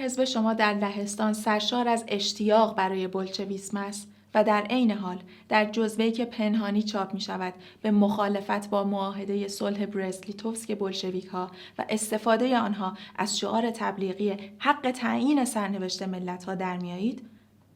حزب 0.00 0.24
شما 0.24 0.54
در 0.54 0.74
لهستان 0.74 1.32
سرشار 1.32 1.88
از 1.88 2.04
اشتیاق 2.08 2.76
برای 2.76 3.06
بلچویسم 3.06 3.76
است 3.76 4.08
و 4.34 4.44
در 4.44 4.62
عین 4.62 4.90
حال 4.90 5.22
در 5.48 5.64
جزوه‌ای 5.64 6.12
که 6.12 6.24
پنهانی 6.24 6.82
چاپ 6.82 7.14
می 7.14 7.20
شود 7.20 7.54
به 7.82 7.90
مخالفت 7.90 8.70
با 8.70 8.84
معاهده 8.84 9.48
صلح 9.48 9.86
برزلیتوفسک 9.86 10.78
بلشویک 10.78 11.26
ها 11.26 11.50
و 11.78 11.84
استفاده 11.88 12.58
آنها 12.58 12.96
از 13.16 13.38
شعار 13.38 13.70
تبلیغی 13.70 14.36
حق 14.58 14.90
تعیین 14.90 15.44
سرنوشت 15.44 16.02
ملت 16.02 16.44
ها 16.44 16.54
در 16.54 16.76
میایید 16.76 17.22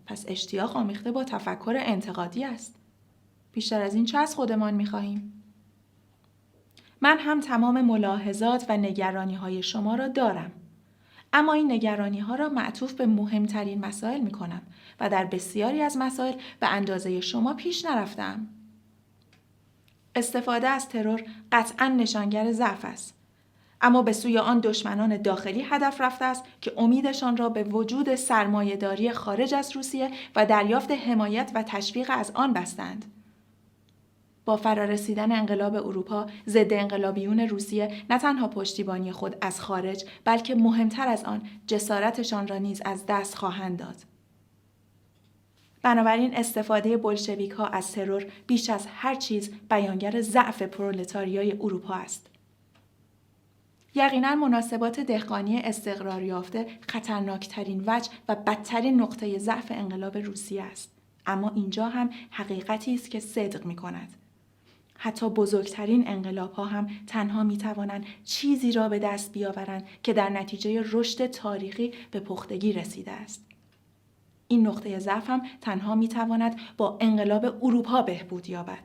پس 0.07 0.25
اشتیاق 0.29 0.77
آمیخته 0.77 1.13
با 1.13 1.25
تفکر 1.25 1.75
انتقادی 1.79 2.45
است 2.45 2.77
بیشتر 3.53 3.83
از 3.83 3.95
این 3.95 4.05
چه 4.05 4.19
از 4.19 4.35
خودمان 4.35 4.75
می 4.75 4.87
خواهیم؟ 4.87 5.45
من 7.01 7.19
هم 7.19 7.41
تمام 7.41 7.81
ملاحظات 7.81 8.67
و 8.69 8.77
نگرانی 8.77 9.35
های 9.35 9.63
شما 9.63 9.95
را 9.95 10.09
دارم 10.09 10.53
اما 11.35 11.53
این 11.53 11.73
نگرانی 11.73 12.19
ها 12.19 12.35
را 12.35 12.49
معطوف 12.49 12.93
به 12.93 13.07
مهمترین 13.07 13.85
مسائل 13.85 14.21
می 14.21 14.31
کنم 14.31 14.63
و 15.01 15.09
در 15.09 15.25
بسیاری 15.25 15.83
از 15.83 15.97
مسائل 15.97 16.35
به 16.61 16.69
اندازه 16.69 17.21
شما 17.21 17.55
پیش 17.55 17.85
نرفتم. 17.85 18.49
استفاده 20.15 20.69
از 20.69 20.89
ترور 20.89 21.25
قطعا 21.53 21.89
نشانگر 21.89 22.53
ضعف 22.53 22.85
است. 22.85 23.15
اما 23.81 24.03
به 24.03 24.13
سوی 24.13 24.39
آن 24.39 24.61
دشمنان 24.61 25.23
داخلی 25.23 25.63
هدف 25.63 26.01
رفته 26.01 26.25
است 26.25 26.45
که 26.61 26.73
امیدشان 26.77 27.37
را 27.37 27.49
به 27.49 27.65
وجود 27.65 28.15
سرمایهداری 28.15 29.13
خارج 29.13 29.55
از 29.55 29.77
روسیه 29.77 30.11
و 30.37 30.47
دریافت 30.47 30.91
حمایت 30.91 31.51
و 31.55 31.63
تشویق 31.63 32.11
از 32.15 32.31
آن 32.35 32.53
بستند. 32.53 33.05
با 34.45 34.57
فرارسیدن 34.57 35.33
انقلاب 35.33 35.75
اروپا 35.75 36.27
ضد 36.49 36.73
انقلابیون 36.73 37.41
روسیه 37.41 37.93
نه 38.11 38.19
تنها 38.19 38.49
پشتیبانی 38.49 39.13
خود 39.13 39.37
از 39.41 39.61
خارج 39.61 40.05
بلکه 40.25 40.55
مهمتر 40.55 41.09
از 41.09 41.25
آن 41.25 41.43
جسارتشان 41.67 42.49
را 42.49 42.59
نیز 42.59 42.83
از 42.85 43.05
دست 43.09 43.35
خواهند 43.35 43.79
داد. 43.79 43.97
بنابراین 45.83 46.37
استفاده 46.37 46.97
بلشویک 46.97 47.51
ها 47.51 47.67
از 47.67 47.93
ترور 47.93 48.27
بیش 48.47 48.71
از 48.71 48.87
هر 48.95 49.15
چیز 49.15 49.51
بیانگر 49.71 50.21
ضعف 50.21 50.63
پرولتاریای 50.63 51.53
اروپا 51.53 51.95
است. 51.95 52.31
یقینا 53.95 54.35
مناسبات 54.35 55.01
دهقانی 55.01 55.59
استقرار 55.59 56.23
یافته 56.23 56.67
خطرناکترین 56.89 57.85
وجه 57.87 58.11
و 58.29 58.35
بدترین 58.35 59.01
نقطه 59.01 59.39
ضعف 59.39 59.67
انقلاب 59.71 60.17
روسیه 60.17 60.63
است. 60.63 60.91
اما 61.27 61.53
اینجا 61.55 61.89
هم 61.89 62.11
حقیقتی 62.31 62.95
است 62.95 63.11
که 63.11 63.21
صدق 63.21 63.65
می 63.65 63.77
کند. 63.77 64.24
حتی 64.99 65.29
بزرگترین 65.29 66.09
انقلاب 66.09 66.53
ها 66.53 66.65
هم 66.65 66.87
تنها 67.07 67.43
می 67.43 67.59
توانند 67.59 68.07
چیزی 68.25 68.73
را 68.73 68.89
به 68.89 68.99
دست 68.99 69.33
بیاورند 69.33 69.87
که 70.03 70.13
در 70.13 70.31
نتیجه 70.31 70.85
رشد 70.93 71.27
تاریخی 71.27 71.93
به 72.11 72.21
پختگی 72.21 72.73
رسیده 72.73 73.13
است. 73.13 73.47
این 74.49 74.67
نقطه 74.67 74.99
ضعف 74.99 75.31
هم 75.31 75.43
تنها 75.61 75.95
می 75.95 76.09
تواند 76.09 76.61
با 76.77 76.99
انقلاب 77.01 77.45
اروپا 77.63 78.03
بهبود 78.03 78.49
یابد. 78.49 78.83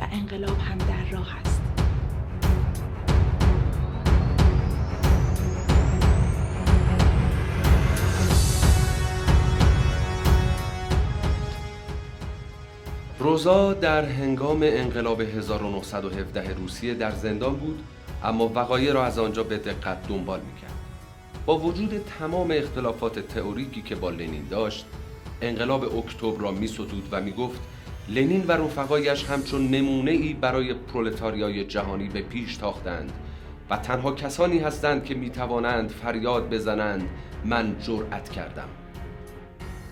و 0.00 0.06
انقلاب 0.12 0.58
هم 0.58 0.78
در 0.78 1.10
راه 1.10 1.36
است. 1.36 1.63
روزا 13.24 13.72
در 13.72 14.04
هنگام 14.04 14.58
انقلاب 14.62 15.20
1917 15.20 16.54
روسیه 16.54 16.94
در 16.94 17.10
زندان 17.10 17.56
بود 17.56 17.82
اما 18.24 18.48
وقایع 18.54 18.92
را 18.92 19.04
از 19.04 19.18
آنجا 19.18 19.42
به 19.42 19.58
دقت 19.58 20.08
دنبال 20.08 20.40
می‌کرد. 20.40 20.72
با 21.46 21.58
وجود 21.58 22.04
تمام 22.18 22.50
اختلافات 22.50 23.18
تئوریکی 23.18 23.82
که 23.82 23.94
با 23.94 24.10
لنین 24.10 24.48
داشت 24.50 24.86
انقلاب 25.42 25.98
اکتبر 25.98 26.40
را 26.40 26.50
میستود 26.50 27.08
و 27.10 27.20
می‌گفت 27.20 27.60
لنین 28.08 28.44
و 28.48 28.52
رفقایش 28.52 29.24
همچون 29.24 29.68
نمونه 29.68 30.10
ای 30.10 30.34
برای 30.34 30.74
پرولتاریای 30.74 31.64
جهانی 31.64 32.08
به 32.08 32.22
پیش 32.22 32.56
تاختند 32.56 33.12
و 33.70 33.76
تنها 33.76 34.12
کسانی 34.12 34.58
هستند 34.58 35.04
که 35.04 35.14
می‌توانند 35.14 35.90
فریاد 35.90 36.54
بزنند 36.54 37.08
من 37.44 37.76
جرأت 37.78 38.28
کردم. 38.28 38.68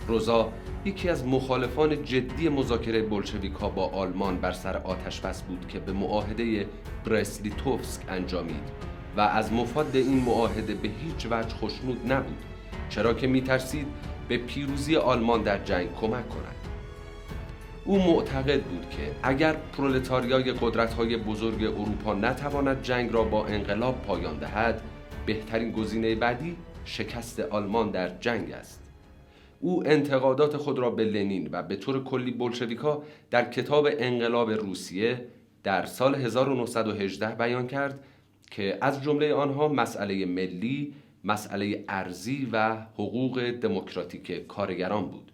روزا 0.08 0.52
یکی 0.84 1.08
از 1.08 1.26
مخالفان 1.26 2.04
جدی 2.04 2.48
مذاکره 2.48 3.02
بلشویکا 3.02 3.68
با 3.68 3.86
آلمان 3.86 4.36
بر 4.36 4.52
سر 4.52 4.76
آتش 4.76 5.20
بس 5.20 5.42
بود 5.42 5.68
که 5.68 5.78
به 5.78 5.92
معاهده 5.92 6.66
برسلیتوفسک 7.04 8.00
انجامید 8.08 8.68
و 9.16 9.20
از 9.20 9.52
مفاد 9.52 9.96
این 9.96 10.20
معاهده 10.20 10.74
به 10.74 10.88
هیچ 10.88 11.26
وجه 11.30 11.48
خوشنود 11.48 12.12
نبود 12.12 12.44
چرا 12.88 13.14
که 13.14 13.26
میترسید 13.26 13.86
به 14.28 14.38
پیروزی 14.38 14.96
آلمان 14.96 15.42
در 15.42 15.64
جنگ 15.64 15.94
کمک 15.94 16.28
کند. 16.28 16.56
او 17.84 17.98
معتقد 17.98 18.62
بود 18.62 18.90
که 18.90 19.12
اگر 19.22 19.52
پرولتاریای 19.52 20.52
قدرت‌های 20.52 21.16
بزرگ 21.16 21.64
اروپا 21.64 22.14
نتواند 22.14 22.82
جنگ 22.82 23.12
را 23.12 23.24
با 23.24 23.46
انقلاب 23.46 24.02
پایان 24.02 24.38
دهد 24.38 24.82
بهترین 25.26 25.72
گزینه 25.72 26.14
بعدی 26.14 26.56
شکست 26.84 27.40
آلمان 27.40 27.90
در 27.90 28.08
جنگ 28.08 28.52
است. 28.52 28.81
او 29.64 29.88
انتقادات 29.88 30.56
خود 30.56 30.78
را 30.78 30.90
به 30.90 31.04
لنین 31.04 31.48
و 31.52 31.62
به 31.62 31.76
طور 31.76 32.04
کلی 32.04 32.30
بلشویکا 32.30 33.02
در 33.30 33.50
کتاب 33.50 33.88
انقلاب 33.90 34.50
روسیه 34.50 35.26
در 35.62 35.86
سال 35.86 36.14
1918 36.14 37.34
بیان 37.34 37.66
کرد 37.66 38.04
که 38.50 38.78
از 38.80 39.02
جمله 39.02 39.34
آنها 39.34 39.68
مسئله 39.68 40.26
ملی، 40.26 40.94
مسئله 41.24 41.84
ارزی 41.88 42.48
و 42.52 42.76
حقوق 42.94 43.50
دموکراتیک 43.50 44.46
کارگران 44.46 45.08
بود. 45.08 45.32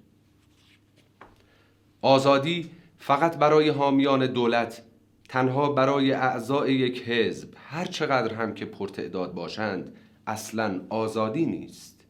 آزادی 2.03 2.71
فقط 2.99 3.39
برای 3.39 3.69
حامیان 3.69 4.27
دولت 4.27 4.83
تنها 5.29 5.73
برای 5.73 6.13
اعضای 6.13 6.75
یک 6.75 7.03
حزب 7.09 7.49
هر 7.57 7.85
چقدر 7.85 8.35
هم 8.35 8.55
که 8.55 8.65
پرتعداد 8.65 9.35
باشند 9.35 9.97
اصلا 10.27 10.81
آزادی 10.89 11.47
نیست 11.47 12.05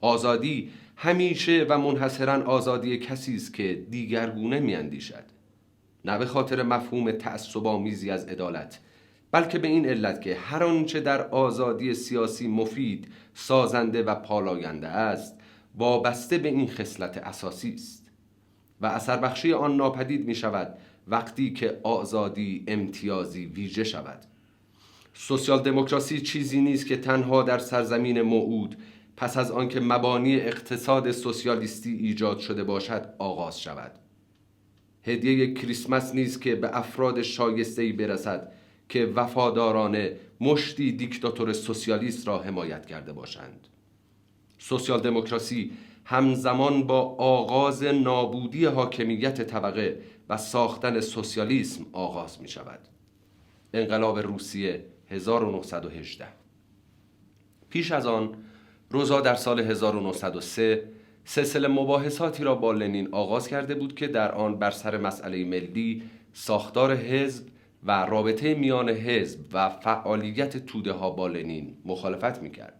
آزادی 0.00 0.70
همیشه 1.00 1.66
و 1.68 1.78
منحصرا 1.78 2.44
آزادی 2.44 2.98
کسی 2.98 3.36
است 3.36 3.54
که 3.54 3.84
دیگرگونه 3.90 4.60
میاندیشد. 4.60 5.24
نه 6.04 6.18
به 6.18 6.26
خاطر 6.26 6.62
مفهوم 6.62 7.10
تعصب‌آمیزی 7.12 8.10
از 8.10 8.24
عدالت 8.24 8.80
بلکه 9.30 9.58
به 9.58 9.68
این 9.68 9.86
علت 9.86 10.22
که 10.22 10.34
هر 10.34 10.64
آنچه 10.64 11.00
در 11.00 11.28
آزادی 11.28 11.94
سیاسی 11.94 12.48
مفید 12.48 13.08
سازنده 13.34 14.02
و 14.02 14.14
پالاینده 14.14 14.88
است 14.88 15.34
وابسته 15.74 16.38
به 16.38 16.48
این 16.48 16.68
خصلت 16.68 17.18
اساسی 17.18 17.74
است. 17.74 18.06
و 18.80 18.86
اثر 18.86 19.16
بخشی 19.16 19.52
آن 19.52 19.76
ناپدید 19.76 20.26
می 20.26 20.34
شود 20.34 20.78
وقتی 21.08 21.52
که 21.52 21.80
آزادی 21.82 22.64
امتیازی 22.68 23.46
ویژه 23.46 23.84
شود. 23.84 24.20
سوسیال 25.14 25.62
دموکراسی 25.62 26.20
چیزی 26.20 26.60
نیست 26.60 26.86
که 26.86 26.96
تنها 26.96 27.42
در 27.42 27.58
سرزمین 27.58 28.22
موعود 28.22 28.76
پس 29.18 29.36
از 29.36 29.50
آنکه 29.50 29.80
مبانی 29.80 30.36
اقتصاد 30.36 31.10
سوسیالیستی 31.10 31.92
ایجاد 31.92 32.38
شده 32.38 32.64
باشد 32.64 33.14
آغاز 33.18 33.60
شود. 33.60 33.92
هدیه 35.02 35.54
کریسمس 35.54 36.14
نیست 36.14 36.42
که 36.42 36.54
به 36.54 36.78
افراد 36.78 37.22
شایسته 37.22 37.82
ای 37.82 37.92
برسد 37.92 38.52
که 38.88 39.06
وفادارانه 39.06 40.16
مشتی 40.40 40.92
دیکتاتور 40.92 41.52
سوسیالیست 41.52 42.28
را 42.28 42.38
حمایت 42.38 42.86
کرده 42.86 43.12
باشند. 43.12 43.66
سوسیال 44.58 45.00
دموکراسی 45.00 45.72
همزمان 46.04 46.86
با 46.86 47.00
آغاز 47.18 47.82
نابودی 47.82 48.64
حاکمیت 48.64 49.42
طبقه 49.42 50.00
و 50.28 50.36
ساختن 50.36 51.00
سوسیالیسم 51.00 51.86
آغاز 51.92 52.42
می 52.42 52.48
شود 52.48 52.80
انقلاب 53.74 54.18
روسیه 54.18 54.84
1918 55.10 56.26
پیش 57.70 57.92
از 57.92 58.06
آن 58.06 58.34
روزا 58.90 59.20
در 59.20 59.34
سال 59.34 59.60
1903 59.60 60.88
سلسله 61.24 61.68
مباحثاتی 61.68 62.44
را 62.44 62.54
با 62.54 62.72
لنین 62.72 63.08
آغاز 63.12 63.48
کرده 63.48 63.74
بود 63.74 63.94
که 63.94 64.06
در 64.06 64.32
آن 64.32 64.58
بر 64.58 64.70
سر 64.70 64.96
مسئله 64.96 65.44
ملی 65.44 66.02
ساختار 66.32 66.94
حزب 66.94 67.46
و 67.84 68.06
رابطه 68.06 68.54
میان 68.54 68.88
حزب 68.88 69.40
و 69.52 69.68
فعالیت 69.68 70.66
توده 70.66 70.92
ها 70.92 71.10
با 71.10 71.26
لنین 71.26 71.76
مخالفت 71.84 72.42
می 72.42 72.50
کرد. 72.50 72.74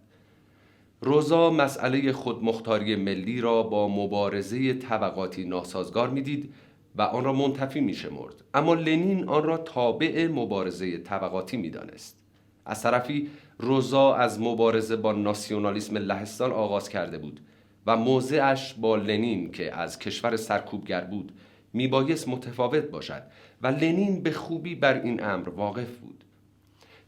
روزا 1.00 1.50
مسئله 1.50 2.12
خودمختاری 2.12 2.96
ملی 2.96 3.40
را 3.40 3.62
با 3.62 3.88
مبارزه 3.88 4.74
طبقاتی 4.74 5.44
ناسازگار 5.44 6.10
می‌دید 6.10 6.54
و 6.96 7.02
آن 7.02 7.24
را 7.24 7.32
منتفی 7.32 7.80
می 7.80 7.94
شمرد. 7.94 8.34
اما 8.54 8.74
لنین 8.74 9.28
آن 9.28 9.42
را 9.42 9.56
تابع 9.56 10.26
مبارزه 10.26 10.98
طبقاتی 10.98 11.56
می 11.56 11.70
دانست. 11.70 12.18
از 12.66 12.82
طرفی 12.82 13.28
روزا 13.58 14.14
از 14.14 14.40
مبارزه 14.40 14.96
با 14.96 15.12
ناسیونالیسم 15.12 15.96
لهستان 15.96 16.52
آغاز 16.52 16.88
کرده 16.88 17.18
بود 17.18 17.40
و 17.86 17.96
موضعش 17.96 18.74
با 18.74 18.96
لنین 18.96 19.52
که 19.52 19.76
از 19.76 19.98
کشور 19.98 20.36
سرکوبگر 20.36 21.04
بود 21.04 21.32
میبایست 21.72 22.28
متفاوت 22.28 22.84
باشد 22.84 23.22
و 23.62 23.66
لنین 23.66 24.22
به 24.22 24.30
خوبی 24.30 24.74
بر 24.74 25.00
این 25.00 25.24
امر 25.24 25.48
واقف 25.48 25.96
بود. 25.96 26.24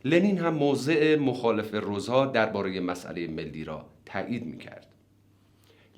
لنین 0.04 0.38
هم 0.38 0.54
موضع 0.54 1.16
مخالف 1.16 1.74
روزا 1.74 2.26
درباره 2.26 2.80
مسئله 2.80 3.26
ملی 3.26 3.64
را 3.64 3.86
تایید 4.06 4.46
می‌کرد. 4.46 4.86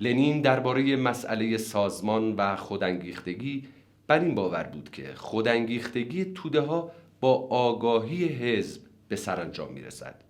لنین 0.01 0.41
درباره 0.41 0.95
مسئله 0.95 1.57
سازمان 1.57 2.35
و 2.35 2.55
خودانگیختگی 2.55 3.63
بر 4.07 4.19
این 4.19 4.35
باور 4.35 4.63
بود 4.63 4.91
که 4.91 5.13
خودانگیختگی 5.15 6.25
توده 6.25 6.61
ها 6.61 6.91
با 7.19 7.47
آگاهی 7.47 8.25
حزب 8.25 8.81
به 9.07 9.15
سرانجام 9.15 9.73
می‌رسد. 9.73 10.23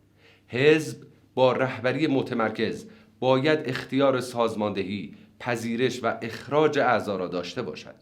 حزب 0.48 0.98
با 1.34 1.52
رهبری 1.52 2.08
متمرکز 2.08 2.86
باید 3.20 3.60
اختیار 3.66 4.20
سازماندهی 4.20 5.14
پذیرش 5.40 6.04
و 6.04 6.18
اخراج 6.22 6.80
اعضا 6.80 7.16
را 7.16 7.28
داشته 7.28 7.62
باشد. 7.62 7.96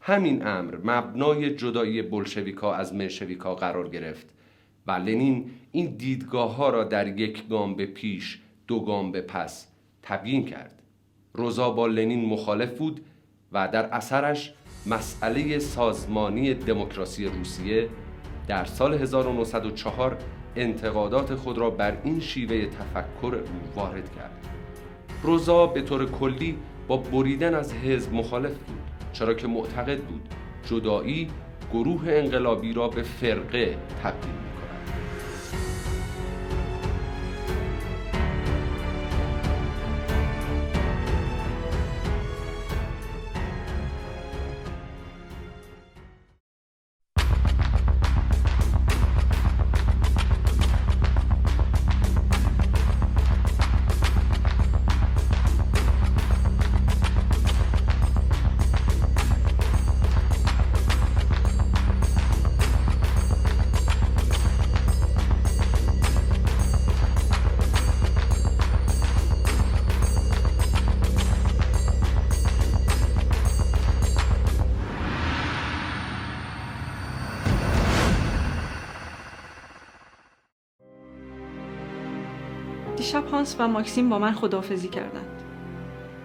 همین 0.00 0.46
امر 0.46 0.76
مبنای 0.84 1.54
جدایی 1.54 2.02
بلشویکا 2.02 2.74
از 2.74 2.94
منشویکا 2.94 3.54
قرار 3.54 3.88
گرفت 3.88 4.26
و 4.86 4.92
لنین 4.92 5.50
این 5.72 5.86
دیدگاه 5.96 6.56
ها 6.56 6.68
را 6.70 6.84
در 6.84 7.18
یک 7.18 7.48
گام 7.48 7.74
به 7.74 7.86
پیش 7.86 8.38
دو 8.66 8.80
گام 8.80 9.12
به 9.12 9.20
پس 9.20 9.66
تبیین 10.02 10.44
کرد. 10.44 10.82
روزا 11.32 11.70
با 11.70 11.86
لنین 11.86 12.24
مخالف 12.24 12.78
بود 12.78 13.00
و 13.52 13.68
در 13.68 13.84
اثرش 13.84 14.54
مسئله 14.86 15.58
سازمانی 15.58 16.54
دموکراسی 16.54 17.26
روسیه 17.26 17.88
در 18.48 18.64
سال 18.64 18.94
1904 18.94 20.18
انتقادات 20.56 21.34
خود 21.34 21.58
را 21.58 21.70
بر 21.70 21.96
این 22.04 22.20
شیوه 22.20 22.66
تفکر 22.66 23.34
او 23.34 23.80
وارد 23.80 24.14
کرد. 24.16 24.46
روزا 25.22 25.66
به 25.66 25.82
طور 25.82 26.10
کلی 26.10 26.58
با 26.88 26.96
بریدن 26.96 27.54
از 27.54 27.74
حزب 27.74 28.14
مخالف 28.14 28.52
بود 28.52 28.78
چرا 29.12 29.34
که 29.34 29.46
معتقد 29.46 29.98
بود 29.98 30.28
جدایی 30.64 31.28
گروه 31.72 32.02
انقلابی 32.06 32.72
را 32.72 32.88
به 32.88 33.02
فرقه 33.02 33.76
تبدیل 34.02 34.51
هانس 83.52 83.60
و 83.60 83.72
ماکسیم 83.72 84.08
با 84.08 84.18
من 84.18 84.32
خداحافظی 84.32 84.88
کردند. 84.88 85.42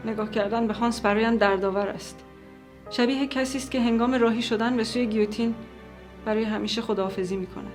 نگاه 0.05 0.31
کردن 0.31 0.67
به 0.67 0.73
هانس 0.73 1.01
برایم 1.01 1.37
دردآور 1.37 1.87
است. 1.87 2.25
شبیه 2.89 3.27
کسی 3.27 3.57
است 3.57 3.71
که 3.71 3.81
هنگام 3.81 4.13
راهی 4.13 4.41
شدن 4.41 4.77
به 4.77 4.83
سوی 4.83 5.05
گیوتین 5.05 5.55
برای 6.25 6.43
همیشه 6.43 6.81
خداحافظی 6.81 7.35
می 7.37 7.47
کند. 7.47 7.71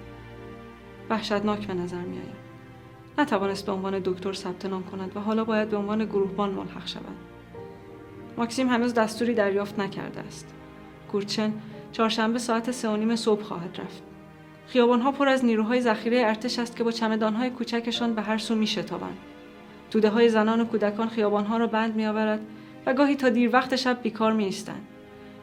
وحشتناک 1.11 1.67
به 1.67 1.75
نظر 1.75 2.01
می 2.01 2.17
آید. 2.17 2.43
نتوانست 3.19 3.67
به 3.67 3.73
عنوان 3.73 3.99
دکتر 3.99 4.33
ثبت 4.33 4.67
نام 4.67 4.83
کند 4.83 5.17
و 5.17 5.21
حالا 5.21 5.45
باید 5.45 5.69
به 5.69 5.77
عنوان 5.77 6.05
گروهبان 6.05 6.51
ملحق 6.51 6.87
شود. 6.87 7.17
ماکسیم 8.37 8.69
هنوز 8.69 8.95
دستوری 8.95 9.35
دریافت 9.35 9.79
نکرده 9.79 10.21
است. 10.21 10.55
گورچن 11.13 11.53
چهارشنبه 11.93 12.39
ساعت 12.39 12.71
سه 12.71 12.89
و 12.89 12.97
نیم 12.97 13.17
صبح 13.17 13.43
خواهد 13.43 13.81
رفت. 13.81 14.03
خیابانها 14.67 15.13
پر 15.13 15.29
از 15.29 15.45
نیروهای 15.45 15.81
ذخیره 15.81 16.21
ارتش 16.21 16.59
است 16.59 16.77
که 16.77 16.85
با 16.85 16.91
چمدانهای 16.91 17.51
کوچکشان 17.51 18.15
به 18.15 18.23
هر 18.23 18.39
سو 18.39 18.55
میشتابند 18.55 19.19
توده 19.93 20.09
های 20.09 20.29
زنان 20.29 20.61
و 20.61 20.65
کودکان 20.65 21.09
خیابانها 21.09 21.57
را 21.57 21.67
بند 21.67 21.97
میآورد 21.97 22.41
و 22.87 22.95
گاهی 22.95 23.17
تا 23.17 23.29
دیر 23.29 23.51
وقت 23.53 23.77
شب 23.77 24.03
بیکار 24.03 24.33
می 24.33 24.45
ایستند. 24.45 24.87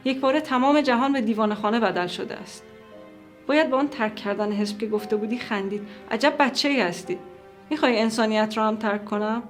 یک 0.04 0.20
باره 0.20 0.40
تمام 0.40 0.80
جهان 0.80 1.12
به 1.12 1.20
دیوان 1.20 1.54
خانه 1.54 1.80
بدل 1.80 2.06
شده 2.06 2.36
است. 2.36 2.64
باید 3.46 3.70
با 3.70 3.78
آن 3.78 3.88
ترک 3.88 4.14
کردن 4.14 4.52
حزب 4.52 4.78
که 4.78 4.86
گفته 4.86 5.16
بودی 5.16 5.38
خندید. 5.38 5.82
عجب 6.10 6.34
بچه 6.38 6.68
ای 6.68 6.80
هستی. 6.80 7.18
می‌خوای 7.70 8.00
انسانیت 8.00 8.56
را 8.56 8.68
هم 8.68 8.76
ترک 8.76 9.04
کنم؟ 9.04 9.42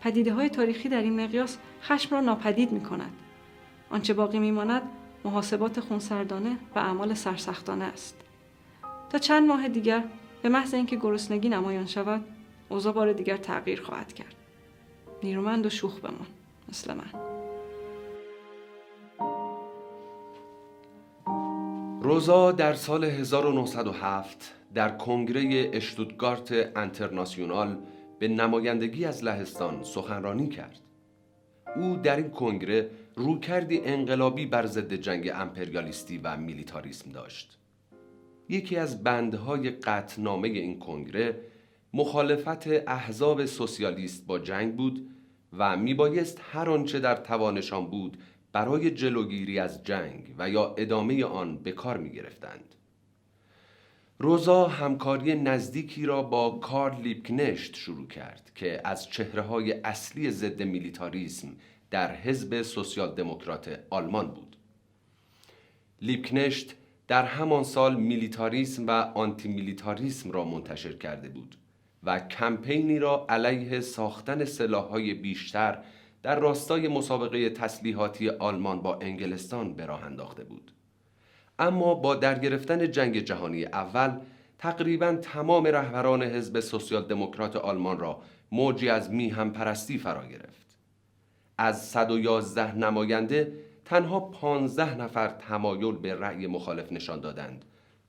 پدیده 0.00 0.32
های 0.32 0.48
تاریخی 0.48 0.88
در 0.88 1.02
این 1.02 1.24
مقیاس 1.24 1.58
خشم 1.82 2.14
را 2.14 2.20
ناپدید 2.20 2.72
می 2.72 2.80
کند. 2.80 3.12
آنچه 3.90 4.14
باقی 4.14 4.38
میماند 4.38 4.82
محاسبات 5.24 5.80
خونسردانه 5.80 6.56
و 6.74 6.78
اعمال 6.78 7.14
سرسختانه 7.14 7.84
است. 7.84 8.16
تا 9.10 9.18
چند 9.18 9.48
ماه 9.48 9.68
دیگر 9.68 10.04
به 10.42 10.48
محض 10.48 10.74
اینکه 10.74 10.96
گرسنگی 10.96 11.48
نمایان 11.48 11.86
شود 11.86 12.24
اوضاع 12.72 12.92
بار 12.92 13.12
دیگر 13.12 13.36
تغییر 13.36 13.82
خواهد 13.82 14.12
کرد 14.12 14.34
نیرومند 15.22 15.66
و 15.66 15.70
شوخ 15.70 16.00
بمان 16.00 16.26
مثل 16.68 16.94
من 16.94 17.32
روزا 22.02 22.52
در 22.52 22.74
سال 22.74 23.04
1907 23.04 24.54
در 24.74 24.96
کنگره 24.96 25.70
اشتودگارت 25.72 26.52
انترناسیونال 26.76 27.78
به 28.18 28.28
نمایندگی 28.28 29.04
از 29.04 29.24
لهستان 29.24 29.84
سخنرانی 29.84 30.48
کرد. 30.48 30.80
او 31.76 31.96
در 31.96 32.16
این 32.16 32.30
کنگره 32.30 32.90
روکردی 33.16 33.80
انقلابی 33.80 34.46
بر 34.46 34.66
ضد 34.66 34.92
جنگ 34.92 35.30
امپریالیستی 35.34 36.18
و 36.18 36.36
میلیتاریسم 36.36 37.10
داشت. 37.10 37.58
یکی 38.48 38.76
از 38.76 39.02
بندهای 39.02 39.70
قطنامه 39.70 40.48
این 40.48 40.78
کنگره 40.78 41.51
مخالفت 41.94 42.66
احزاب 42.66 43.44
سوسیالیست 43.44 44.26
با 44.26 44.38
جنگ 44.38 44.76
بود 44.76 45.10
و 45.52 45.76
میبایست 45.76 46.40
هر 46.52 46.70
آنچه 46.70 47.00
در 47.00 47.16
توانشان 47.16 47.86
بود 47.86 48.18
برای 48.52 48.90
جلوگیری 48.90 49.58
از 49.58 49.84
جنگ 49.84 50.34
و 50.38 50.50
یا 50.50 50.74
ادامه 50.74 51.24
آن 51.24 51.58
به 51.58 51.72
کار 51.72 51.96
می 51.96 52.10
گرفتند. 52.10 52.74
روزا 54.18 54.68
همکاری 54.68 55.34
نزدیکی 55.34 56.06
را 56.06 56.22
با 56.22 56.50
کارل 56.50 57.02
لیبکنشت 57.02 57.76
شروع 57.76 58.06
کرد 58.06 58.50
که 58.54 58.80
از 58.84 59.08
چهره 59.08 59.42
های 59.42 59.72
اصلی 59.72 60.30
ضد 60.30 60.62
میلیتاریسم 60.62 61.48
در 61.90 62.14
حزب 62.14 62.62
سوسیال 62.62 63.14
دموکرات 63.14 63.80
آلمان 63.90 64.28
بود. 64.28 64.56
لیبکنشت 66.02 66.74
در 67.08 67.24
همان 67.24 67.64
سال 67.64 67.96
میلیتاریسم 67.96 68.86
و 68.86 68.90
آنتی 68.90 69.48
میلیتاریسم 69.48 70.30
را 70.30 70.44
منتشر 70.44 70.92
کرده 70.92 71.28
بود 71.28 71.56
و 72.02 72.20
کمپینی 72.20 72.98
را 72.98 73.26
علیه 73.28 73.80
ساختن 73.80 74.44
سلاحهای 74.44 75.14
بیشتر 75.14 75.78
در 76.22 76.40
راستای 76.40 76.88
مسابقه 76.88 77.50
تسلیحاتی 77.50 78.28
آلمان 78.28 78.82
با 78.82 78.98
انگلستان 79.00 79.74
به 79.74 79.86
راه 79.86 80.04
انداخته 80.04 80.44
بود. 80.44 80.72
اما 81.58 81.94
با 81.94 82.14
درگرفتن 82.14 82.90
جنگ 82.90 83.18
جهانی 83.18 83.64
اول 83.64 84.18
تقریبا 84.58 85.12
تمام 85.22 85.66
رهبران 85.66 86.22
حزب 86.22 86.60
سوسیال 86.60 87.02
دموکرات 87.02 87.56
آلمان 87.56 87.98
را 87.98 88.22
موجی 88.52 88.88
از 88.88 89.10
میهم 89.10 89.52
پرستی 89.52 89.98
فرا 89.98 90.26
گرفت. 90.26 90.78
از 91.58 91.88
111 91.88 92.76
نماینده 92.76 93.52
تنها 93.84 94.20
15 94.20 94.94
نفر 94.94 95.28
تمایل 95.28 95.92
به 95.92 96.14
رأی 96.14 96.46
مخالف 96.46 96.92
نشان 96.92 97.20
دادند 97.20 97.64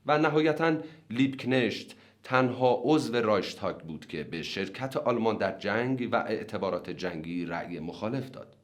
و 0.06 0.18
نهایتا 0.18 0.76
لیبکنشت 1.10 1.96
تنها 2.24 2.82
عضو 2.84 3.16
رایشتاگ 3.16 3.78
بود 3.78 4.08
که 4.08 4.24
به 4.24 4.42
شرکت 4.42 4.98
آلمان 4.98 5.38
در 5.38 5.60
جنگ 5.60 6.10
و 6.12 6.16
اعتبارات 6.16 6.90
جنگی 6.90 7.46
رأی 7.46 7.80
مخالف 7.80 8.32
داد. 8.32 8.56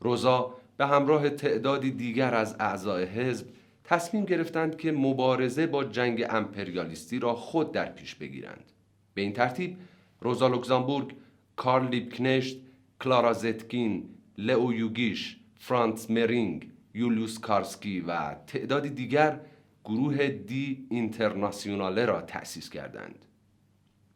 روزا 0.00 0.54
به 0.76 0.86
همراه 0.86 1.30
تعدادی 1.30 1.90
دیگر 1.90 2.34
از 2.34 2.56
اعضای 2.60 3.04
حزب 3.04 3.46
تصمیم 3.84 4.24
گرفتند 4.24 4.76
که 4.76 4.92
مبارزه 4.92 5.66
با 5.66 5.84
جنگ 5.84 6.26
امپریالیستی 6.30 7.18
را 7.18 7.34
خود 7.34 7.72
در 7.72 7.92
پیش 7.92 8.14
بگیرند. 8.14 8.72
به 9.14 9.22
این 9.22 9.32
ترتیب 9.32 9.76
روزا 10.20 10.48
لوکزامبورگ، 10.48 11.14
کارل 11.56 11.88
لیبکنشت، 11.88 12.58
کلارا 13.00 13.32
زتکین، 13.32 14.08
لئو 14.38 14.72
یوگیش، 14.72 15.36
فرانس 15.58 16.10
مرینگ، 16.10 16.70
یولیوس 16.94 17.38
کارسکی 17.38 18.00
و 18.00 18.34
تعدادی 18.34 18.88
دیگر 18.88 19.40
گروه 19.84 20.28
دی 20.28 20.86
اینترناسیوناله 20.90 22.04
را 22.04 22.20
تأسیس 22.20 22.70
کردند. 22.70 23.24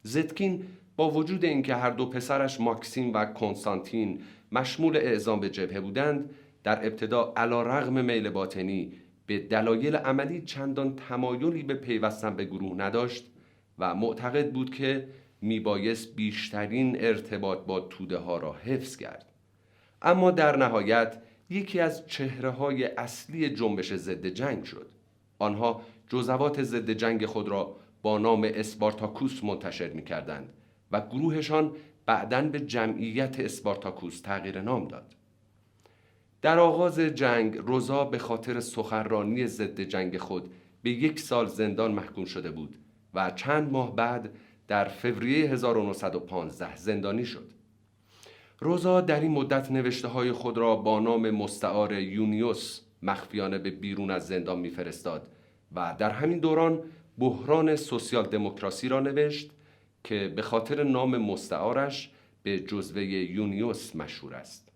زتکین 0.03 0.65
با 0.97 1.11
وجود 1.11 1.45
اینکه 1.45 1.75
هر 1.75 1.91
دو 1.91 2.07
پسرش 2.07 2.61
ماکسیم 2.61 3.15
و 3.15 3.25
کنستانتین 3.25 4.21
مشمول 4.53 4.97
اعزام 4.97 5.41
به 5.41 5.51
جبهه 5.51 5.81
بودند 5.81 6.31
در 6.65 6.87
ابتدا 6.87 7.33
علا 7.37 7.63
رغم 7.63 8.05
میل 8.05 8.31
باطنی 8.31 8.93
به 9.27 9.39
دلایل 9.39 9.97
عملی 9.97 10.43
چندان 10.43 10.97
تمایلی 10.97 11.63
به 11.63 11.75
پیوستن 11.75 12.37
به 12.37 12.45
گروه 12.45 12.79
نداشت 12.79 13.27
و 13.79 13.95
معتقد 13.95 14.53
بود 14.53 14.75
که 14.75 15.09
میبایست 15.41 16.17
بیشترین 16.17 16.97
ارتباط 17.01 17.59
با 17.59 17.81
توده 17.81 18.19
ها 18.19 18.37
را 18.37 18.53
حفظ 18.53 18.97
کرد 18.97 19.33
اما 20.03 20.31
در 20.31 20.57
نهایت 20.57 21.23
یکی 21.51 21.81
از 21.81 22.07
چهره 22.07 22.51
های 22.51 22.85
اصلی 22.85 23.51
جنبش 23.51 23.95
ضد 23.95 24.27
جنگ 24.27 24.65
شد 24.65 24.98
آنها 25.39 25.83
جزوات 26.09 26.63
ضد 26.63 26.91
جنگ 26.91 27.27
خود 27.27 27.49
را 27.49 27.77
با 28.03 28.19
نام 28.19 28.51
اسپارتاکوس 28.55 29.45
منتشر 29.45 29.89
می 29.89 30.05
کردند 30.05 30.53
و 30.93 31.01
گروهشان 31.01 31.73
بعدا 32.07 32.43
به 32.43 32.61
جمعیت 32.61 33.41
اسپارتاکوس 33.41 34.21
تغییر 34.21 34.61
نام 34.61 34.89
داد 34.89 35.15
در 36.43 36.59
آغاز 36.59 37.01
جنگ 37.01 37.57
روزا 37.57 38.05
به 38.05 38.19
خاطر 38.19 38.61
سخنرانی 38.61 39.47
ضد 39.47 39.81
جنگ 39.81 40.19
خود 40.19 40.51
به 40.83 40.91
یک 40.91 41.21
سال 41.21 41.47
زندان 41.47 41.93
محکوم 41.93 42.25
شده 42.25 42.51
بود 42.51 42.79
و 43.15 43.31
چند 43.31 43.73
ماه 43.73 43.97
بعد 43.97 44.31
در 44.69 44.85
فوریه 44.85 45.51
1915 45.51 46.77
زندانی 46.77 47.25
شد. 47.25 47.51
روزا 48.61 49.01
در 49.01 49.21
این 49.21 49.31
مدت 49.31 49.71
نوشته 49.71 50.09
های 50.09 50.33
خود 50.33 50.59
را 50.59 50.77
با 50.77 51.01
نام 51.01 51.31
مستعار 51.31 51.93
یونیوس 51.93 52.81
مخفیانه 53.03 53.59
به 53.59 53.71
بیرون 53.71 54.11
از 54.11 54.27
زندان 54.27 54.59
میفرستاد 54.59 55.29
و 55.75 55.97
در 55.99 56.11
همین 56.11 56.39
دوران 56.39 56.83
بحران 57.19 57.77
سوسیال 57.77 58.27
دموکراسی 58.27 58.89
را 58.89 59.01
نوشت 59.01 59.51
که 60.05 60.33
به 60.37 60.43
خاطر 60.43 60.83
نام 60.85 61.17
مستعارش 61.17 62.11
به 62.43 62.61
جزوه 62.61 63.03
یونیوس 63.03 63.97
مشهور 63.97 64.35
است. 64.35 64.69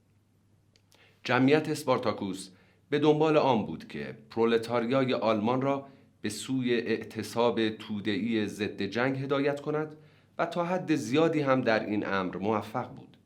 جمعیت 1.25 1.68
اسپارتاکوس 1.68 2.51
به 2.91 2.99
دنبال 2.99 3.37
آن 3.37 3.66
بود 3.66 3.89
که 3.89 4.16
پرولتاریای 4.31 5.14
آلمان 5.14 5.62
را 5.62 5.87
به 6.20 6.29
سوی 6.29 6.75
اعتصاب 6.75 7.68
توده‌ای 7.70 8.47
ضد 8.47 8.83
جنگ 8.83 9.18
هدایت 9.18 9.61
کند 9.61 9.97
و 10.39 10.47
تا 10.47 10.64
حد 10.64 10.95
زیادی 10.95 11.41
هم 11.41 11.61
در 11.61 11.87
این 11.87 12.07
امر 12.07 12.37
موفق 12.37 12.89
بود. 12.89 13.16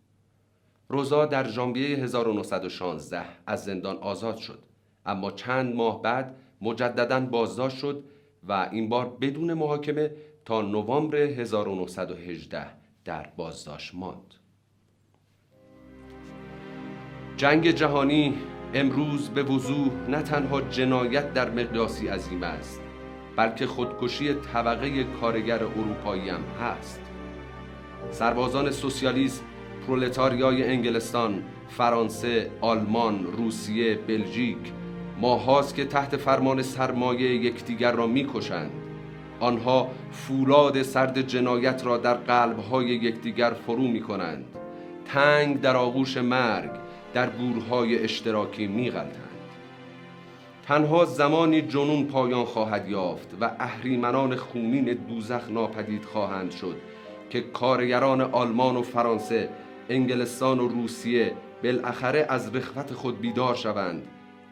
روزا 0.89 1.27
در 1.27 1.49
ژانویه 1.49 1.97
1916 1.97 3.25
از 3.47 3.65
زندان 3.65 3.97
آزاد 3.97 4.37
شد 4.37 4.66
اما 5.07 5.31
چند 5.31 5.75
ماه 5.75 6.03
بعد 6.03 6.37
مجددا 6.63 7.21
بازداشت 7.21 7.79
شد 7.79 8.05
و 8.49 8.69
این 8.73 8.89
بار 8.89 9.17
بدون 9.21 9.55
محاکمه 9.55 10.11
تا 10.45 10.63
نوامبر 10.63 11.17
1918 11.17 12.67
در 13.05 13.29
بازداشت 13.37 13.95
ماند. 13.95 14.35
جنگ 17.37 17.71
جهانی 17.71 18.35
امروز 18.75 19.29
به 19.29 19.43
وضوح 19.43 19.91
نه 20.09 20.23
تنها 20.23 20.61
جنایت 20.61 21.33
در 21.33 21.51
مقیاسی 21.51 22.09
عظیم 22.09 22.43
است 22.43 22.81
بلکه 23.37 23.67
خودکشی 23.67 24.35
طبقه 24.35 25.05
کارگر 25.05 25.65
اروپایی 25.65 26.29
هم 26.29 26.41
هست 26.61 27.01
سربازان 28.11 28.71
سوسیالیسم 28.71 29.45
پرولتاریای 29.87 30.65
انگلستان 30.65 31.45
فرانسه 31.69 32.51
آلمان 32.61 33.33
روسیه 33.33 33.95
بلژیک 33.95 34.73
ماهاست 35.21 35.75
که 35.75 35.85
تحت 35.85 36.17
فرمان 36.17 36.63
سرمایه 36.63 37.35
یکدیگر 37.35 37.93
را 37.93 38.07
می‌کشند. 38.07 38.71
آنها 39.41 39.89
فولاد 40.13 40.83
سرد 40.83 41.21
جنایت 41.21 41.87
را 41.87 41.97
در 41.97 42.15
قلبهای 42.15 42.87
یکدیگر 42.87 43.51
فرو 43.51 43.83
می‌کنند. 43.83 44.45
تنگ 45.05 45.61
در 45.61 45.77
آغوش 45.77 46.17
مرگ 46.17 46.71
در 47.15 47.31
گورهای 47.31 47.99
اشتراکی 47.99 48.67
میغلطند 48.67 49.23
تنها 50.67 51.05
زمانی 51.05 51.63
جنون 51.63 52.05
پایان 52.05 52.45
خواهد 52.45 52.89
یافت 52.89 53.37
و 53.41 53.51
اهریمنان 53.59 54.37
خونین 54.37 54.85
دوزخ 54.85 55.51
ناپدید 55.51 56.05
خواهند 56.05 56.51
شد 56.51 56.77
که 57.31 57.41
کارگران 57.41 58.21
آلمان 58.21 58.77
و 58.77 58.83
فرانسه 58.83 59.49
انگلستان 59.89 60.61
و 60.61 60.69
روسیه 60.69 61.33
بالاخره 61.63 62.27
از 62.29 62.57
رخوت 62.57 62.93
خود 62.93 63.21
بیدار 63.21 63.55
شوند. 63.55 64.03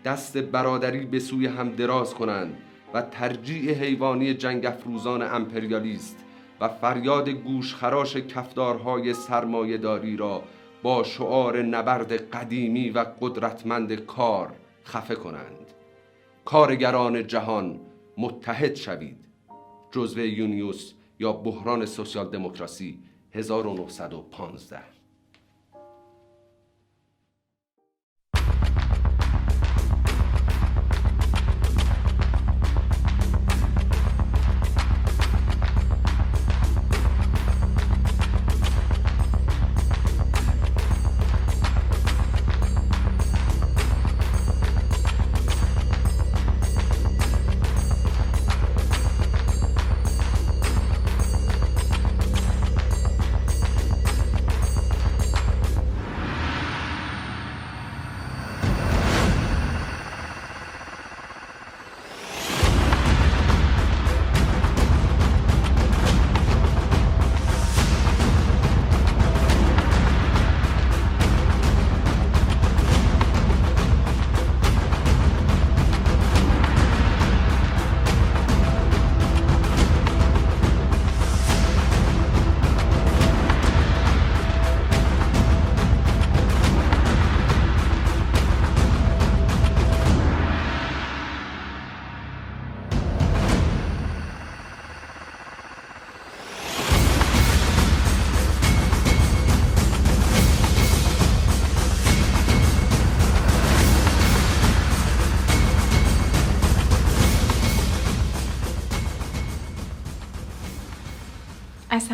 دست 0.05 0.36
برادری 0.36 1.07
به 1.07 1.18
سوی 1.18 1.46
هم 1.46 1.70
دراز 1.70 2.14
کنند 2.14 2.57
و 2.94 3.02
ترجیع 3.02 3.72
حیوانی 3.72 4.34
جنگ 4.34 4.66
افروزان 4.66 5.22
امپریالیست 5.22 6.16
و 6.61 6.68
فریاد 6.68 7.28
گوشخراش 7.28 8.16
کفدارهای 8.16 9.14
سرمایهداری 9.14 10.16
را 10.16 10.42
با 10.82 11.02
شعار 11.02 11.62
نبرد 11.62 12.12
قدیمی 12.12 12.90
و 12.90 13.05
قدرتمند 13.20 13.92
کار 13.92 14.52
خفه 14.84 15.14
کنند. 15.14 15.66
کارگران 16.44 17.26
جهان 17.26 17.80
متحد 18.18 18.74
شوید. 18.74 19.24
جزوه 19.90 20.22
یونیوس 20.22 20.92
یا 21.18 21.32
بحران 21.32 21.86
سوسیال 21.86 22.30
دموکراسی 22.30 22.98
1915 23.32 24.93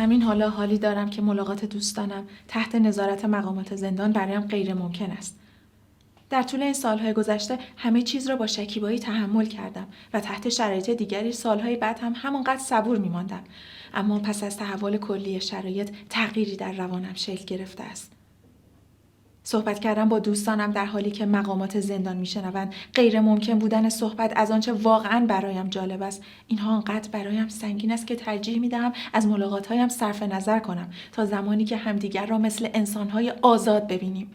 همین 0.01 0.21
حالا 0.21 0.49
حالی 0.49 0.77
دارم 0.77 1.09
که 1.09 1.21
ملاقات 1.21 1.65
دوستانم 1.65 2.27
تحت 2.47 2.75
نظارت 2.75 3.25
مقامات 3.25 3.75
زندان 3.75 4.11
برایم 4.11 4.41
غیر 4.41 4.73
ممکن 4.73 5.11
است. 5.11 5.39
در 6.29 6.43
طول 6.43 6.63
این 6.63 6.73
سالهای 6.73 7.13
گذشته 7.13 7.59
همه 7.77 8.01
چیز 8.01 8.29
را 8.29 8.35
با 8.35 8.47
شکیبایی 8.47 8.99
تحمل 8.99 9.45
کردم 9.45 9.87
و 10.13 10.19
تحت 10.19 10.49
شرایط 10.49 10.89
دیگری 10.89 11.31
سالهای 11.31 11.75
بعد 11.75 11.99
هم 11.99 12.13
همانقدر 12.15 12.59
صبور 12.59 12.97
میماندم 12.97 13.43
اما 13.93 14.19
پس 14.19 14.43
از 14.43 14.57
تحول 14.57 14.97
کلی 14.97 15.41
شرایط 15.41 15.89
تغییری 16.09 16.55
در 16.55 16.71
روانم 16.71 17.13
شکل 17.13 17.45
گرفته 17.45 17.83
است 17.83 18.20
صحبت 19.43 19.79
کردن 19.79 20.09
با 20.09 20.19
دوستانم 20.19 20.71
در 20.71 20.85
حالی 20.85 21.11
که 21.11 21.25
مقامات 21.25 21.79
زندان 21.79 22.17
میشنوند. 22.17 22.73
غیر 22.95 23.19
ممکن 23.19 23.59
بودن 23.59 23.89
صحبت 23.89 24.33
از 24.35 24.51
آنچه 24.51 24.73
واقعا 24.73 25.25
برایم 25.25 25.67
جالب 25.67 26.01
است. 26.01 26.23
اینها 26.47 26.75
آنقدر 26.75 27.09
برایم 27.09 27.47
سنگین 27.47 27.91
است 27.91 28.07
که 28.07 28.15
ترجیح 28.15 28.59
می 28.59 28.69
دهم 28.69 28.93
از 29.13 29.27
ملاقاتهایم 29.27 29.89
صرف 29.89 30.23
نظر 30.23 30.59
کنم 30.59 30.89
تا 31.11 31.25
زمانی 31.25 31.65
که 31.65 31.77
همدیگر 31.77 32.25
را 32.25 32.37
مثل 32.37 32.69
انسانهای 32.73 33.33
آزاد 33.41 33.87
ببینیم. 33.87 34.31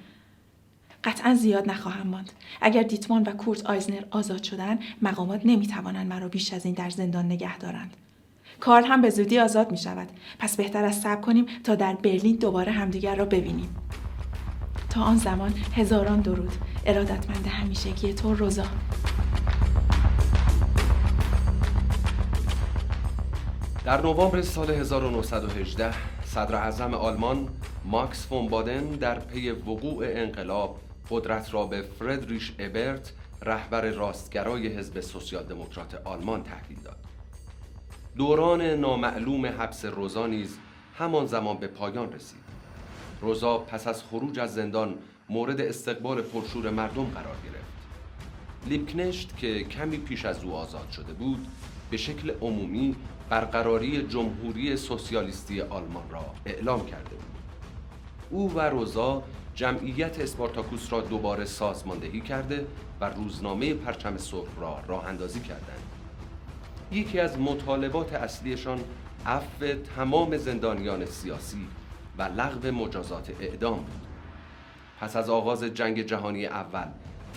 قطعا 1.05 1.35
زیاد 1.35 1.71
نخواهم 1.71 2.07
ماند. 2.07 2.31
اگر 2.61 2.83
دیتمان 2.83 3.23
و 3.23 3.33
کورت 3.33 3.67
آیزنر 3.67 4.03
آزاد 4.11 4.43
شدن 4.43 4.79
مقامات 5.03 5.41
نمی‌توانند 5.45 6.07
مرا 6.07 6.29
بیش 6.29 6.53
از 6.53 6.65
این 6.65 6.75
در 6.75 6.91
زندان 6.91 7.27
نگه 7.27 7.59
دارند. 7.59 7.97
کارل 8.61 8.85
هم 8.85 9.03
به 9.03 9.11
زودی 9.11 9.39
آزاد 9.39 9.71
می 9.71 9.79
شود 9.79 10.09
پس 10.39 10.57
بهتر 10.57 10.85
از 10.85 11.01
صبر 11.01 11.21
کنیم 11.21 11.47
تا 11.65 11.75
در 11.75 11.95
برلین 11.95 12.37
دوباره 12.37 12.73
همدیگر 12.73 13.15
را 13.15 13.25
ببینیم. 13.25 13.69
تا 14.97 15.03
آن 15.03 15.17
زمان 15.17 15.55
هزاران 15.75 16.21
درود 16.21 16.53
ارادتمند 16.87 17.47
همیشگی 17.47 18.15
تو 18.15 18.35
روزا 18.35 18.65
در 23.85 24.03
نوامبر 24.03 24.43
سال 24.43 24.71
1918 24.71 25.95
صدر 26.25 26.55
اعظم 26.55 26.95
آلمان 26.95 27.49
ماکس 27.85 28.27
فون 28.27 28.49
بادن 28.49 28.85
در 28.85 29.19
پی 29.19 29.51
وقوع 29.51 30.05
انقلاب 30.09 30.81
قدرت 31.11 31.55
را 31.55 31.67
به 31.67 31.83
فردریش 31.83 32.55
ابرت 32.59 33.13
رهبر 33.43 33.91
راستگرای 33.91 34.69
حزب 34.69 35.01
سوسیال 35.01 35.45
دموکرات 35.45 36.01
آلمان 36.05 36.43
تحویل 36.43 36.79
داد. 36.85 36.97
دوران 38.17 38.63
نامعلوم 38.63 39.47
حبس 39.47 39.85
روزا 39.85 40.27
نیز 40.27 40.59
همان 40.99 41.27
زمان 41.27 41.57
به 41.57 41.67
پایان 41.67 42.13
رسید. 42.13 42.46
روزا 43.21 43.59
پس 43.59 43.87
از 43.87 44.03
خروج 44.03 44.39
از 44.39 44.55
زندان 44.55 44.95
مورد 45.29 45.61
استقبال 45.61 46.23
پرشور 46.23 46.71
مردم 46.71 47.05
قرار 47.05 47.37
گرفت. 47.45 47.67
لیبکنشت 48.67 49.37
که 49.37 49.65
کمی 49.65 49.97
پیش 49.97 50.25
از 50.25 50.45
او 50.45 50.55
آزاد 50.55 50.91
شده 50.91 51.13
بود 51.13 51.47
به 51.91 51.97
شکل 51.97 52.31
عمومی 52.41 52.97
برقراری 53.29 54.03
جمهوری 54.03 54.77
سوسیالیستی 54.77 55.61
آلمان 55.61 56.11
را 56.11 56.25
اعلام 56.47 56.87
کرده 56.87 57.11
بود. 57.11 57.37
او 58.31 58.55
و 58.55 58.61
روزا 58.61 59.23
جمعیت 59.55 60.21
اسپارتاکوس 60.21 60.93
را 60.93 61.01
دوباره 61.01 61.45
سازماندهی 61.45 62.21
کرده 62.21 62.67
و 63.01 63.11
روزنامه 63.11 63.75
پرچم 63.75 64.17
سرخ 64.17 64.49
را 64.61 64.81
راه 64.89 65.07
اندازی 65.07 65.41
کردند. 65.41 65.83
یکی 66.93 67.21
از 67.21 67.39
مطالبات 67.39 68.13
اصلیشان 68.13 68.81
عفو 69.27 69.67
تمام 69.97 70.37
زندانیان 70.37 71.05
سیاسی 71.05 71.67
و 72.19 72.23
لغو 72.23 72.71
مجازات 72.71 73.31
اعدام 73.41 73.77
بود. 73.77 74.07
پس 75.01 75.17
از 75.17 75.31
آغاز 75.31 75.65
جنگ 75.65 76.03
جهانی 76.03 76.47
اول 76.47 76.87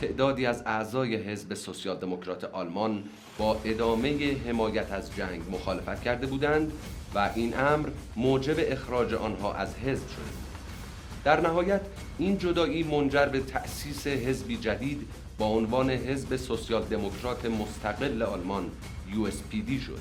تعدادی 0.01 0.45
از 0.45 0.63
اعضای 0.65 1.15
حزب 1.15 1.53
سوسیال 1.53 1.97
دموکرات 1.97 2.43
آلمان 2.43 3.03
با 3.37 3.57
ادامه 3.65 4.37
حمایت 4.47 4.91
از 4.91 5.15
جنگ 5.15 5.41
مخالفت 5.51 6.01
کرده 6.01 6.27
بودند 6.27 6.71
و 7.15 7.29
این 7.35 7.59
امر 7.59 7.89
موجب 8.15 8.55
اخراج 8.59 9.13
آنها 9.13 9.53
از 9.53 9.75
حزب 9.75 10.07
شده 10.07 10.49
در 11.23 11.41
نهایت 11.41 11.81
این 12.17 12.37
جدایی 12.37 12.83
منجر 12.83 13.25
به 13.25 13.39
تأسیس 13.39 14.07
حزبی 14.07 14.57
جدید 14.57 15.07
با 15.37 15.45
عنوان 15.45 15.89
حزب 15.89 16.35
سوسیال 16.35 16.83
دموکرات 16.83 17.45
مستقل 17.45 18.21
آلمان 18.21 18.71
USPD 19.11 19.85
شد. 19.85 19.99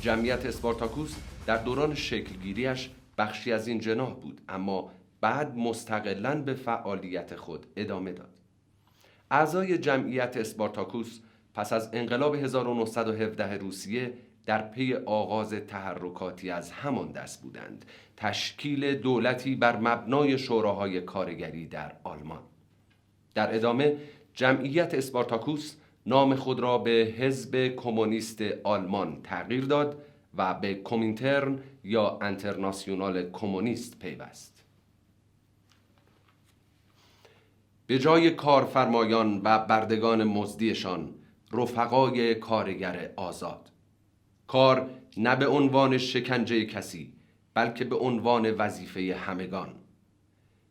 جمعیت 0.00 0.46
اسپارتاکوس 0.46 1.14
در 1.46 1.56
دوران 1.56 1.94
شکلگیریش 1.94 2.90
بخشی 3.18 3.52
از 3.52 3.68
این 3.68 3.78
جناح 3.78 4.14
بود 4.14 4.40
اما 4.48 4.90
بعد 5.20 5.56
مستقلا 5.56 6.42
به 6.42 6.54
فعالیت 6.54 7.36
خود 7.36 7.66
ادامه 7.76 8.12
داد. 8.12 8.38
اعضای 9.30 9.78
جمعیت 9.78 10.36
اسپارتاکوس 10.36 11.20
پس 11.54 11.72
از 11.72 11.90
انقلاب 11.92 12.34
1917 12.34 13.56
روسیه 13.58 14.12
در 14.46 14.62
پی 14.62 14.94
آغاز 14.94 15.54
تحرکاتی 15.54 16.50
از 16.50 16.70
همان 16.70 17.12
دست 17.12 17.42
بودند 17.42 17.84
تشکیل 18.16 18.94
دولتی 18.94 19.54
بر 19.54 19.76
مبنای 19.76 20.38
شوراهای 20.38 21.00
کارگری 21.00 21.66
در 21.66 21.92
آلمان 22.04 22.40
در 23.34 23.54
ادامه 23.54 23.96
جمعیت 24.34 24.94
اسپارتاکوس 24.94 25.74
نام 26.06 26.34
خود 26.34 26.60
را 26.60 26.78
به 26.78 27.14
حزب 27.18 27.68
کمونیست 27.76 28.42
آلمان 28.64 29.20
تغییر 29.22 29.64
داد 29.64 30.02
و 30.36 30.54
به 30.54 30.74
کومینترن 30.74 31.58
یا 31.86 32.18
انترناسیونال 32.22 33.30
کمونیست 33.30 33.98
پیوست. 33.98 34.64
به 37.86 37.98
جای 37.98 38.30
کارفرمایان 38.30 39.40
و 39.44 39.58
بردگان 39.58 40.24
مزدیشان 40.24 41.14
رفقای 41.52 42.34
کارگر 42.34 43.10
آزاد. 43.16 43.70
کار 44.46 44.90
نه 45.16 45.36
به 45.36 45.46
عنوان 45.46 45.98
شکنجه 45.98 46.64
کسی 46.64 47.12
بلکه 47.54 47.84
به 47.84 47.96
عنوان 47.96 48.50
وظیفه 48.50 49.16
همگان. 49.16 49.74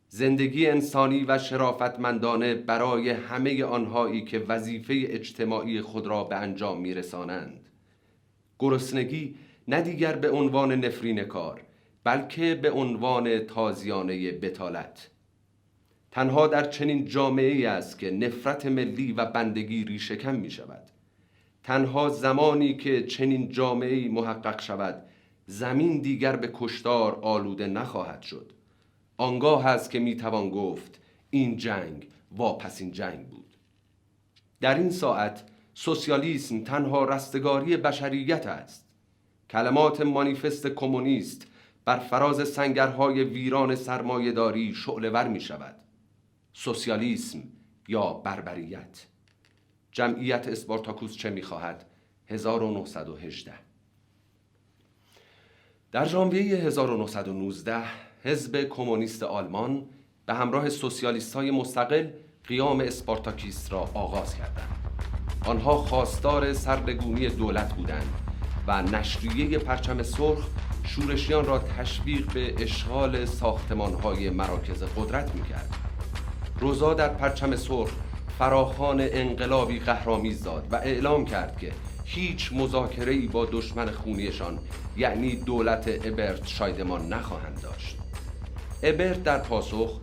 زندگی 0.08 0.66
انسانی 0.66 1.24
و 1.24 1.38
شرافتمندانه 1.38 2.54
برای 2.54 3.10
همه 3.10 3.64
آنهایی 3.64 4.24
که 4.24 4.38
وظیفه 4.38 4.94
اجتماعی 5.08 5.80
خود 5.80 6.06
را 6.06 6.24
به 6.24 6.36
انجام 6.36 6.80
میرسانند. 6.80 7.60
گرسنگی 8.58 9.34
نه 9.68 9.80
دیگر 9.80 10.16
به 10.16 10.30
عنوان 10.30 10.72
نفرین 10.72 11.24
کار 11.24 11.60
بلکه 12.04 12.54
به 12.54 12.70
عنوان 12.70 13.38
تازیانه 13.38 14.32
بتالت 14.32 15.10
تنها 16.10 16.46
در 16.46 16.70
چنین 16.70 17.04
جامعه 17.04 17.52
ای 17.52 17.66
است 17.66 17.98
که 17.98 18.10
نفرت 18.10 18.66
ملی 18.66 19.12
و 19.12 19.24
بندگی 19.24 19.84
ریشهکن 19.84 20.36
می 20.36 20.50
شود 20.50 20.82
تنها 21.62 22.08
زمانی 22.08 22.76
که 22.76 23.02
چنین 23.02 23.48
جامعه 23.48 24.08
محقق 24.08 24.60
شود 24.60 25.02
زمین 25.46 26.00
دیگر 26.00 26.36
به 26.36 26.50
کشتار 26.54 27.18
آلوده 27.22 27.66
نخواهد 27.66 28.22
شد. 28.22 28.52
آنگاه 29.16 29.66
است 29.66 29.90
که 29.90 29.98
می 29.98 30.16
توان 30.16 30.50
گفت 30.50 31.00
این 31.30 31.56
جنگ 31.56 32.08
واپسین 32.36 32.92
جنگ 32.92 33.28
بود. 33.28 33.56
در 34.60 34.74
این 34.74 34.90
ساعت 34.90 35.44
سوسیالیسم 35.74 36.64
تنها 36.64 37.04
رستگاری 37.04 37.76
بشریت 37.76 38.46
است. 38.46 38.85
کلمات 39.56 40.00
مانیفست 40.00 40.66
کمونیست 40.66 41.46
بر 41.84 41.98
فراز 41.98 42.48
سنگرهای 42.48 43.24
ویران 43.24 43.74
سرمایهداری 43.74 44.74
شعلور 44.74 45.28
می 45.28 45.40
شود 45.40 45.76
سوسیالیسم 46.52 47.42
یا 47.88 48.12
بربریت. 48.12 49.06
جمعیت 49.92 50.48
اسپارتاکوس 50.48 51.16
چه 51.16 51.30
می‌خواهد؟ 51.30 51.84
1918 52.28 53.52
در 55.92 56.04
ژانویه 56.04 56.56
1919 56.56 57.82
حزب 58.24 58.68
کمونیست 58.68 59.22
آلمان 59.22 59.86
به 60.26 60.34
همراه 60.34 60.68
سوسیالیست 60.68 61.34
های 61.34 61.50
مستقل 61.50 62.10
قیام 62.44 62.80
اسپارتاکیس 62.80 63.72
را 63.72 63.90
آغاز 63.94 64.34
کردند. 64.34 64.78
آنها 65.46 65.76
خواستار 65.76 66.52
سرنگونی 66.52 67.28
دولت 67.28 67.74
بودند. 67.74 68.25
و 68.66 68.82
نشریه 68.82 69.58
پرچم 69.58 70.02
سرخ 70.02 70.46
شورشیان 70.84 71.46
را 71.46 71.58
تشویق 71.58 72.32
به 72.32 72.54
اشغال 72.62 73.24
ساختمان 73.24 73.94
های 73.94 74.30
مراکز 74.30 74.82
قدرت 74.82 75.34
می‌کرد. 75.34 75.74
روزا 76.60 76.94
در 76.94 77.08
پرچم 77.08 77.56
سرخ 77.56 77.90
فراخان 78.38 79.00
انقلابی 79.00 79.78
قهرامیز 79.78 80.42
داد 80.42 80.66
و 80.72 80.76
اعلام 80.76 81.24
کرد 81.24 81.58
که 81.58 81.72
هیچ 82.04 82.52
مذاکره 82.52 83.12
ای 83.12 83.26
با 83.26 83.44
دشمن 83.52 83.90
خونیشان 83.90 84.58
یعنی 84.96 85.36
دولت 85.36 85.88
ابرت 86.04 86.46
شایدمان 86.46 87.12
نخواهند 87.12 87.60
داشت. 87.62 87.96
ابرت 88.82 89.22
در 89.22 89.38
پاسخ 89.38 90.00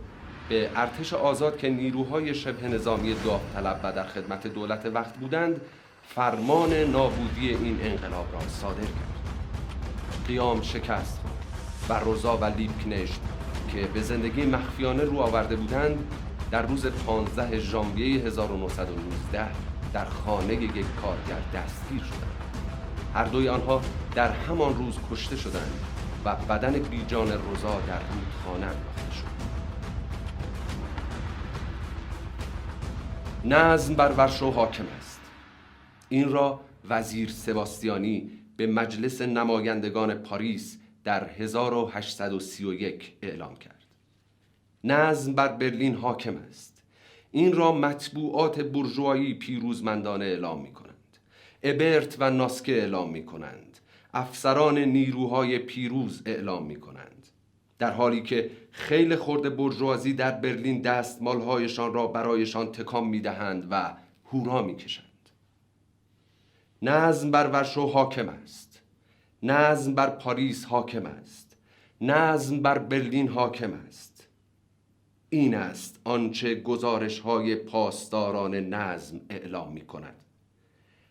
به 0.49 0.69
ارتش 0.75 1.13
آزاد 1.13 1.57
که 1.57 1.69
نیروهای 1.69 2.35
شبه 2.35 2.67
نظامی 2.67 3.15
داوطلب 3.25 3.79
و 3.83 3.91
در 3.91 4.07
خدمت 4.07 4.47
دولت 4.47 4.85
وقت 4.85 5.17
بودند 5.17 5.61
فرمان 6.07 6.73
نابودی 6.73 7.49
این 7.49 7.79
انقلاب 7.81 8.33
را 8.33 8.39
صادر 8.47 8.81
کرد. 8.81 9.13
قیام 10.27 10.61
شکست 10.61 11.19
و 11.89 11.93
روزا 11.93 12.37
و 12.37 12.45
لیبکنشت 12.45 13.19
که 13.71 13.87
به 13.87 14.01
زندگی 14.01 14.45
مخفیانه 14.45 15.03
رو 15.03 15.19
آورده 15.19 15.55
بودند 15.55 15.97
در 16.51 16.61
روز 16.61 16.85
15 16.85 17.59
ژانویه 17.59 18.25
1919 18.25 19.47
در 19.93 20.05
خانه 20.05 20.53
یک 20.53 20.85
کارگر 21.01 21.41
دستگیر 21.53 22.03
شدند. 22.03 22.33
هر 23.13 23.25
دوی 23.25 23.49
آنها 23.49 23.81
در 24.15 24.31
همان 24.31 24.75
روز 24.75 24.95
کشته 25.11 25.35
شدند 25.35 25.79
و 26.25 26.35
بدن 26.35 26.71
بیجان 26.71 27.27
روزا 27.27 27.81
در 27.87 27.99
رودخانه 27.99 28.65
انداخته 28.65 29.13
شد. 29.15 29.33
نظم 33.45 33.93
بر 33.95 34.11
ورشو 34.11 34.51
حاکم 34.51 34.85
است. 34.97 35.02
این 36.13 36.29
را 36.29 36.59
وزیر 36.89 37.29
سباستیانی 37.29 38.31
به 38.57 38.67
مجلس 38.67 39.21
نمایندگان 39.21 40.13
پاریس 40.13 40.77
در 41.03 41.29
1831 41.29 43.13
اعلام 43.21 43.55
کرد. 43.55 43.83
نظم 44.83 45.33
بر 45.33 45.47
برلین 45.47 45.95
حاکم 45.95 46.37
است. 46.37 46.83
این 47.31 47.53
را 47.53 47.71
مطبوعات 47.71 48.59
برجوایی 48.59 49.33
پیروزمندانه 49.33 50.25
اعلام 50.25 50.61
می 50.61 50.71
کنند. 50.71 51.17
ابرت 51.63 52.15
و 52.19 52.29
ناسکه 52.29 52.71
اعلام 52.71 53.09
می 53.09 53.25
کنند. 53.25 53.79
افسران 54.13 54.77
نیروهای 54.77 55.59
پیروز 55.59 56.21
اعلام 56.25 56.65
می 56.65 56.75
کنند. 56.75 57.27
در 57.79 57.91
حالی 57.91 58.21
که 58.21 58.51
خیلی 58.71 59.15
خورده 59.15 59.49
برجوازی 59.49 60.13
در 60.13 60.31
برلین 60.31 60.81
دستمالهایشان 60.81 61.93
را 61.93 62.07
برایشان 62.07 62.71
تکام 62.71 63.09
می 63.09 63.19
دهند 63.19 63.67
و 63.69 63.93
هورا 64.25 64.61
می 64.61 64.75
کشند. 64.75 65.12
نظم 66.83 67.31
بر 67.31 67.47
ورشو 67.47 67.87
حاکم 67.87 68.29
است. 68.29 68.81
نظم 69.43 69.95
بر 69.95 70.09
پاریس 70.09 70.65
حاکم 70.65 71.05
است. 71.05 71.57
نظم 72.01 72.61
بر 72.61 72.77
برلین 72.77 73.27
حاکم 73.27 73.73
است. 73.73 74.27
این 75.29 75.55
است 75.55 76.01
آنچه 76.03 76.55
گزارش 76.55 77.19
های 77.19 77.55
پاسداران 77.55 78.55
نظم 78.55 79.21
اعلام 79.29 79.71
می 79.71 79.81
کند 79.81 80.15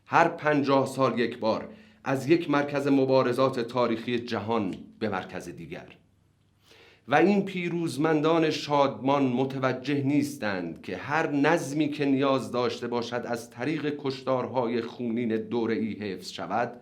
هر 0.07 0.29
پنجاه 0.29 0.87
سال 0.87 1.18
یک 1.18 1.39
بار 1.39 1.68
از 2.05 2.29
یک 2.29 2.51
مرکز 2.51 2.87
مبارزات 2.87 3.61
تاریخی 3.61 4.18
جهان 4.18 4.75
به 4.99 5.09
مرکز 5.09 5.49
دیگر. 5.49 5.87
و 7.09 7.15
این 7.15 7.45
پیروزمندان 7.45 8.51
شادمان 8.51 9.25
متوجه 9.25 10.03
نیستند 10.03 10.83
که 10.83 10.97
هر 10.97 11.31
نظمی 11.31 11.89
که 11.89 12.05
نیاز 12.05 12.53
داشته 12.53 12.89
باشد 12.89 13.23
از 13.27 13.51
طریق 13.51 13.95
کشتارهای 13.99 14.81
خونین 14.81 15.37
دوره‌ای 15.37 15.93
حفظ 15.93 16.31
شود 16.31 16.81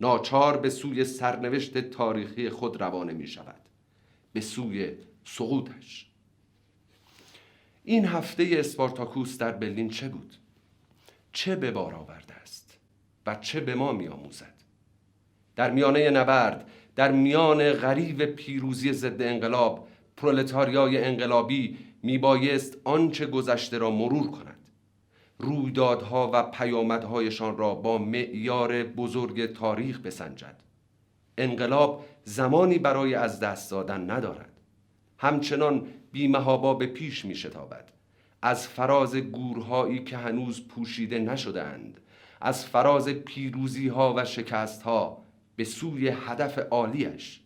ناچار 0.00 0.56
به 0.56 0.70
سوی 0.70 1.04
سرنوشت 1.04 1.78
تاریخی 1.78 2.48
خود 2.48 2.80
روانه 2.80 3.12
می 3.12 3.26
شود 3.26 3.60
به 4.32 4.40
سوی 4.40 4.92
سقوطش 5.24 6.06
این 7.84 8.04
هفته 8.04 8.48
اسپارتاکوس 8.52 9.38
در 9.38 9.52
برلین 9.52 9.90
چه 9.90 10.08
بود؟ 10.08 10.34
چه 11.32 11.56
به 11.56 11.70
بار 11.70 11.94
آورده 11.94 12.34
است؟ 12.34 12.78
و 13.26 13.34
چه 13.34 13.60
به 13.60 13.74
ما 13.74 13.92
می 13.92 14.08
آموزد؟ 14.08 14.54
در 15.56 15.70
میانه 15.70 16.10
نبرد 16.10 16.70
در 16.96 17.12
میان 17.12 17.72
غریب 17.72 18.24
پیروزی 18.24 18.92
ضد 18.92 19.22
انقلاب 19.22 19.88
پرولتاریای 20.16 21.04
انقلابی 21.04 21.78
میبایست 22.02 22.76
آنچه 22.84 23.26
گذشته 23.26 23.78
را 23.78 23.90
مرور 23.90 24.30
کند. 24.30 24.56
رویدادها 25.38 26.30
و 26.32 26.42
پیامدهایشان 26.42 27.56
را 27.56 27.74
با 27.74 27.98
معیار 27.98 28.82
بزرگ 28.82 29.52
تاریخ 29.52 29.98
بسنجد. 30.00 30.56
انقلاب 31.38 32.04
زمانی 32.24 32.78
برای 32.78 33.14
از 33.14 33.40
دست 33.40 33.70
دادن 33.70 34.10
ندارد. 34.10 34.52
همچنان 35.18 35.86
بیمهابا 36.12 36.74
به 36.74 36.86
پیش 36.86 37.24
می 37.24 37.34
شتابد 37.34 37.90
از 38.42 38.68
فراز 38.68 39.16
گورهایی 39.16 40.04
که 40.04 40.16
هنوز 40.16 40.68
پوشیده 40.68 41.18
نشدند 41.18 42.00
از 42.40 42.66
فراز 42.66 43.08
پیروزی 43.08 43.88
ها 43.88 44.14
و 44.16 44.24
شکست 44.24 44.82
ها 44.82 45.25
به 45.56 45.64
سوی 45.64 46.08
هدف 46.08 46.58
عالیش. 46.58 47.40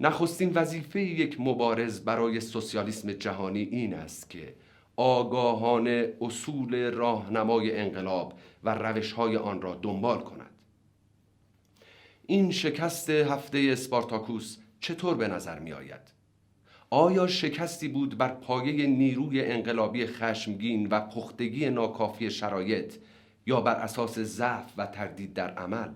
نخستین 0.00 0.52
وظیفه 0.54 1.00
یک 1.00 1.40
مبارز 1.40 2.04
برای 2.04 2.40
سوسیالیسم 2.40 3.12
جهانی 3.12 3.62
این 3.62 3.94
است 3.94 4.30
که 4.30 4.54
آگاهانه 4.96 6.12
اصول 6.20 6.90
راهنمای 6.90 7.76
انقلاب 7.76 8.38
و 8.64 8.74
روش 8.74 9.12
های 9.12 9.36
آن 9.36 9.62
را 9.62 9.74
دنبال 9.82 10.20
کند. 10.20 10.50
این 12.26 12.50
شکست 12.50 13.10
هفته 13.10 13.68
اسپارتاکوس 13.72 14.58
چطور 14.80 15.14
به 15.14 15.28
نظر 15.28 15.58
می 15.58 15.72
آید؟ 15.72 16.12
آیا 16.90 17.26
شکستی 17.26 17.88
بود 17.88 18.18
بر 18.18 18.28
پایه 18.28 18.86
نیروی 18.86 19.44
انقلابی 19.44 20.06
خشمگین 20.06 20.88
و 20.90 21.00
پختگی 21.00 21.70
ناکافی 21.70 22.30
شرایط 22.30 22.94
یا 23.46 23.60
بر 23.60 23.74
اساس 23.74 24.18
ضعف 24.18 24.72
و 24.76 24.86
تردید 24.86 25.34
در 25.34 25.50
عمل؟ 25.54 25.88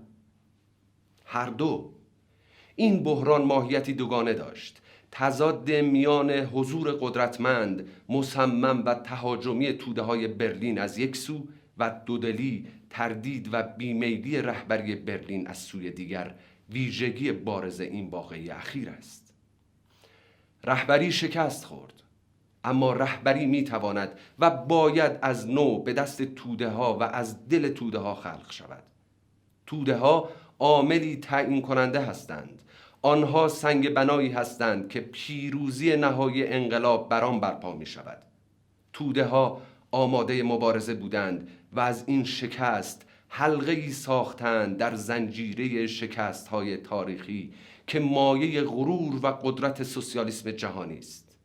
هر 1.27 1.47
دو. 1.47 1.93
این 2.77 3.03
بحران 3.03 3.45
ماهیتی 3.45 3.93
دوگانه 3.93 4.33
داشت. 4.33 4.83
تضاد 5.13 5.71
میان 5.71 6.31
حضور 6.31 6.93
قدرتمند 7.01 7.89
مصمم 8.09 8.83
و 8.87 8.95
تهاجمی 8.95 9.73
توده 9.73 10.03
های 10.03 10.29
برلین 10.29 10.79
از 10.79 10.99
یک 10.99 11.17
سو 11.17 11.47
و 11.79 12.01
دودلی 12.07 12.67
تردید 12.91 13.49
و 13.53 13.63
بیمیلی 13.63 14.43
رهبری 14.43 14.95
برلین 14.95 15.47
از 15.47 15.59
سوی 15.59 15.91
دیگر 15.91 16.35
ویژگی 16.71 17.33
بارز 17.33 17.81
این 17.81 18.09
واقعی 18.09 18.51
اخیر 18.51 18.91
است. 18.91 19.35
رهبری 20.65 21.13
شکست 21.13 21.65
خورد 21.65 22.03
اما 22.65 22.93
رهبری 22.93 23.47
می 23.47 23.65
تواند 23.65 24.19
و 24.39 24.51
باید 24.51 25.13
از 25.23 25.51
نو 25.51 25.83
به 25.83 25.93
دست 25.93 26.23
توده 26.23 26.69
ها 26.69 26.99
و 26.99 27.03
از 27.03 27.49
دل 27.49 27.69
توده 27.69 27.99
ها 27.99 28.15
خلق 28.15 28.53
شود. 28.53 28.83
توده 29.67 29.97
ها 29.97 30.29
عاملی 30.61 31.17
تعیین 31.17 31.63
کننده 31.63 32.01
هستند. 32.01 32.63
آنها 33.03 33.49
سنگ 33.49 33.91
بنایی 33.91 34.31
هستند 34.31 34.89
که 34.89 35.01
پیروزی 35.01 35.97
نهایی 35.97 36.47
انقلاب 36.47 37.09
بر 37.09 37.25
آن 37.25 37.41
برپا 37.41 37.73
می 37.73 37.87
شود. 37.87 38.23
توده 38.93 39.25
ها 39.25 39.63
آماده 39.91 40.43
مبارزه 40.43 40.95
بودند 40.95 41.49
و 41.73 41.81
از 41.81 42.05
این 42.07 42.25
شکست 42.25 43.07
حلقه 43.29 43.73
ای 43.73 43.91
ساختند 43.91 44.77
در 44.77 44.95
زنجیره 44.95 45.87
شکست 45.87 46.49
های 46.49 46.77
تاریخی 46.77 47.53
که 47.87 48.01
مایه 48.01 48.63
غرور 48.63 49.27
و 49.27 49.27
قدرت 49.27 49.83
سوسیالیسم 49.83 50.51
جهانی 50.51 50.99
است. 50.99 51.37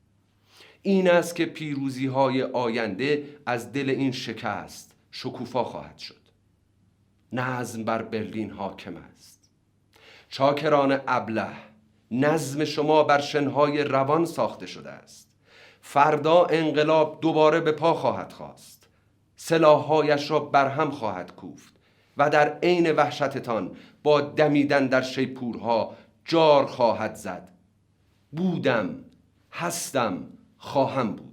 این 0.81 1.09
است 1.09 1.35
که 1.35 1.45
پیروزی 1.45 2.07
های 2.07 2.43
آینده 2.43 3.23
از 3.45 3.73
دل 3.73 3.89
این 3.89 4.11
شکست 4.11 4.95
شکوفا 5.11 5.63
خواهد 5.63 5.97
شد. 5.97 6.20
نظم 7.31 7.83
بر 7.83 8.01
برلین 8.01 8.51
حاکم 8.51 8.97
است. 8.97 9.49
چاکران 10.29 11.01
ابله 11.07 11.47
نظم 12.11 12.65
شما 12.65 13.03
بر 13.03 13.21
شنهای 13.21 13.83
روان 13.83 14.25
ساخته 14.25 14.65
شده 14.65 14.89
است. 14.89 15.29
فردا 15.81 16.45
انقلاب 16.45 17.21
دوباره 17.21 17.59
به 17.59 17.71
پا 17.71 17.93
خواهد 17.93 18.31
خواست. 18.31 18.87
سلاحهایش 19.35 20.31
را 20.31 20.39
برهم 20.39 20.91
خواهد 20.91 21.35
کوفت 21.35 21.73
و 22.17 22.29
در 22.29 22.57
عین 22.63 22.91
وحشتتان 22.91 23.75
با 24.03 24.21
دمیدن 24.21 24.87
در 24.87 25.01
شیپورها 25.01 25.95
جار 26.25 26.65
خواهد 26.65 27.15
زد. 27.15 27.49
بودم 28.31 28.95
هستم 29.51 30.27
خواهم 30.57 31.15
بود. 31.15 31.30